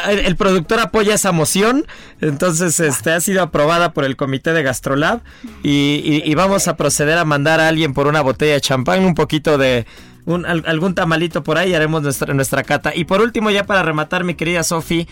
el, 0.09 0.19
el, 0.26 0.36
productor 0.36 0.80
apoya 0.80 1.13
esa 1.13 1.32
moción, 1.32 1.86
entonces 2.21 2.80
este 2.80 3.11
ha 3.11 3.21
sido 3.21 3.43
aprobada 3.43 3.93
por 3.93 4.03
el 4.03 4.15
comité 4.15 4.51
de 4.51 4.63
Gastrolab 4.63 5.19
y, 5.61 6.01
y, 6.03 6.24
y 6.26 6.34
vamos 6.34 6.67
a 6.67 6.76
proceder 6.76 7.19
a 7.19 7.24
mandar 7.24 7.59
a 7.59 7.67
alguien 7.67 7.93
por 7.93 8.07
una 8.07 8.21
botella 8.21 8.53
de 8.53 8.61
champán, 8.61 9.05
un 9.05 9.13
poquito 9.13 9.59
de 9.59 9.86
un, 10.26 10.43
algún 10.45 10.95
tamalito 10.95 11.43
por 11.43 11.59
ahí, 11.59 11.76
haremos 11.76 12.01
nuestra, 12.01 12.34
nuestra 12.34 12.63
cata. 12.63 12.95
Y 12.95 13.05
por 13.05 13.21
último, 13.21 13.51
ya 13.51 13.65
para 13.65 13.84
rematar, 13.84 14.24
mi 14.24 14.34
querida 14.36 14.63
Sofi, 14.63 15.07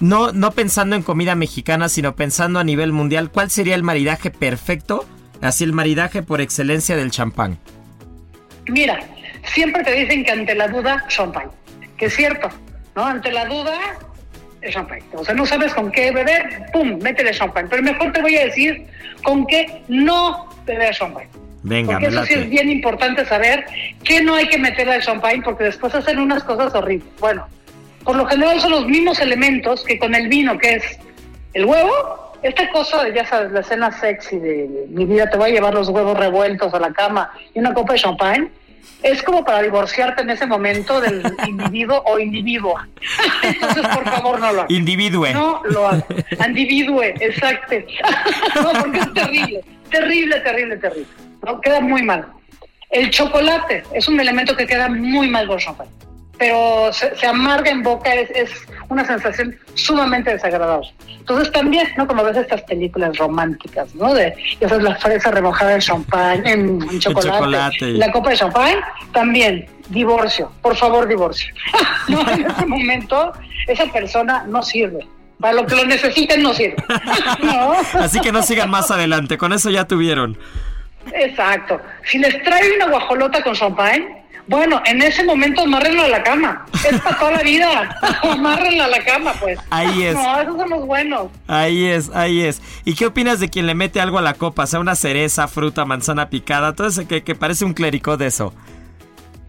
no, 0.00 0.32
no 0.32 0.50
pensando 0.52 0.96
en 0.96 1.02
comida 1.02 1.34
mexicana, 1.34 1.88
sino 1.88 2.16
pensando 2.16 2.58
a 2.58 2.64
nivel 2.64 2.92
mundial, 2.92 3.30
¿cuál 3.30 3.50
sería 3.50 3.74
el 3.74 3.82
maridaje 3.82 4.30
perfecto? 4.30 5.06
Así 5.40 5.64
el 5.64 5.72
maridaje 5.72 6.22
por 6.22 6.40
excelencia 6.40 6.96
del 6.96 7.10
champán. 7.10 7.58
Mira, 8.66 9.00
siempre 9.44 9.82
te 9.84 9.92
dicen 9.92 10.24
que 10.24 10.30
ante 10.30 10.54
la 10.54 10.68
duda, 10.68 11.04
champán. 11.08 11.50
Que 11.96 12.06
es 12.06 12.16
cierto, 12.16 12.48
¿no? 12.96 13.04
Ante 13.04 13.30
la 13.30 13.44
duda, 13.46 13.78
el 14.60 14.72
champán. 14.72 15.00
O 15.14 15.24
sea, 15.24 15.34
no 15.34 15.46
sabes 15.46 15.74
con 15.74 15.90
qué 15.90 16.10
beber, 16.10 16.66
¡pum! 16.72 16.98
Métele 17.02 17.32
champán. 17.32 17.68
Pero 17.68 17.82
mejor 17.82 18.12
te 18.12 18.22
voy 18.22 18.36
a 18.36 18.44
decir 18.46 18.86
con 19.22 19.46
qué 19.46 19.82
no 19.88 20.48
beber 20.66 20.94
champán. 20.94 21.24
Venga, 21.62 21.92
porque 21.92 22.06
eso 22.06 22.24
sí 22.24 22.34
es 22.34 22.48
bien 22.48 22.70
importante 22.70 23.26
saber 23.26 23.66
que 24.02 24.22
no 24.22 24.34
hay 24.34 24.48
que 24.48 24.58
meterle 24.58 24.94
al 24.94 25.02
champán 25.02 25.42
porque 25.42 25.64
después 25.64 25.94
hacen 25.94 26.18
unas 26.18 26.42
cosas 26.44 26.74
horribles. 26.74 27.08
Bueno, 27.18 27.46
por 28.04 28.16
lo 28.16 28.26
general 28.26 28.60
son 28.60 28.72
los 28.72 28.86
mismos 28.86 29.20
elementos 29.20 29.84
que 29.84 29.98
con 29.98 30.14
el 30.14 30.28
vino, 30.28 30.58
que 30.58 30.76
es 30.76 30.98
el 31.52 31.64
huevo, 31.64 32.32
esta 32.42 32.70
cosa 32.70 33.04
de, 33.04 33.14
ya 33.14 33.26
sabes, 33.26 33.52
la 33.52 33.60
escena 33.60 33.92
sexy 33.92 34.38
de 34.38 34.86
mi 34.88 35.04
vida, 35.04 35.28
te 35.28 35.36
voy 35.36 35.50
a 35.50 35.52
llevar 35.52 35.74
los 35.74 35.88
huevos 35.88 36.18
revueltos 36.18 36.72
a 36.72 36.80
la 36.80 36.92
cama 36.92 37.30
y 37.54 37.58
una 37.58 37.74
copa 37.74 37.92
de 37.92 37.98
champán, 37.98 38.50
es 39.02 39.22
como 39.22 39.44
para 39.44 39.62
divorciarte 39.62 40.22
en 40.22 40.30
ese 40.30 40.46
momento 40.46 41.00
del 41.00 41.22
individuo 41.46 42.02
o 42.06 42.18
individua. 42.18 42.88
Entonces, 43.42 43.86
por 43.88 44.04
favor, 44.04 44.40
no 44.40 44.52
lo 44.52 44.60
hagas. 44.60 44.70
Individue. 44.70 45.34
No 45.34 45.62
lo 45.64 45.86
hagas. 45.86 46.04
Individue, 46.46 47.14
exacto. 47.20 47.76
no, 48.54 48.72
porque 48.80 48.98
es 48.98 49.12
terrible, 49.12 49.60
terrible, 49.90 50.40
terrible, 50.40 50.76
terrible. 50.78 51.08
¿no? 51.44 51.60
Queda 51.60 51.80
muy 51.80 52.02
mal. 52.02 52.26
El 52.90 53.10
chocolate 53.10 53.84
es 53.92 54.08
un 54.08 54.18
elemento 54.18 54.56
que 54.56 54.66
queda 54.66 54.88
muy 54.88 55.28
mal 55.28 55.46
con 55.46 55.58
champán 55.58 55.86
pero 56.40 56.90
se, 56.90 57.14
se, 57.16 57.26
amarga 57.26 57.70
en 57.70 57.82
boca, 57.82 58.14
es, 58.14 58.30
es, 58.30 58.50
una 58.88 59.04
sensación 59.04 59.54
sumamente 59.74 60.32
desagradable. 60.32 60.88
Entonces 61.06 61.52
también, 61.52 61.86
¿no? 61.98 62.06
Como 62.06 62.24
ves 62.24 62.38
estas 62.38 62.62
películas 62.62 63.16
románticas, 63.18 63.94
¿no? 63.94 64.14
De, 64.14 64.34
esa 64.58 64.76
es 64.76 64.82
la 64.82 64.96
fresa 64.96 65.30
remojada 65.30 65.74
en 65.74 65.80
champán, 65.80 66.46
en, 66.46 66.82
en 66.90 66.98
chocolate, 66.98 67.38
chocolate. 67.38 67.92
la 67.92 68.10
copa 68.10 68.30
de 68.30 68.36
champán, 68.36 68.74
también, 69.12 69.68
divorcio, 69.90 70.50
por 70.62 70.74
favor, 70.76 71.06
divorcio. 71.06 71.52
no, 72.08 72.22
en 72.30 72.46
ese 72.50 72.64
momento, 72.64 73.32
esa 73.68 73.84
persona 73.92 74.44
no 74.48 74.62
sirve. 74.62 75.06
Para 75.38 75.52
lo 75.52 75.66
que 75.66 75.76
lo 75.76 75.84
necesiten 75.84 76.42
no 76.42 76.54
sirve. 76.54 76.76
¿No? 77.42 77.72
Así 78.00 78.18
que 78.20 78.32
no 78.32 78.42
sigan 78.42 78.70
más 78.70 78.90
adelante, 78.90 79.36
con 79.36 79.52
eso 79.52 79.68
ya 79.68 79.84
tuvieron. 79.86 80.38
Exacto. 81.12 81.80
Si 82.04 82.18
les 82.18 82.42
trae 82.42 82.76
una 82.76 82.88
guajolota 82.88 83.42
con 83.42 83.54
champán, 83.54 84.19
bueno, 84.50 84.82
en 84.84 85.00
ese 85.00 85.22
momento 85.22 85.62
amárrenlo 85.62 86.02
a 86.02 86.08
la 86.08 86.24
cama. 86.24 86.66
Es 86.72 87.00
para 87.00 87.16
toda 87.16 87.30
la 87.30 87.42
vida. 87.42 87.96
amárrenlo 88.24 88.82
a 88.82 88.88
la 88.88 89.04
cama, 89.04 89.32
pues. 89.38 89.56
Ahí 89.70 90.02
es. 90.02 90.14
No, 90.14 90.40
esos 90.40 90.56
son 90.56 90.70
los 90.70 90.86
buenos. 90.86 91.28
Ahí 91.46 91.86
es, 91.86 92.10
ahí 92.12 92.42
es. 92.42 92.60
¿Y 92.84 92.96
qué 92.96 93.06
opinas 93.06 93.38
de 93.38 93.48
quien 93.48 93.68
le 93.68 93.76
mete 93.76 94.00
algo 94.00 94.18
a 94.18 94.22
la 94.22 94.34
copa? 94.34 94.66
Sea 94.66 94.80
una 94.80 94.96
cereza, 94.96 95.46
fruta, 95.46 95.84
manzana 95.84 96.30
picada, 96.30 96.74
todo 96.74 96.88
eso 96.88 97.06
que, 97.06 97.22
que 97.22 97.36
parece 97.36 97.64
un 97.64 97.74
clérigo 97.74 98.16
de 98.16 98.26
eso. 98.26 98.52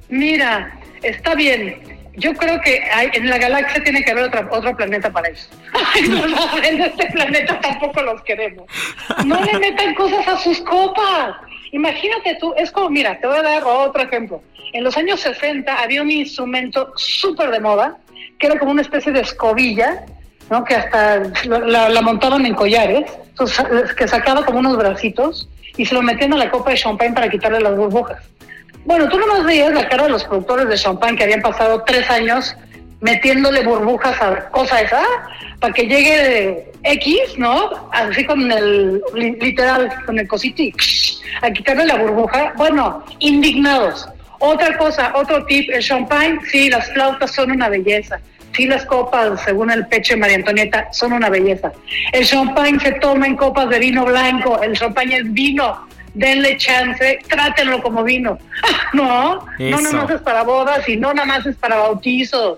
Mira, 0.09 0.71
está 1.01 1.33
bien. 1.33 1.81
Yo 2.13 2.35
creo 2.35 2.61
que 2.61 2.83
hay, 2.93 3.09
en 3.13 3.27
la 3.27 3.39
galaxia 3.39 3.83
tiene 3.83 4.03
que 4.03 4.11
haber 4.11 4.25
otra, 4.25 4.47
otro 4.51 4.77
planeta 4.77 5.11
para 5.11 5.29
eso. 5.29 5.47
no, 6.09 6.27
no, 6.27 6.63
en 6.63 6.79
este 6.79 7.07
planeta 7.07 7.59
tampoco 7.59 8.03
los 8.03 8.21
queremos. 8.21 8.67
No 9.25 9.41
le 9.41 9.57
metan 9.57 9.95
cosas 9.95 10.27
a 10.27 10.37
sus 10.37 10.61
copas. 10.61 11.37
Imagínate 11.71 12.35
tú, 12.39 12.53
es 12.57 12.71
como, 12.71 12.89
mira, 12.89 13.19
te 13.19 13.27
voy 13.27 13.37
a 13.37 13.41
dar 13.41 13.63
otro 13.63 14.03
ejemplo. 14.03 14.41
En 14.73 14.83
los 14.83 14.97
años 14.97 15.19
60 15.21 15.81
había 15.81 16.01
un 16.01 16.11
instrumento 16.11 16.93
súper 16.95 17.49
de 17.51 17.59
moda, 17.59 17.97
que 18.39 18.47
era 18.47 18.59
como 18.59 18.71
una 18.71 18.81
especie 18.81 19.11
de 19.11 19.21
escobilla, 19.21 20.05
¿no? 20.49 20.63
que 20.63 20.75
hasta 20.75 21.23
la, 21.45 22.01
montaban 22.01 22.45
en 22.45 22.53
collares, 22.53 23.09
entonces, 23.29 23.65
que 23.95 24.07
sacaba 24.07 24.45
como 24.45 24.59
unos 24.59 24.77
bracitos 24.77 25.47
y 25.77 25.85
se 25.85 25.95
lo 25.95 26.01
metían 26.01 26.33
a 26.33 26.37
la 26.37 26.51
copa 26.51 26.71
de 26.71 26.77
champán 26.77 27.13
para 27.13 27.29
quitarle 27.29 27.61
las 27.61 27.75
burbujas. 27.75 28.21
Bueno, 28.83 29.07
tú 29.09 29.17
nomás 29.19 29.45
veías 29.45 29.73
la 29.73 29.87
cara 29.87 30.03
de 30.05 30.09
los 30.09 30.23
productores 30.23 30.67
de 30.67 30.75
champán 30.75 31.15
que 31.15 31.23
habían 31.23 31.41
pasado 31.41 31.83
tres 31.85 32.09
años 32.09 32.55
metiéndole 33.01 33.63
burbujas 33.63 34.19
a 34.21 34.49
cosa 34.49 34.81
esa 34.81 35.03
para 35.59 35.73
que 35.73 35.83
llegue 35.83 36.17
de 36.17 36.71
X, 36.83 37.37
¿no? 37.37 37.89
Así 37.91 38.25
con 38.25 38.51
el 38.51 39.01
literal, 39.13 39.91
con 40.05 40.17
el 40.17 40.27
cosito 40.27 40.63
y 40.63 40.73
a 41.41 41.51
quitarle 41.51 41.85
la 41.85 41.97
burbuja. 41.97 42.53
Bueno, 42.55 43.03
indignados. 43.19 44.07
Otra 44.39 44.75
cosa, 44.77 45.11
otro 45.15 45.45
tip, 45.45 45.69
el 45.71 45.83
champán, 45.83 46.39
sí, 46.51 46.69
las 46.69 46.91
flautas 46.93 47.31
son 47.31 47.51
una 47.51 47.69
belleza. 47.69 48.19
Sí, 48.55 48.65
las 48.65 48.85
copas, 48.85 49.41
según 49.43 49.71
el 49.71 49.85
pecho 49.87 50.15
de 50.15 50.19
María 50.19 50.37
Antonieta, 50.37 50.91
son 50.91 51.13
una 51.13 51.29
belleza. 51.29 51.71
El 52.11 52.25
champán 52.25 52.79
se 52.79 52.93
toma 52.93 53.27
en 53.27 53.35
copas 53.35 53.69
de 53.69 53.79
vino 53.79 54.03
blanco, 54.03 54.59
el 54.61 54.73
champán 54.77 55.11
es 55.11 55.31
vino. 55.31 55.87
Denle 56.13 56.57
chance, 56.57 57.19
trátenlo 57.29 57.81
como 57.81 58.03
vino. 58.03 58.37
no, 58.93 59.45
Eso. 59.57 59.77
no 59.77 59.81
nada 59.81 59.95
más 60.03 60.09
es 60.09 60.21
para 60.21 60.43
bodas 60.43 60.89
y 60.89 60.97
no 60.97 61.13
nada 61.13 61.25
más 61.25 61.45
es 61.45 61.55
para 61.55 61.77
bautizos. 61.77 62.57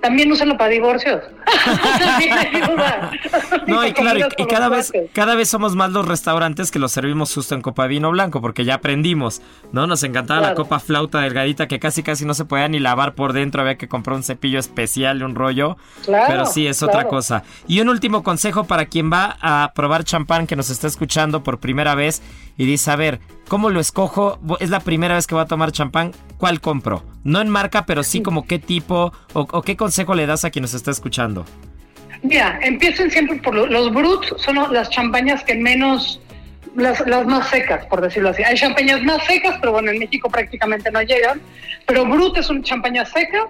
También 0.00 0.32
úsenlo 0.32 0.56
para 0.56 0.70
divorcios. 0.70 1.22
no, 3.66 3.86
y 3.86 3.92
claro, 3.92 4.18
y, 4.18 4.42
y 4.42 4.46
cada 4.46 4.68
vez, 4.68 4.92
cada 5.12 5.34
vez 5.34 5.48
somos 5.48 5.76
más 5.76 5.90
los 5.90 6.08
restaurantes 6.08 6.70
que 6.70 6.78
los 6.78 6.92
servimos 6.92 7.34
justo 7.34 7.54
en 7.54 7.60
copa 7.60 7.82
de 7.82 7.90
vino 7.90 8.10
blanco, 8.10 8.40
porque 8.40 8.64
ya 8.64 8.76
aprendimos, 8.76 9.42
¿no? 9.72 9.86
Nos 9.86 10.02
encantaba 10.02 10.40
claro. 10.40 10.54
la 10.54 10.56
copa 10.56 10.80
flauta 10.80 11.20
delgadita 11.20 11.68
que 11.68 11.78
casi 11.78 12.02
casi 12.02 12.24
no 12.24 12.32
se 12.32 12.46
podía 12.46 12.68
ni 12.68 12.78
lavar 12.78 13.14
por 13.14 13.34
dentro, 13.34 13.60
había 13.60 13.76
que 13.76 13.88
comprar 13.88 14.16
un 14.16 14.22
cepillo 14.22 14.58
especial, 14.58 15.22
un 15.22 15.34
rollo. 15.34 15.76
Claro, 16.04 16.24
pero 16.28 16.46
sí, 16.46 16.66
es 16.66 16.78
claro. 16.78 16.92
otra 16.92 17.08
cosa. 17.08 17.42
Y 17.68 17.80
un 17.80 17.90
último 17.90 18.22
consejo 18.22 18.64
para 18.64 18.86
quien 18.86 19.12
va 19.12 19.36
a 19.40 19.72
probar 19.74 20.04
champán 20.04 20.46
que 20.46 20.56
nos 20.56 20.70
está 20.70 20.86
escuchando 20.86 21.42
por 21.42 21.60
primera 21.60 21.94
vez 21.94 22.22
y 22.56 22.64
dice, 22.64 22.90
a 22.90 22.96
ver, 22.96 23.20
¿cómo 23.50 23.68
lo 23.68 23.80
escojo? 23.80 24.38
Es 24.60 24.70
la 24.70 24.78
primera 24.78 25.16
vez 25.16 25.26
que 25.26 25.34
voy 25.34 25.42
a 25.42 25.46
tomar 25.46 25.72
champán, 25.72 26.12
¿cuál 26.38 26.60
compro? 26.60 27.02
No 27.24 27.40
en 27.40 27.48
marca, 27.48 27.84
pero 27.84 28.04
sí 28.04 28.22
como 28.22 28.46
qué 28.46 28.60
tipo 28.60 29.12
o, 29.32 29.62
qué 29.62 29.76
consejo 29.76 30.14
le 30.14 30.24
das 30.24 30.44
a 30.44 30.50
quien 30.50 30.62
nos 30.62 30.72
está 30.72 30.92
escuchando. 30.92 31.44
Mira, 32.22 32.60
empiecen 32.62 33.10
siempre 33.10 33.38
por 33.38 33.56
los, 33.56 33.68
los 33.68 33.92
Brut, 33.92 34.38
son 34.38 34.72
las 34.72 34.88
champañas 34.90 35.42
que 35.42 35.56
menos, 35.56 36.20
las, 36.76 37.04
las, 37.08 37.26
más 37.26 37.48
secas, 37.48 37.84
por 37.86 38.00
decirlo 38.00 38.28
así. 38.28 38.44
Hay 38.44 38.54
champañas 38.54 39.02
más 39.02 39.24
secas, 39.26 39.56
pero 39.58 39.72
bueno, 39.72 39.90
en 39.90 39.98
México 39.98 40.30
prácticamente 40.30 40.88
no 40.92 41.02
llegan. 41.02 41.40
Pero 41.86 42.06
Brut 42.06 42.38
es 42.38 42.48
una 42.50 42.62
champaña 42.62 43.04
seca, 43.04 43.48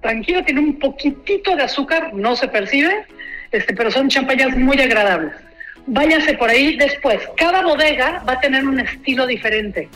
tranquilo, 0.00 0.42
tiene 0.44 0.60
un 0.60 0.76
poquitito 0.76 1.54
de 1.54 1.62
azúcar, 1.62 2.12
no 2.14 2.34
se 2.34 2.48
percibe, 2.48 3.06
este, 3.52 3.74
pero 3.74 3.92
son 3.92 4.08
champañas 4.08 4.56
muy 4.56 4.80
agradables. 4.80 5.34
Váyase 5.86 6.34
por 6.34 6.50
ahí 6.50 6.76
después. 6.76 7.20
Cada 7.36 7.62
bodega 7.62 8.22
va 8.28 8.34
a 8.34 8.40
tener 8.40 8.64
un 8.64 8.80
estilo 8.80 9.26
diferente. 9.26 9.88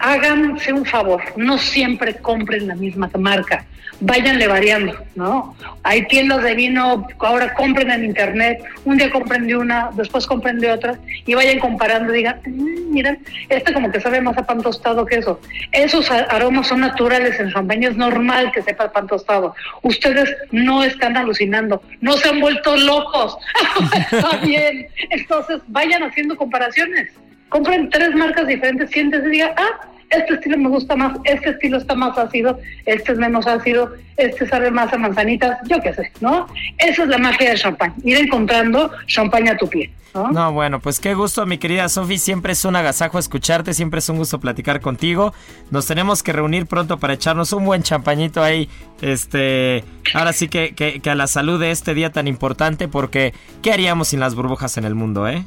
Háganse 0.00 0.72
un 0.72 0.84
favor, 0.84 1.22
no 1.36 1.58
siempre 1.58 2.14
compren 2.16 2.66
la 2.68 2.74
misma 2.74 3.10
marca, 3.18 3.64
váyanle 4.00 4.46
variando, 4.46 4.96
¿no? 5.14 5.54
Hay 5.82 6.06
tiendas 6.08 6.42
de 6.42 6.54
vino, 6.54 7.06
ahora 7.18 7.52
compren 7.54 7.90
en 7.90 8.04
internet, 8.04 8.62
un 8.84 8.96
día 8.96 9.10
compren 9.10 9.46
de 9.46 9.56
una, 9.56 9.90
después 9.94 10.26
compren 10.26 10.58
de 10.58 10.70
otra 10.72 10.98
y 11.26 11.34
vayan 11.34 11.58
comparando 11.58 12.12
digan, 12.12 12.40
"Mm, 12.46 12.92
miren, 12.92 13.18
este 13.48 13.72
como 13.72 13.90
que 13.92 14.00
sabe 14.00 14.20
más 14.20 14.36
a 14.38 14.42
pan 14.46 14.62
tostado 14.62 15.04
que 15.04 15.16
eso. 15.16 15.38
Esos 15.72 16.10
aromas 16.10 16.68
son 16.68 16.80
naturales 16.80 17.38
en 17.38 17.52
champaña, 17.52 17.90
es 17.90 17.96
normal 17.96 18.50
que 18.52 18.62
sepa 18.62 18.90
pan 18.90 19.06
tostado. 19.06 19.54
Ustedes 19.82 20.34
no 20.50 20.82
están 20.82 21.16
alucinando, 21.16 21.82
no 22.00 22.12
se 22.14 22.28
han 22.30 22.40
vuelto 22.40 22.76
locos. 22.76 23.36
Está 24.10 24.36
bien. 24.38 24.88
Entonces 25.10 25.60
vayan 25.68 26.02
haciendo 26.02 26.36
comparaciones. 26.36 27.10
Compren 27.50 27.90
tres 27.90 28.14
marcas 28.14 28.46
diferentes, 28.46 28.90
siéntese 28.90 29.26
y 29.26 29.30
diga, 29.30 29.52
ah, 29.56 29.89
este 30.10 30.34
estilo 30.34 30.58
me 30.58 30.68
gusta 30.68 30.96
más, 30.96 31.16
este 31.24 31.50
estilo 31.50 31.78
está 31.78 31.94
más 31.94 32.16
ácido, 32.18 32.58
este 32.84 33.12
es 33.12 33.18
menos 33.18 33.46
ácido, 33.46 33.92
este 34.16 34.46
sabe 34.48 34.70
más 34.70 34.92
a 34.92 34.98
manzanitas, 34.98 35.58
yo 35.68 35.80
qué 35.80 35.94
sé, 35.94 36.12
¿no? 36.20 36.46
Esa 36.78 37.04
es 37.04 37.08
la 37.08 37.18
magia 37.18 37.50
del 37.50 37.58
champán, 37.58 37.94
ir 38.04 38.18
encontrando 38.18 38.90
champán 39.06 39.48
a 39.48 39.56
tu 39.56 39.68
pie, 39.68 39.90
¿no? 40.14 40.30
No, 40.32 40.52
bueno, 40.52 40.80
pues 40.80 40.98
qué 40.98 41.14
gusto, 41.14 41.46
mi 41.46 41.58
querida 41.58 41.88
Sofi. 41.88 42.18
Siempre 42.18 42.52
es 42.52 42.64
un 42.64 42.74
agasajo 42.74 43.18
escucharte, 43.18 43.72
siempre 43.72 44.00
es 44.00 44.08
un 44.08 44.16
gusto 44.16 44.40
platicar 44.40 44.80
contigo. 44.80 45.32
Nos 45.70 45.86
tenemos 45.86 46.22
que 46.22 46.32
reunir 46.32 46.66
pronto 46.66 46.98
para 46.98 47.14
echarnos 47.14 47.52
un 47.52 47.64
buen 47.64 47.82
champañito 47.84 48.42
ahí. 48.42 48.68
Este, 49.00 49.84
ahora 50.12 50.32
sí 50.32 50.48
que, 50.48 50.74
que, 50.74 51.00
que 51.00 51.10
a 51.10 51.14
la 51.14 51.28
salud 51.28 51.60
de 51.60 51.70
este 51.70 51.94
día 51.94 52.10
tan 52.10 52.26
importante, 52.26 52.88
porque 52.88 53.32
¿qué 53.62 53.72
haríamos 53.72 54.08
sin 54.08 54.18
las 54.18 54.34
burbujas 54.34 54.76
en 54.76 54.84
el 54.84 54.96
mundo, 54.96 55.28
eh? 55.28 55.44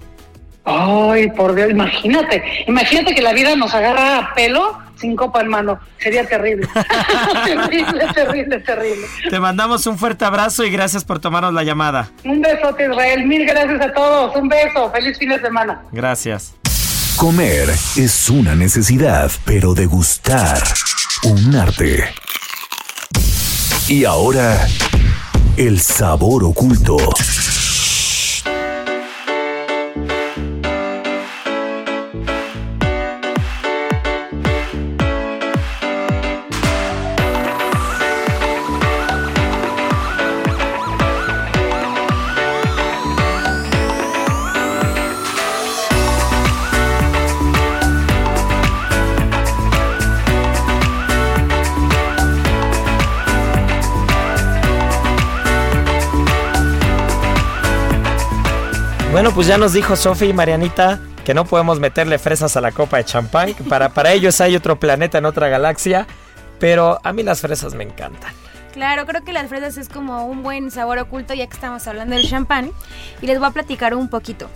Ay, 0.66 1.30
por 1.32 1.56
Dios, 1.56 1.70
imagínate, 1.70 2.44
imagínate 2.68 3.14
que 3.14 3.22
la 3.22 3.34
vida 3.34 3.56
nos 3.56 3.74
agarra 3.74 4.20
a 4.20 4.34
pelo 4.34 4.84
sin 4.96 5.18
copa 5.18 5.42
en 5.42 5.50
mano, 5.50 5.80
sería 5.98 6.26
terrible. 6.26 6.66
terrible, 7.46 8.08
terrible, 8.14 8.60
terrible. 8.62 9.08
Te 9.30 9.40
mandamos 9.40 9.86
un 9.86 9.98
fuerte 9.98 10.24
abrazo 10.24 10.64
y 10.64 10.70
gracias 10.70 11.04
por 11.04 11.20
tomarnos 11.20 11.54
la 11.54 11.64
llamada. 11.64 12.10
Un 12.24 12.42
besote, 12.42 12.86
Israel, 12.86 13.26
mil 13.26 13.46
gracias 13.46 13.82
a 13.82 13.94
todos, 13.94 14.34
un 14.38 14.48
beso, 14.48 14.90
feliz 14.92 15.18
fin 15.18 15.30
de 15.30 15.42
semana. 15.42 15.82
Gracias. 15.92 16.56
Comer 17.18 17.70
es 17.98 18.30
una 18.30 18.56
necesidad, 18.56 19.30
pero 19.44 19.74
degustar 19.74 20.64
un 21.24 21.54
arte. 21.54 22.06
Y 23.90 24.06
ahora, 24.06 24.66
el 25.58 25.82
sabor 25.82 26.46
oculto. 26.46 26.98
Bueno, 59.14 59.32
pues 59.32 59.46
ya 59.46 59.60
nos 59.60 59.74
dijo 59.74 59.96
Sofi 59.96 60.26
y 60.26 60.34
Marianita 60.34 61.00
que 61.24 61.36
no 61.36 61.46
podemos 61.46 61.80
meterle 61.80 62.18
fresas 62.18 62.58
a 62.58 62.62
la 62.62 62.72
copa 62.72 62.98
de 62.98 63.06
champán. 63.06 63.54
Para, 63.70 63.90
para 63.90 64.12
ellos 64.12 64.42
hay 64.42 64.56
otro 64.56 64.80
planeta 64.80 65.20
en 65.20 65.26
otra 65.26 65.50
galaxia. 65.50 66.08
Pero 66.60 67.00
a 67.04 67.14
mí 67.14 67.22
las 67.22 67.40
fresas 67.40 67.76
me 67.76 67.84
encantan. 67.84 68.34
Claro, 68.74 69.06
creo 69.06 69.24
que 69.24 69.32
las 69.32 69.50
fresas 69.50 69.78
es 69.78 69.88
como 69.88 70.26
un 70.26 70.42
buen 70.42 70.72
sabor 70.72 70.98
oculto 70.98 71.36
ya 71.36 71.46
que 71.46 71.54
estamos 71.54 71.88
hablando 71.88 72.16
del 72.16 72.28
champán. 72.28 72.72
Y 73.22 73.28
les 73.28 73.38
voy 73.38 73.50
a 73.50 73.52
platicar 73.52 73.94
un 73.94 74.10
poquito. 74.10 74.50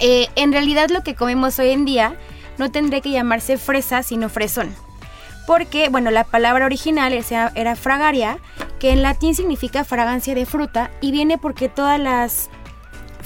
Eh, 0.00 0.28
en 0.36 0.52
realidad 0.52 0.90
lo 0.90 1.02
que 1.02 1.14
comemos 1.14 1.58
hoy 1.58 1.70
en 1.70 1.86
día 1.86 2.14
no 2.58 2.70
tendría 2.70 3.00
que 3.00 3.10
llamarse 3.10 3.56
fresa, 3.56 4.02
sino 4.02 4.28
fresón. 4.28 4.68
Porque, 5.46 5.88
bueno, 5.88 6.10
la 6.10 6.24
palabra 6.24 6.66
original 6.66 7.14
era 7.54 7.74
fragaria, 7.74 8.36
que 8.80 8.90
en 8.90 9.00
latín 9.00 9.34
significa 9.34 9.82
fragancia 9.82 10.34
de 10.34 10.44
fruta 10.44 10.90
y 11.00 11.10
viene 11.10 11.38
porque 11.38 11.70
todas 11.70 11.98
las 11.98 12.50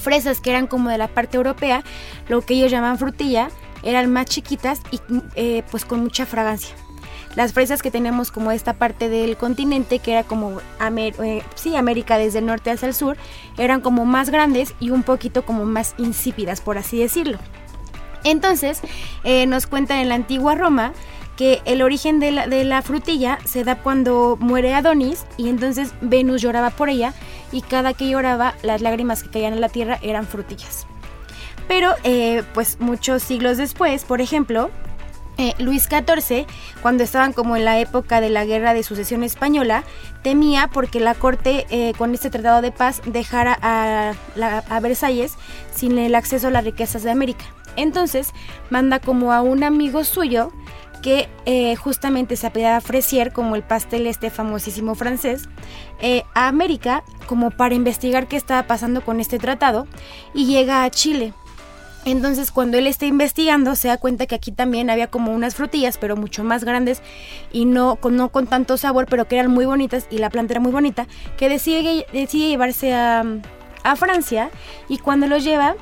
fresas 0.03 0.41
que 0.41 0.51
eran 0.51 0.67
como 0.67 0.91
de 0.91 0.99
la 0.99 1.09
parte 1.09 1.37
europea, 1.37 1.83
lo 2.29 2.43
que 2.43 2.55
ellos 2.55 2.71
llaman 2.71 2.99
frutilla, 2.99 3.49
eran 3.83 4.13
más 4.13 4.27
chiquitas 4.27 4.81
y 4.91 5.01
eh, 5.35 5.63
pues 5.71 5.85
con 5.85 6.01
mucha 6.01 6.27
fragancia. 6.27 6.75
Las 7.35 7.55
fresas 7.55 7.81
que 7.81 7.91
tenemos 7.91 8.31
como 8.31 8.53
esta 8.53 8.75
parte 8.75 9.09
del 9.09 9.39
continente, 9.39 10.01
que 10.01 10.13
era 10.13 10.23
como 10.23 10.61
Amer 10.79 11.15
eh, 11.23 11.43
América 11.77 12.19
desde 12.19 12.41
el 12.41 12.47
norte 12.47 12.71
hacia 12.71 12.89
el 12.89 12.95
sur, 12.95 13.17
eran 13.57 13.81
como 13.81 14.05
más 14.05 14.29
grandes 14.29 14.75
y 14.81 14.91
un 14.91 15.03
poquito 15.03 15.45
como 15.47 15.65
más 15.65 15.95
insípidas, 15.97 16.61
por 16.61 16.77
así 16.77 16.99
decirlo. 16.99 17.39
Entonces, 18.25 18.81
eh, 19.25 19.47
nos 19.47 19.67
cuentan 19.67 19.99
en 19.99 20.11
la 20.11 20.15
antigua 20.15 20.55
Roma 20.55 20.93
el 21.65 21.83
origen 21.83 22.21
de 22.21 22.31
la, 22.31 22.47
de 22.47 22.65
la, 22.65 22.83
frutilla 22.83 23.39
se 23.45 23.65
da 23.65 23.77
cuando 23.77 24.37
muere 24.39 24.75
Adonis 24.75 25.25
y 25.37 25.49
entonces 25.49 25.93
Venus 26.01 26.43
lloraba 26.43 26.71
por 26.71 26.89
ella 26.89 27.15
y 27.51 27.63
cada 27.63 27.95
que 27.95 28.09
lloraba 28.09 28.55
las 28.63 28.81
lágrimas 28.81 29.23
que 29.23 29.31
caían 29.31 29.53
en 29.53 29.61
la 29.61 29.69
tierra 29.69 29.99
eran 30.03 30.27
frutillas. 30.27 30.87
Pero 31.69 31.95
eh, 32.05 32.43
pues 32.55 32.79
muchos 32.81 33.23
siglos 33.23 33.57
después, 33.57 34.05
por 34.05 34.21
ejemplo, 34.21 34.71
eh, 35.39 35.55
Luis 35.59 35.85
XIV, 35.85 36.47
cuando 36.83 37.03
estaban 37.03 37.33
como 37.33 37.57
en 37.57 37.65
la 37.65 37.79
época 37.79 38.21
de 38.21 38.31
la 38.31 38.45
guerra 38.45 38.75
de 38.75 38.83
sucesión 38.83 39.23
española, 39.23 39.85
temía 40.23 40.69
porque 40.69 41.01
la 41.01 41.15
corte 41.15 41.67
eh, 41.71 41.95
con 41.97 42.13
este 42.13 42.31
tratado 42.31 42.61
de 42.61 42.73
paz 42.73 43.01
dejara 43.07 43.59
a, 43.63 44.13
a 44.69 44.81
Versalles 44.81 45.35
sin 45.75 45.99
el 45.99 46.15
acceso 46.15 46.49
a 46.49 46.51
las 46.51 46.65
riquezas 46.65 47.03
de 47.03 47.11
América. 47.11 47.45
Entonces 47.77 48.33
manda 48.69 48.99
como 48.99 49.33
a 49.33 49.41
un 49.41 49.65
amigo 49.65 50.05
suyo 50.05 50.53
que 51.03 51.29
eh, 51.45 51.77
justamente 51.77 52.37
se 52.37 52.47
apellidaba 52.47 52.81
Fresier, 52.81 53.33
como 53.33 53.57
el 53.57 53.63
pastel 53.63 54.07
este 54.07 54.31
famosísimo 54.31 54.95
francés, 54.95 55.49
eh, 56.01 56.23
a 56.35 56.49
América 56.49 57.05
como 57.27 57.51
para 57.51 57.75
investigar 57.75 58.29
qué 58.29 58.37
estaba 58.37 58.67
pasando 58.67 59.05
con 59.05 59.21
este 59.21 59.39
tratado 59.39 59.87
y 60.33 60.47
llega 60.47 60.85
a 60.85 60.91
Chile. 60.91 61.35
Entonces 62.05 62.51
cuando 62.51 62.79
él 62.79 62.87
está 62.87 63.07
investigando 63.07 63.77
se 63.77 63.89
da 63.89 63.97
cuenta 63.97 64.27
que 64.27 64.35
aquí 64.35 64.51
también 64.51 64.91
había 64.91 65.09
como 65.09 65.33
unas 65.33 65.55
frutillas, 65.55 65.99
pero 65.99 66.17
mucho 66.17 66.43
más 66.43 66.65
grandes 66.65 67.01
y 67.53 67.65
no 67.65 67.97
con, 67.97 68.17
no 68.17 68.31
con 68.31 68.47
tanto 68.47 68.77
sabor, 68.77 69.07
pero 69.09 69.29
que 69.29 69.39
eran 69.39 69.53
muy 69.53 69.67
bonitas 69.67 70.07
y 70.11 70.19
la 70.19 70.31
planta 70.31 70.55
era 70.55 70.61
muy 70.61 70.73
bonita, 70.73 71.07
que 71.37 71.49
decide, 71.49 72.07
decide 72.13 72.49
llevarse 72.49 72.93
a, 72.93 73.25
a 73.85 73.97
Francia 73.97 74.51
y 74.89 74.99
cuando 74.99 75.27
los 75.27 75.45
lleva 75.45 75.77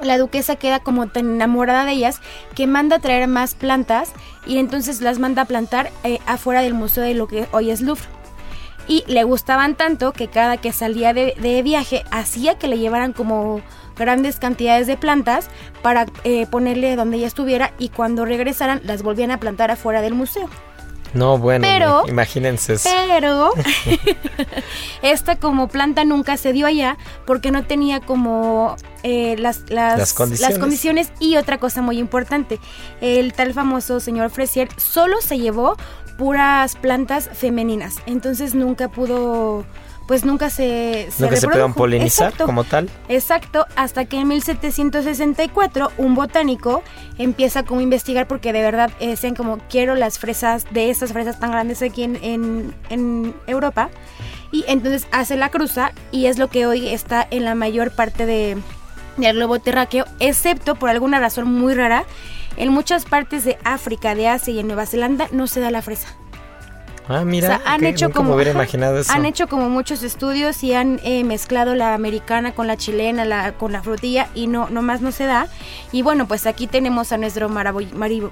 la 0.00 0.18
duquesa 0.18 0.56
queda 0.56 0.80
como 0.80 1.06
tan 1.08 1.34
enamorada 1.34 1.84
de 1.84 1.92
ellas 1.92 2.20
que 2.54 2.66
manda 2.66 2.96
a 2.96 3.00
traer 3.00 3.28
más 3.28 3.54
plantas 3.54 4.12
y 4.46 4.58
entonces 4.58 5.00
las 5.00 5.18
manda 5.18 5.42
a 5.42 5.46
plantar 5.46 5.90
eh, 6.02 6.18
afuera 6.26 6.62
del 6.62 6.74
museo 6.74 7.04
de 7.04 7.14
lo 7.14 7.26
que 7.26 7.46
hoy 7.52 7.70
es 7.70 7.80
Louvre. 7.80 8.04
Y 8.86 9.02
le 9.06 9.24
gustaban 9.24 9.76
tanto 9.76 10.12
que 10.12 10.28
cada 10.28 10.58
que 10.58 10.72
salía 10.72 11.14
de, 11.14 11.62
viaje 11.62 12.04
hacía 12.10 12.58
que 12.58 12.68
le 12.68 12.78
llevaran 12.78 13.14
como 13.14 13.62
grandes 13.96 14.38
cantidades 14.38 14.86
de 14.86 14.98
plantas 14.98 15.48
para 15.80 16.06
eh, 16.24 16.46
ponerle 16.46 16.96
donde 16.96 17.16
ella 17.16 17.26
estuviera 17.26 17.72
y 17.78 17.88
cuando 17.88 18.24
regresaran 18.24 18.80
las 18.84 19.02
volvían 19.02 19.30
a 19.30 19.40
plantar 19.40 19.70
afuera 19.70 20.02
del 20.02 20.14
museo. 20.14 20.50
No, 21.14 21.38
bueno, 21.38 21.62
Pero- 21.66 22.02
imagínense 22.08 22.74
eso. 22.74 22.88
Pero 23.08 23.52
esta 25.02 25.36
como 25.36 25.68
planta 25.68 26.04
nunca 26.04 26.36
se 26.36 26.52
dio 26.52 26.66
allá 26.66 26.96
porque 27.26 27.50
no 27.50 27.64
tenía 27.64 28.00
como 28.00 28.76
eh, 29.02 29.36
las, 29.38 29.68
las, 29.70 29.98
Las 29.98 30.12
condiciones. 30.12 30.58
condiciones. 30.58 31.12
Y 31.20 31.36
otra 31.36 31.58
cosa 31.58 31.82
muy 31.82 31.98
importante, 31.98 32.58
el 33.00 33.32
tal 33.32 33.54
famoso 33.54 34.00
señor 34.00 34.30
Fresier 34.30 34.68
solo 34.76 35.20
se 35.20 35.38
llevó 35.38 35.76
puras 36.18 36.76
plantas 36.76 37.28
femeninas. 37.32 37.94
Entonces 38.06 38.54
nunca 38.54 38.88
pudo, 38.88 39.64
pues 40.06 40.24
nunca 40.24 40.50
se... 40.50 41.08
Se 41.10 41.26
puedan 41.26 41.40
reprodujo. 41.42 41.74
polinizar 41.74 42.26
Exacto. 42.28 42.46
como 42.46 42.64
tal. 42.64 42.90
Exacto, 43.08 43.66
hasta 43.76 44.04
que 44.04 44.18
en 44.18 44.28
1764 44.28 45.92
un 45.98 46.14
botánico 46.14 46.82
empieza 47.18 47.62
como 47.64 47.80
a 47.80 47.82
investigar 47.82 48.26
porque 48.28 48.52
de 48.52 48.60
verdad 48.62 48.90
eh, 49.00 49.08
decían 49.08 49.34
como 49.34 49.58
quiero 49.70 49.94
las 49.94 50.18
fresas 50.18 50.66
de 50.70 50.90
estas 50.90 51.12
fresas 51.12 51.38
tan 51.40 51.50
grandes 51.52 51.82
aquí 51.82 52.02
en, 52.02 52.16
en- 52.22 52.74
en 52.90 53.34
Europa 53.46 53.90
y 54.52 54.64
entonces 54.68 55.06
hace 55.10 55.36
la 55.36 55.48
cruza 55.50 55.92
y 56.10 56.26
es 56.26 56.38
lo 56.38 56.48
que 56.48 56.66
hoy 56.66 56.88
está 56.88 57.26
en 57.30 57.44
la 57.44 57.54
mayor 57.54 57.90
parte 57.90 58.26
de, 58.26 58.56
del 59.16 59.36
globo 59.36 59.58
terráqueo, 59.58 60.04
excepto 60.20 60.74
por 60.76 60.90
alguna 60.90 61.18
razón 61.18 61.50
muy 61.52 61.74
rara, 61.74 62.04
en 62.56 62.68
muchas 62.70 63.04
partes 63.04 63.44
de 63.44 63.58
África, 63.64 64.14
de 64.14 64.28
Asia 64.28 64.54
y 64.54 64.60
en 64.60 64.68
Nueva 64.68 64.86
Zelanda 64.86 65.26
no 65.32 65.46
se 65.48 65.58
da 65.60 65.70
la 65.72 65.82
fresa. 65.82 66.08
Ah, 67.06 67.24
mira, 67.24 67.48
O 67.48 67.50
sea, 67.62 67.72
han 67.72 67.84
hecho 67.84 68.06
nunca 68.06 68.16
como 68.16 68.30
me 68.30 68.36
hubiera 68.36 68.52
imaginado 68.52 68.98
eso. 68.98 69.12
han 69.12 69.26
hecho 69.26 69.46
como 69.46 69.68
muchos 69.68 70.02
estudios 70.02 70.64
y 70.64 70.72
han 70.72 71.00
eh, 71.04 71.22
mezclado 71.24 71.74
la 71.74 71.92
americana 71.94 72.52
con 72.54 72.66
la 72.66 72.76
chilena, 72.78 73.24
la, 73.26 73.52
con 73.52 73.72
la 73.72 73.82
frutilla 73.82 74.28
y 74.34 74.46
no 74.46 74.70
nomás 74.70 75.02
no 75.02 75.12
se 75.12 75.24
da. 75.26 75.46
Y 75.92 76.00
bueno, 76.02 76.26
pues 76.26 76.46
aquí 76.46 76.66
tenemos 76.66 77.12
a 77.12 77.18
nuestro 77.18 77.48
maribo- 77.50 78.30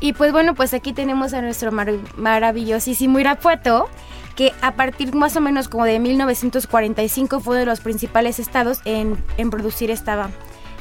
Y 0.00 0.14
pues 0.14 0.32
bueno, 0.32 0.54
pues 0.54 0.72
aquí 0.72 0.94
tenemos 0.94 1.34
a 1.34 1.42
nuestro 1.42 1.72
mar 1.72 1.92
maravillosísimo 2.16 3.18
Irapuato, 3.18 3.90
que 4.34 4.54
a 4.62 4.72
partir 4.72 5.14
más 5.14 5.36
o 5.36 5.42
menos 5.42 5.68
como 5.68 5.84
de 5.84 5.98
1945 5.98 7.40
fue 7.40 7.52
uno 7.56 7.60
de 7.60 7.66
los 7.66 7.80
principales 7.80 8.38
estados 8.38 8.80
en, 8.86 9.22
en 9.36 9.50
producir 9.50 9.90
esta, 9.90 10.30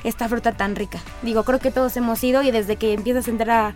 esta 0.06 0.30
fruta 0.30 0.54
tan 0.54 0.78
rica. 0.78 1.00
Digo, 1.22 1.44
creo 1.44 1.60
que 1.60 1.70
todos 1.72 1.98
hemos 1.98 2.24
ido 2.24 2.44
y 2.44 2.52
desde 2.52 2.78
que 2.78 2.94
empiezas 2.94 3.28
a 3.28 3.32
entrar 3.32 3.50
a, 3.50 3.74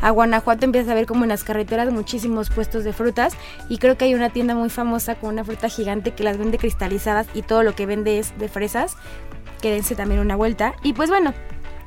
a 0.00 0.10
Guanajuato 0.10 0.64
empiezas 0.64 0.90
a 0.90 0.94
ver 0.94 1.06
como 1.06 1.24
en 1.24 1.28
las 1.28 1.44
carreteras 1.44 1.92
muchísimos 1.92 2.50
puestos 2.50 2.84
de 2.84 2.92
frutas 2.92 3.34
y 3.68 3.78
creo 3.78 3.96
que 3.96 4.06
hay 4.06 4.14
una 4.14 4.30
tienda 4.30 4.54
muy 4.54 4.70
famosa 4.70 5.14
con 5.14 5.30
una 5.30 5.44
fruta 5.44 5.68
gigante 5.68 6.12
que 6.12 6.24
las 6.24 6.38
vende 6.38 6.58
cristalizadas 6.58 7.26
y 7.34 7.42
todo 7.42 7.62
lo 7.62 7.74
que 7.74 7.86
vende 7.86 8.18
es 8.18 8.36
de 8.38 8.48
fresas. 8.48 8.96
Quédense 9.60 9.94
también 9.94 10.20
una 10.20 10.36
vuelta. 10.36 10.74
Y 10.82 10.94
pues 10.94 11.10
bueno, 11.10 11.34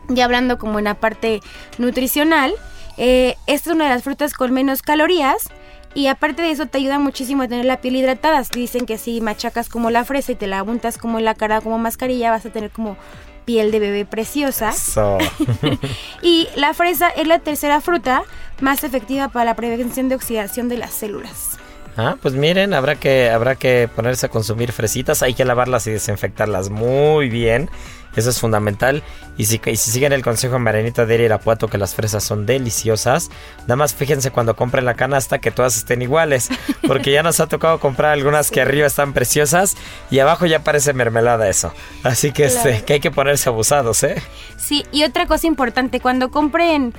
ya 0.09 0.26
hablando 0.26 0.57
como 0.57 0.80
en 0.80 0.86
la 0.86 0.95
parte 0.95 1.41
nutricional, 1.78 2.53
eh, 2.97 3.36
esta 3.47 3.70
es 3.72 3.76
una 3.76 3.86
de 3.86 3.91
las 3.91 4.03
frutas 4.03 4.34
con 4.34 4.53
menos 4.53 4.82
calorías. 4.82 5.49
Y 5.95 6.07
aparte 6.07 6.41
de 6.41 6.49
eso 6.49 6.66
te 6.66 6.80
ayuda 6.80 6.97
muchísimo 6.97 7.43
a 7.43 7.47
tener 7.47 7.66
la 7.66 7.80
piel 7.80 7.95
hidratada. 7.95 8.41
Dicen 8.51 8.88
que 8.88 8.97
si 8.97 9.22
machacas 9.22 9.70
como 9.70 9.91
la 9.91 10.03
fresa 10.03 10.32
y 10.32 10.36
te 10.36 10.47
la 10.47 10.64
untas 10.64 10.97
como 10.97 11.20
en 11.20 11.26
la 11.26 11.36
cara 11.36 11.61
como 11.61 11.78
mascarilla 11.78 12.32
vas 12.32 12.45
a 12.45 12.49
tener 12.49 12.72
como 12.72 12.97
piel 13.45 13.71
de 13.71 13.79
bebé 13.79 14.05
preciosa. 14.05 14.69
Eso. 14.69 15.17
Y 16.21 16.47
la 16.55 16.73
fresa 16.73 17.09
es 17.09 17.27
la 17.27 17.39
tercera 17.39 17.81
fruta 17.81 18.23
más 18.61 18.83
efectiva 18.83 19.27
para 19.27 19.45
la 19.45 19.55
prevención 19.55 20.09
de 20.09 20.15
oxidación 20.15 20.69
de 20.69 20.77
las 20.77 20.93
células. 20.93 21.57
Ah, 21.95 22.15
pues 22.21 22.33
miren, 22.33 22.73
habrá 22.73 22.95
que, 22.95 23.29
habrá 23.29 23.55
que 23.55 23.87
ponerse 23.93 24.25
a 24.25 24.29
consumir 24.29 24.71
fresitas, 24.71 25.21
hay 25.21 25.33
que 25.35 25.45
lavarlas 25.45 25.85
y 25.85 25.91
desinfectarlas 25.91 26.69
muy 26.69 27.29
bien. 27.29 27.69
Eso 28.16 28.30
es 28.30 28.39
fundamental. 28.39 29.03
Y 29.38 29.45
si, 29.45 29.59
y 29.66 29.76
si 29.76 29.91
siguen 29.91 30.14
el 30.14 30.24
consejo 30.24 30.53
de 30.53 30.59
Marianita 30.59 31.05
de 31.05 31.24
Irapuato 31.24 31.68
que 31.68 31.78
las 31.78 31.95
fresas 31.95 32.24
son 32.24 32.45
deliciosas, 32.45 33.30
nada 33.61 33.76
más 33.76 33.93
fíjense 33.93 34.32
cuando 34.32 34.55
compren 34.55 34.86
la 34.86 34.93
canasta 34.93 35.39
que 35.39 35.51
todas 35.51 35.76
estén 35.76 36.01
iguales. 36.01 36.49
Porque 36.88 37.11
ya 37.11 37.24
nos 37.24 37.39
ha 37.39 37.47
tocado 37.47 37.80
comprar 37.80 38.14
algunas 38.14 38.51
que 38.51 38.61
arriba 38.61 38.88
están 38.88 39.14
preciosas 39.14 39.76
y 40.11 40.20
abajo 40.20 40.45
ya 40.45 40.64
parece 40.64 40.93
mermelada 40.93 41.49
eso. 41.49 41.74
Así 42.03 42.32
que, 42.32 42.45
este, 42.45 42.84
que 42.84 42.93
hay 42.93 42.99
que 42.99 43.11
ponerse 43.11 43.49
abusados, 43.49 44.03
¿eh? 44.03 44.22
Sí, 44.57 44.86
y 44.91 45.03
otra 45.03 45.26
cosa 45.26 45.47
importante, 45.47 45.99
cuando 45.99 46.32
compren 46.32 46.93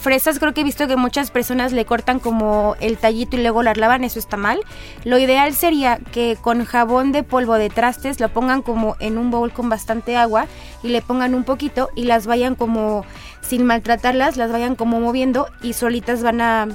fresas, 0.00 0.38
creo 0.38 0.54
que 0.54 0.62
he 0.62 0.64
visto 0.64 0.88
que 0.88 0.96
muchas 0.96 1.30
personas 1.30 1.72
le 1.72 1.84
cortan 1.84 2.18
como 2.18 2.74
el 2.80 2.98
tallito 2.98 3.36
y 3.36 3.42
luego 3.42 3.62
las 3.62 3.76
lavan, 3.76 4.04
eso 4.04 4.18
está 4.18 4.36
mal. 4.36 4.60
Lo 5.04 5.18
ideal 5.18 5.54
sería 5.54 5.98
que 6.12 6.36
con 6.40 6.64
jabón 6.64 7.12
de 7.12 7.22
polvo 7.22 7.54
de 7.54 7.68
trastes 7.70 8.20
lo 8.20 8.28
pongan 8.28 8.62
como 8.62 8.96
en 9.00 9.18
un 9.18 9.30
bowl 9.30 9.52
con 9.52 9.68
bastante 9.68 10.16
agua 10.16 10.46
y 10.82 10.88
le 10.88 11.02
pongan 11.02 11.34
un 11.34 11.44
poquito 11.44 11.90
y 11.94 12.04
las 12.04 12.26
vayan 12.26 12.54
como, 12.54 13.04
sin 13.40 13.64
maltratarlas, 13.64 14.36
las 14.36 14.50
vayan 14.50 14.74
como 14.74 15.00
moviendo 15.00 15.46
y 15.62 15.74
solitas 15.74 16.22
van 16.22 16.40
a 16.40 16.68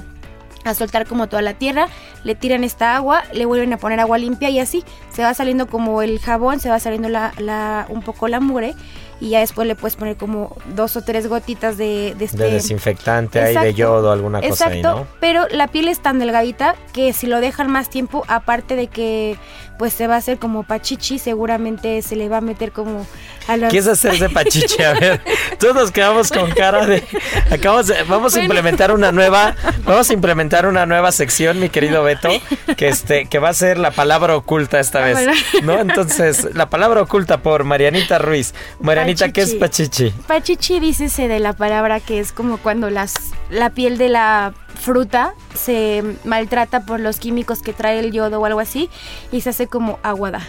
a 0.66 0.74
soltar 0.74 1.06
como 1.06 1.28
toda 1.28 1.42
la 1.42 1.54
tierra, 1.54 1.88
le 2.24 2.34
tiran 2.34 2.64
esta 2.64 2.96
agua, 2.96 3.22
le 3.32 3.46
vuelven 3.46 3.72
a 3.72 3.78
poner 3.78 4.00
agua 4.00 4.18
limpia 4.18 4.50
y 4.50 4.58
así 4.58 4.84
se 5.10 5.22
va 5.22 5.32
saliendo 5.32 5.68
como 5.68 6.02
el 6.02 6.18
jabón, 6.18 6.60
se 6.60 6.68
va 6.68 6.80
saliendo 6.80 7.08
la, 7.08 7.86
un 7.88 8.02
poco 8.02 8.28
la 8.28 8.40
mugre 8.40 8.74
y 9.20 9.30
ya 9.30 9.40
después 9.40 9.66
le 9.66 9.74
puedes 9.74 9.96
poner 9.96 10.16
como 10.16 10.56
dos 10.74 10.96
o 10.96 11.02
tres 11.02 11.28
gotitas 11.28 11.76
de, 11.76 12.14
de 12.18 12.24
este 12.26 12.36
De 12.36 12.50
desinfectante, 12.50 13.38
hay 13.38 13.46
de 13.46 13.50
Exacto, 13.52 13.70
yodo, 13.76 14.12
alguna 14.12 14.40
cosa 14.40 14.66
ahí, 14.68 14.78
Exacto, 14.78 15.00
¿no? 15.00 15.06
pero 15.20 15.46
la 15.48 15.68
piel 15.68 15.88
es 15.88 16.00
tan 16.00 16.18
delgadita 16.18 16.76
que 16.92 17.12
si 17.12 17.26
lo 17.26 17.40
dejan 17.40 17.70
más 17.70 17.88
tiempo, 17.88 18.24
aparte 18.28 18.76
de 18.76 18.88
que 18.88 19.36
pues 19.78 19.92
se 19.92 20.06
va 20.06 20.14
a 20.14 20.18
hacer 20.18 20.38
como 20.38 20.62
pachichi, 20.62 21.18
seguramente 21.18 22.00
se 22.02 22.16
le 22.16 22.28
va 22.28 22.38
a 22.38 22.40
meter 22.40 22.72
como 22.72 23.06
a 23.48 23.56
los... 23.56 23.70
¿Qué 23.70 23.78
es 23.78 23.86
hacerse 23.86 24.28
pachiche? 24.28 24.84
A 24.86 24.94
ver, 24.94 25.20
todos 25.58 25.74
nos 25.74 25.90
quedamos 25.90 26.30
con 26.32 26.50
cara 26.50 26.86
de. 26.86 27.02
Acabamos 27.50 27.86
de- 27.88 28.02
vamos 28.04 28.34
a 28.36 28.40
implementar 28.42 28.92
una 28.92 29.12
nueva. 29.12 29.54
Vamos 29.84 30.10
a 30.10 30.12
implementar 30.12 30.66
una 30.66 30.86
nueva 30.86 31.12
sección, 31.12 31.60
mi 31.60 31.68
querido 31.68 32.02
Beto, 32.02 32.28
que 32.76 32.88
este, 32.88 33.26
que 33.26 33.38
va 33.38 33.50
a 33.50 33.54
ser 33.54 33.78
la 33.78 33.90
palabra 33.90 34.36
oculta 34.36 34.80
esta 34.80 35.00
vez. 35.00 35.18
¿No? 35.62 35.78
Entonces, 35.78 36.48
la 36.54 36.68
palabra 36.70 37.02
oculta 37.02 37.38
por 37.42 37.64
Marianita 37.64 38.18
Ruiz. 38.18 38.54
Marianita, 38.80 39.30
¿qué 39.30 39.42
es 39.42 39.54
pachichi? 39.54 40.10
Pachichi 40.26 40.80
dícese 40.80 41.28
de 41.28 41.38
la 41.38 41.52
palabra 41.52 42.00
que 42.00 42.18
es 42.20 42.32
como 42.32 42.58
cuando 42.58 42.90
las, 42.90 43.14
la 43.50 43.70
piel 43.70 43.98
de 43.98 44.08
la 44.08 44.54
fruta 44.76 45.34
se 45.54 46.02
maltrata 46.24 46.86
por 46.86 47.00
los 47.00 47.18
químicos 47.18 47.62
que 47.62 47.72
trae 47.72 47.98
el 47.98 48.12
yodo 48.12 48.40
o 48.40 48.44
algo 48.46 48.60
así 48.60 48.88
y 49.32 49.40
se 49.40 49.50
hace 49.50 49.66
como 49.66 49.98
aguada. 50.02 50.40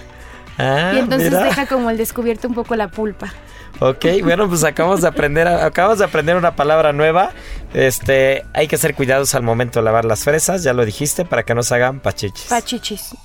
Ah, 0.59 0.91
y 0.95 0.99
entonces 0.99 1.31
mira. 1.31 1.43
deja 1.43 1.65
como 1.67 1.89
el 1.89 1.97
descubierto 1.97 2.47
un 2.47 2.53
poco 2.55 2.75
la 2.75 2.87
pulpa. 2.89 3.31
Ok, 3.79 4.05
bueno, 4.23 4.47
pues 4.49 4.63
acabamos 4.63 5.01
de 5.01 5.07
aprender, 5.07 5.47
acabamos 5.47 5.99
de 5.99 6.05
aprender 6.05 6.35
una 6.35 6.55
palabra 6.55 6.93
nueva. 6.93 7.31
Este, 7.75 8.43
hay 8.53 8.67
que 8.67 8.77
ser 8.77 8.95
cuidados 8.95 9.35
al 9.35 9.43
momento 9.43 9.79
de 9.79 9.85
lavar 9.85 10.03
las 10.05 10.23
fresas, 10.23 10.63
ya 10.63 10.73
lo 10.73 10.83
dijiste, 10.83 11.25
para 11.25 11.43
que 11.43 11.53
no 11.53 11.61
se 11.61 11.75
hagan 11.75 11.99
pachichis. 11.99 12.45
Pachichis. 12.45 13.15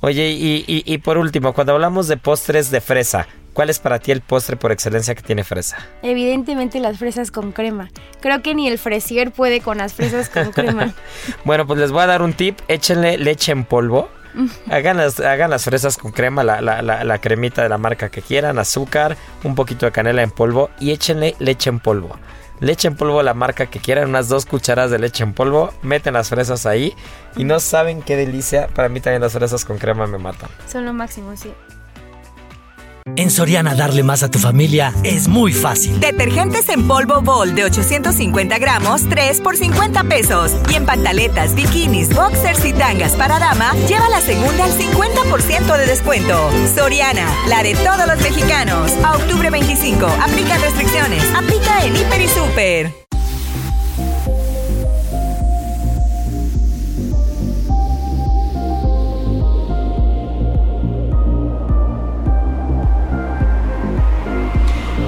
Oye, 0.00 0.30
y, 0.30 0.64
y- 0.68 0.84
y 0.86 0.98
por 0.98 1.18
último, 1.18 1.52
cuando 1.54 1.72
hablamos 1.72 2.06
de 2.06 2.16
postres 2.16 2.70
de 2.70 2.80
fresa, 2.80 3.26
¿cuál 3.58 3.70
es 3.70 3.80
para 3.80 3.98
ti 3.98 4.12
el 4.12 4.20
postre 4.20 4.54
por 4.56 4.70
excelencia 4.70 5.16
que 5.16 5.22
tiene 5.22 5.42
fresa? 5.42 5.76
Evidentemente 6.02 6.78
las 6.78 6.96
fresas 6.96 7.32
con 7.32 7.50
crema. 7.50 7.88
Creo 8.20 8.40
que 8.40 8.54
ni 8.54 8.68
el 8.68 8.78
fresier 8.78 9.32
puede 9.32 9.60
con 9.60 9.78
las 9.78 9.94
fresas 9.94 10.28
con 10.28 10.52
crema. 10.52 10.94
Bueno, 11.44 11.66
pues 11.66 11.80
les 11.80 11.90
voy 11.90 12.02
a 12.02 12.06
dar 12.06 12.22
un 12.22 12.34
tip, 12.34 12.56
échenle 12.68 13.18
leche 13.18 13.50
en 13.50 13.64
polvo. 13.64 14.08
Hagan 14.70 14.98
las, 14.98 15.18
hagan 15.18 15.50
las 15.50 15.64
fresas 15.64 15.96
con 15.96 16.12
crema, 16.12 16.44
la, 16.44 16.60
la- 16.60 16.82
la- 16.82 17.02
la 17.02 17.20
cremita 17.20 17.64
de 17.64 17.68
la 17.68 17.78
marca 17.78 18.10
que 18.10 18.22
quieran, 18.22 18.60
azúcar, 18.60 19.16
un 19.42 19.56
poquito 19.56 19.86
de 19.86 19.90
canela 19.90 20.22
en 20.22 20.30
polvo 20.30 20.70
y 20.78 20.92
échenle 20.92 21.34
leche 21.40 21.68
en 21.68 21.80
polvo. 21.80 22.16
Leche 22.60 22.86
en 22.86 22.94
polvo, 22.94 23.24
la 23.24 23.34
marca 23.34 23.66
que 23.66 23.80
quieran, 23.80 24.08
unas 24.08 24.28
dos 24.28 24.46
cucharadas 24.46 24.92
de 24.92 25.00
leche 25.00 25.24
en 25.24 25.32
polvo, 25.32 25.72
meten 25.82 26.14
las 26.14 26.28
fresas 26.28 26.64
ahí 26.66 26.94
y 27.36 27.42
no 27.42 27.58
saben 27.58 28.02
qué 28.02 28.14
delicia. 28.16 28.68
Para 28.68 28.88
mí 28.88 29.00
también 29.00 29.22
las 29.22 29.32
fresas 29.32 29.64
con 29.64 29.78
crema 29.78 30.06
me 30.06 30.18
matan. 30.18 30.48
Son 30.70 30.84
lo 30.84 30.92
máximo, 30.92 31.36
sí. 31.36 31.52
En 33.16 33.30
Soriana 33.30 33.74
darle 33.74 34.02
más 34.02 34.22
a 34.22 34.30
tu 34.30 34.38
familia 34.38 34.92
es 35.02 35.28
muy 35.28 35.52
fácil. 35.52 35.98
Detergentes 36.00 36.68
en 36.68 36.86
polvo 36.86 37.20
Bol 37.20 37.54
de 37.54 37.64
850 37.64 38.58
gramos, 38.58 39.08
3 39.08 39.40
por 39.40 39.56
50 39.56 40.04
pesos. 40.04 40.52
Y 40.70 40.74
en 40.74 40.86
pantaletas, 40.86 41.54
bikinis, 41.54 42.14
boxers 42.14 42.64
y 42.64 42.72
tangas 42.72 43.12
para 43.12 43.38
dama, 43.38 43.74
lleva 43.88 44.08
la 44.08 44.20
segunda 44.20 44.64
al 44.64 44.72
50% 44.72 45.76
de 45.76 45.86
descuento. 45.86 46.50
Soriana, 46.74 47.26
la 47.48 47.62
de 47.62 47.74
todos 47.74 48.06
los 48.06 48.20
mexicanos. 48.22 48.92
A 49.04 49.16
octubre 49.16 49.50
25, 49.50 50.06
aplica 50.06 50.58
restricciones. 50.58 51.24
Aplica 51.34 51.84
en 51.84 51.96
Hiper 51.96 52.20
y 52.20 52.28
Super. 52.28 53.07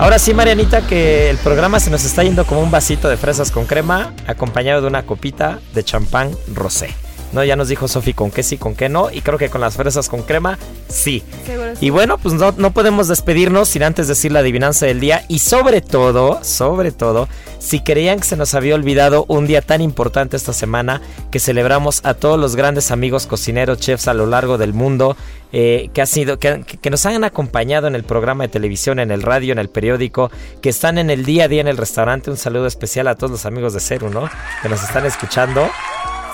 Ahora 0.01 0.19
sí, 0.19 0.33
Marianita, 0.33 0.87
que 0.87 1.29
el 1.29 1.37
programa 1.37 1.79
se 1.79 1.91
nos 1.91 2.07
está 2.07 2.23
yendo 2.23 2.47
como 2.47 2.63
un 2.63 2.71
vasito 2.71 3.11
de 3.11 3.19
fresas 3.19 3.51
con 3.51 3.67
crema, 3.67 4.15
acompañado 4.27 4.81
de 4.81 4.87
una 4.87 5.03
copita 5.03 5.59
de 5.75 5.85
champán 5.85 6.31
rosé. 6.55 6.89
No, 7.33 7.45
ya 7.45 7.57
nos 7.57 7.69
dijo 7.69 7.87
Sofi 7.89 8.13
con 8.13 8.31
qué 8.31 8.43
sí, 8.43 8.59
con 8.59 8.75
qué 8.75 8.89
no, 8.89 9.11
y 9.11 9.21
creo 9.21 9.39
que 9.39 9.49
con 9.49 9.61
las 9.61 9.77
fresas 9.77 10.09
con 10.09 10.23
crema, 10.23 10.59
sí. 10.89 11.23
Seguro. 11.47 11.73
Y 11.81 11.91
bueno, 11.91 12.19
pues 12.19 12.35
no, 12.35 12.53
no 12.57 12.73
podemos 12.73 13.09
despedirnos 13.09 13.69
sin 13.69 13.83
antes 13.83 14.09
decir 14.09 14.33
la 14.33 14.41
adivinanza 14.41 14.87
del 14.87 15.01
día. 15.01 15.25
Y 15.29 15.39
sobre 15.39 15.81
todo, 15.81 16.43
sobre 16.43 16.93
todo, 16.93 17.29
si 17.59 17.81
creían 17.81 18.19
que 18.19 18.25
se 18.25 18.37
nos 18.37 18.55
había 18.55 18.75
olvidado 18.75 19.27
un 19.29 19.47
día 19.47 19.63
tan 19.63 19.81
importante 19.81 20.37
esta 20.37 20.53
semana, 20.53 21.01
que 21.31 21.39
celebramos 21.39 22.01
a 22.05 22.15
todos 22.15 22.39
los 22.39 22.57
grandes 22.57 22.91
amigos 22.91 23.27
cocineros, 23.27 23.79
chefs 23.79 24.09
a 24.09 24.15
lo 24.15 24.27
largo 24.27 24.59
del 24.59 24.75
mundo, 24.75 25.17
eh, 25.53 25.91
que, 25.93 26.03
ha 26.03 26.07
sido, 26.07 26.39
que, 26.39 26.65
que 26.65 26.91
nos 26.91 27.05
han 27.07 27.23
acompañado 27.23 27.87
en 27.87 27.95
el 27.95 28.05
programa 28.05 28.45
de 28.45 28.49
televisión, 28.49 28.99
en 28.99 29.11
el 29.11 29.23
radio, 29.23 29.53
en 29.53 29.59
el 29.59 29.69
periódico, 29.69 30.31
que 30.63 30.69
están 30.69 30.99
en 30.99 31.11
el 31.11 31.25
día 31.25 31.45
a 31.45 31.49
día 31.49 31.61
en 31.61 31.69
el 31.69 31.77
restaurante. 31.77 32.31
Un 32.31 32.37
saludo 32.37 32.67
especial 32.67 33.09
a 33.09 33.15
todos 33.15 33.31
los 33.31 33.47
amigos 33.47 33.73
de 33.75 33.81
Ceru, 33.81 34.11
¿no? 34.11 34.29
Que 34.63 34.69
nos 34.69 34.83
están 34.83 35.07
escuchando. 35.07 35.69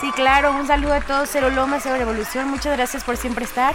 Sí, 0.00 0.12
claro. 0.12 0.52
Un 0.52 0.66
saludo 0.66 0.94
a 0.94 1.00
todos. 1.00 1.28
Cero 1.30 1.50
Loma, 1.50 1.78
Cero 1.82 1.96
Revolución. 1.98 2.48
Muchas 2.48 2.76
gracias 2.76 3.04
por 3.04 3.16
siempre 3.16 3.44
estar. 3.44 3.74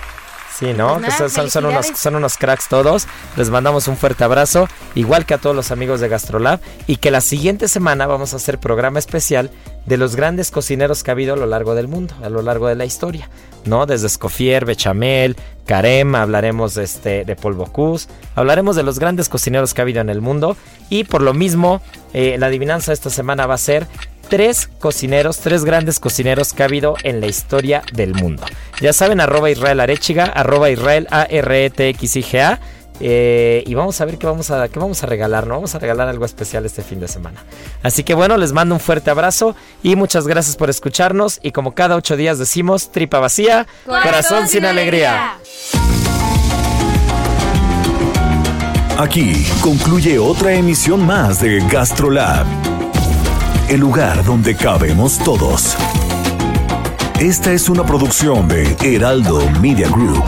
Sí, 0.53 0.74
¿no? 0.74 0.99
Pues 0.99 1.19
nada, 1.19 1.49
son, 1.49 1.65
unos, 1.65 1.88
son 1.95 2.15
unos 2.15 2.38
cracks 2.38 2.67
todos. 2.67 3.07
Les 3.38 3.49
mandamos 3.49 3.88
un 3.88 3.97
fuerte 3.97 4.24
abrazo, 4.24 4.67
igual 4.95 5.26
que 5.26 5.34
a 5.34 5.38
todos 5.38 5.55
los 5.55 5.72
amigos 5.72 6.01
de 6.01 6.09
Gastrolab. 6.09 6.59
Y 6.88 6.97
que 6.97 7.09
la 7.09 7.22
siguiente 7.22 7.67
semana 7.67 8.05
vamos 8.05 8.34
a 8.34 8.36
hacer 8.36 8.59
programa 8.59 8.99
especial 8.99 9.49
de 9.86 9.97
los 9.97 10.15
grandes 10.15 10.51
cocineros 10.51 11.03
que 11.03 11.09
ha 11.09 11.13
habido 11.13 11.34
a 11.34 11.38
lo 11.38 11.47
largo 11.47 11.74
del 11.74 11.88
mundo, 11.88 12.13
a 12.22 12.30
lo 12.30 12.41
largo 12.41 12.67
de 12.67 12.76
la 12.76 12.86
historia. 12.86 13.30
¿No? 13.65 13.86
Desde 13.86 14.07
Escoffier, 14.07 14.65
Bechamel, 14.65 15.36
Carem, 15.65 16.15
hablaremos 16.15 16.76
de, 16.76 16.84
este, 16.84 17.26
de 17.26 17.36
Paul 17.36 17.53
Bocuse, 17.53 18.07
hablaremos 18.36 18.76
de 18.76 18.84
los 18.84 18.99
grandes 18.99 19.30
cocineros 19.30 19.74
que 19.74 19.82
ha 19.82 19.84
habido 19.84 20.01
en 20.01 20.09
el 20.09 20.22
mundo. 20.22 20.57
Y 20.89 21.05
por 21.05 21.22
lo 21.22 21.34
mismo, 21.34 21.82
eh, 22.13 22.36
la 22.38 22.47
adivinanza 22.47 22.91
de 22.91 22.95
esta 22.95 23.09
semana 23.09 23.47
va 23.47 23.55
a 23.55 23.59
ser 23.59 23.88
tres 24.32 24.69
cocineros, 24.79 25.39
tres 25.39 25.65
grandes 25.65 25.99
cocineros 25.99 26.53
que 26.53 26.63
ha 26.63 26.65
habido 26.65 26.95
en 27.03 27.19
la 27.19 27.27
historia 27.27 27.84
del 27.91 28.13
mundo. 28.13 28.43
Ya 28.79 28.93
saben, 28.93 29.19
arroba 29.19 29.51
Israel 29.51 29.82
Arechiga, 29.82 30.23
arroba 30.23 30.69
Israel 30.69 31.05
A-R-E-T-X-I-G-A. 31.11 32.59
Eh, 33.01 33.63
y 33.65 33.73
vamos 33.73 33.99
a 33.99 34.05
ver 34.05 34.17
qué 34.17 34.27
vamos 34.27 34.49
a, 34.49 34.69
qué 34.69 34.79
vamos 34.79 35.03
a 35.03 35.07
regalar, 35.07 35.47
¿no? 35.47 35.55
Vamos 35.55 35.75
a 35.75 35.79
regalar 35.79 36.07
algo 36.07 36.23
especial 36.23 36.65
este 36.65 36.82
fin 36.82 37.01
de 37.01 37.09
semana. 37.09 37.43
Así 37.84 38.03
que 38.03 38.13
bueno, 38.13 38.38
les 38.38 38.53
mando 38.53 38.73
un 38.73 38.79
fuerte 38.79 39.09
abrazo 39.11 39.53
y 39.84 39.97
muchas 39.97 40.25
gracias 40.27 40.55
por 40.55 40.69
escucharnos. 40.69 41.41
Y 41.43 41.51
como 41.51 41.75
cada 41.75 41.97
ocho 41.97 42.15
días 42.15 42.39
decimos, 42.39 42.89
tripa 42.89 43.19
vacía, 43.19 43.67
corazón, 43.86 44.47
sin 44.47 44.63
alegría. 44.63 45.39
Aquí 48.97 49.45
concluye 49.61 50.19
otra 50.19 50.53
emisión 50.53 51.05
más 51.05 51.41
de 51.41 51.59
GastroLab, 51.71 52.45
el 53.72 53.80
lugar 53.80 54.22
donde 54.26 54.53
cabemos 54.53 55.17
todos. 55.19 55.78
Esta 57.22 57.53
es 57.53 57.69
una 57.69 57.86
producción 57.86 58.45
de 58.49 58.76
Heraldo 58.82 59.49
Media 59.61 59.88
Group. 59.88 60.26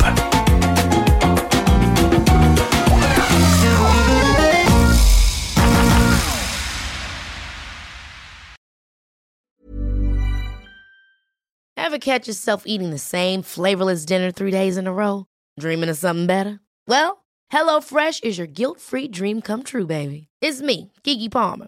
Ever 11.75 11.99
catch 11.99 12.27
yourself 12.27 12.63
eating 12.65 12.91
the 12.91 12.97
same 12.97 13.41
flavorless 13.41 14.05
dinner 14.05 14.31
three 14.31 14.51
days 14.51 14.77
in 14.77 14.87
a 14.87 14.93
row? 14.93 15.25
Dreaming 15.59 15.89
of 15.89 15.97
something 15.97 16.27
better? 16.27 16.61
Well, 16.87 17.25
HelloFresh 17.51 18.23
is 18.23 18.37
your 18.37 18.47
guilt-free 18.47 19.09
dream 19.09 19.41
come 19.41 19.63
true, 19.63 19.85
baby. 19.85 20.29
It's 20.41 20.61
me, 20.61 20.93
Kiki 21.03 21.27
Palmer. 21.27 21.67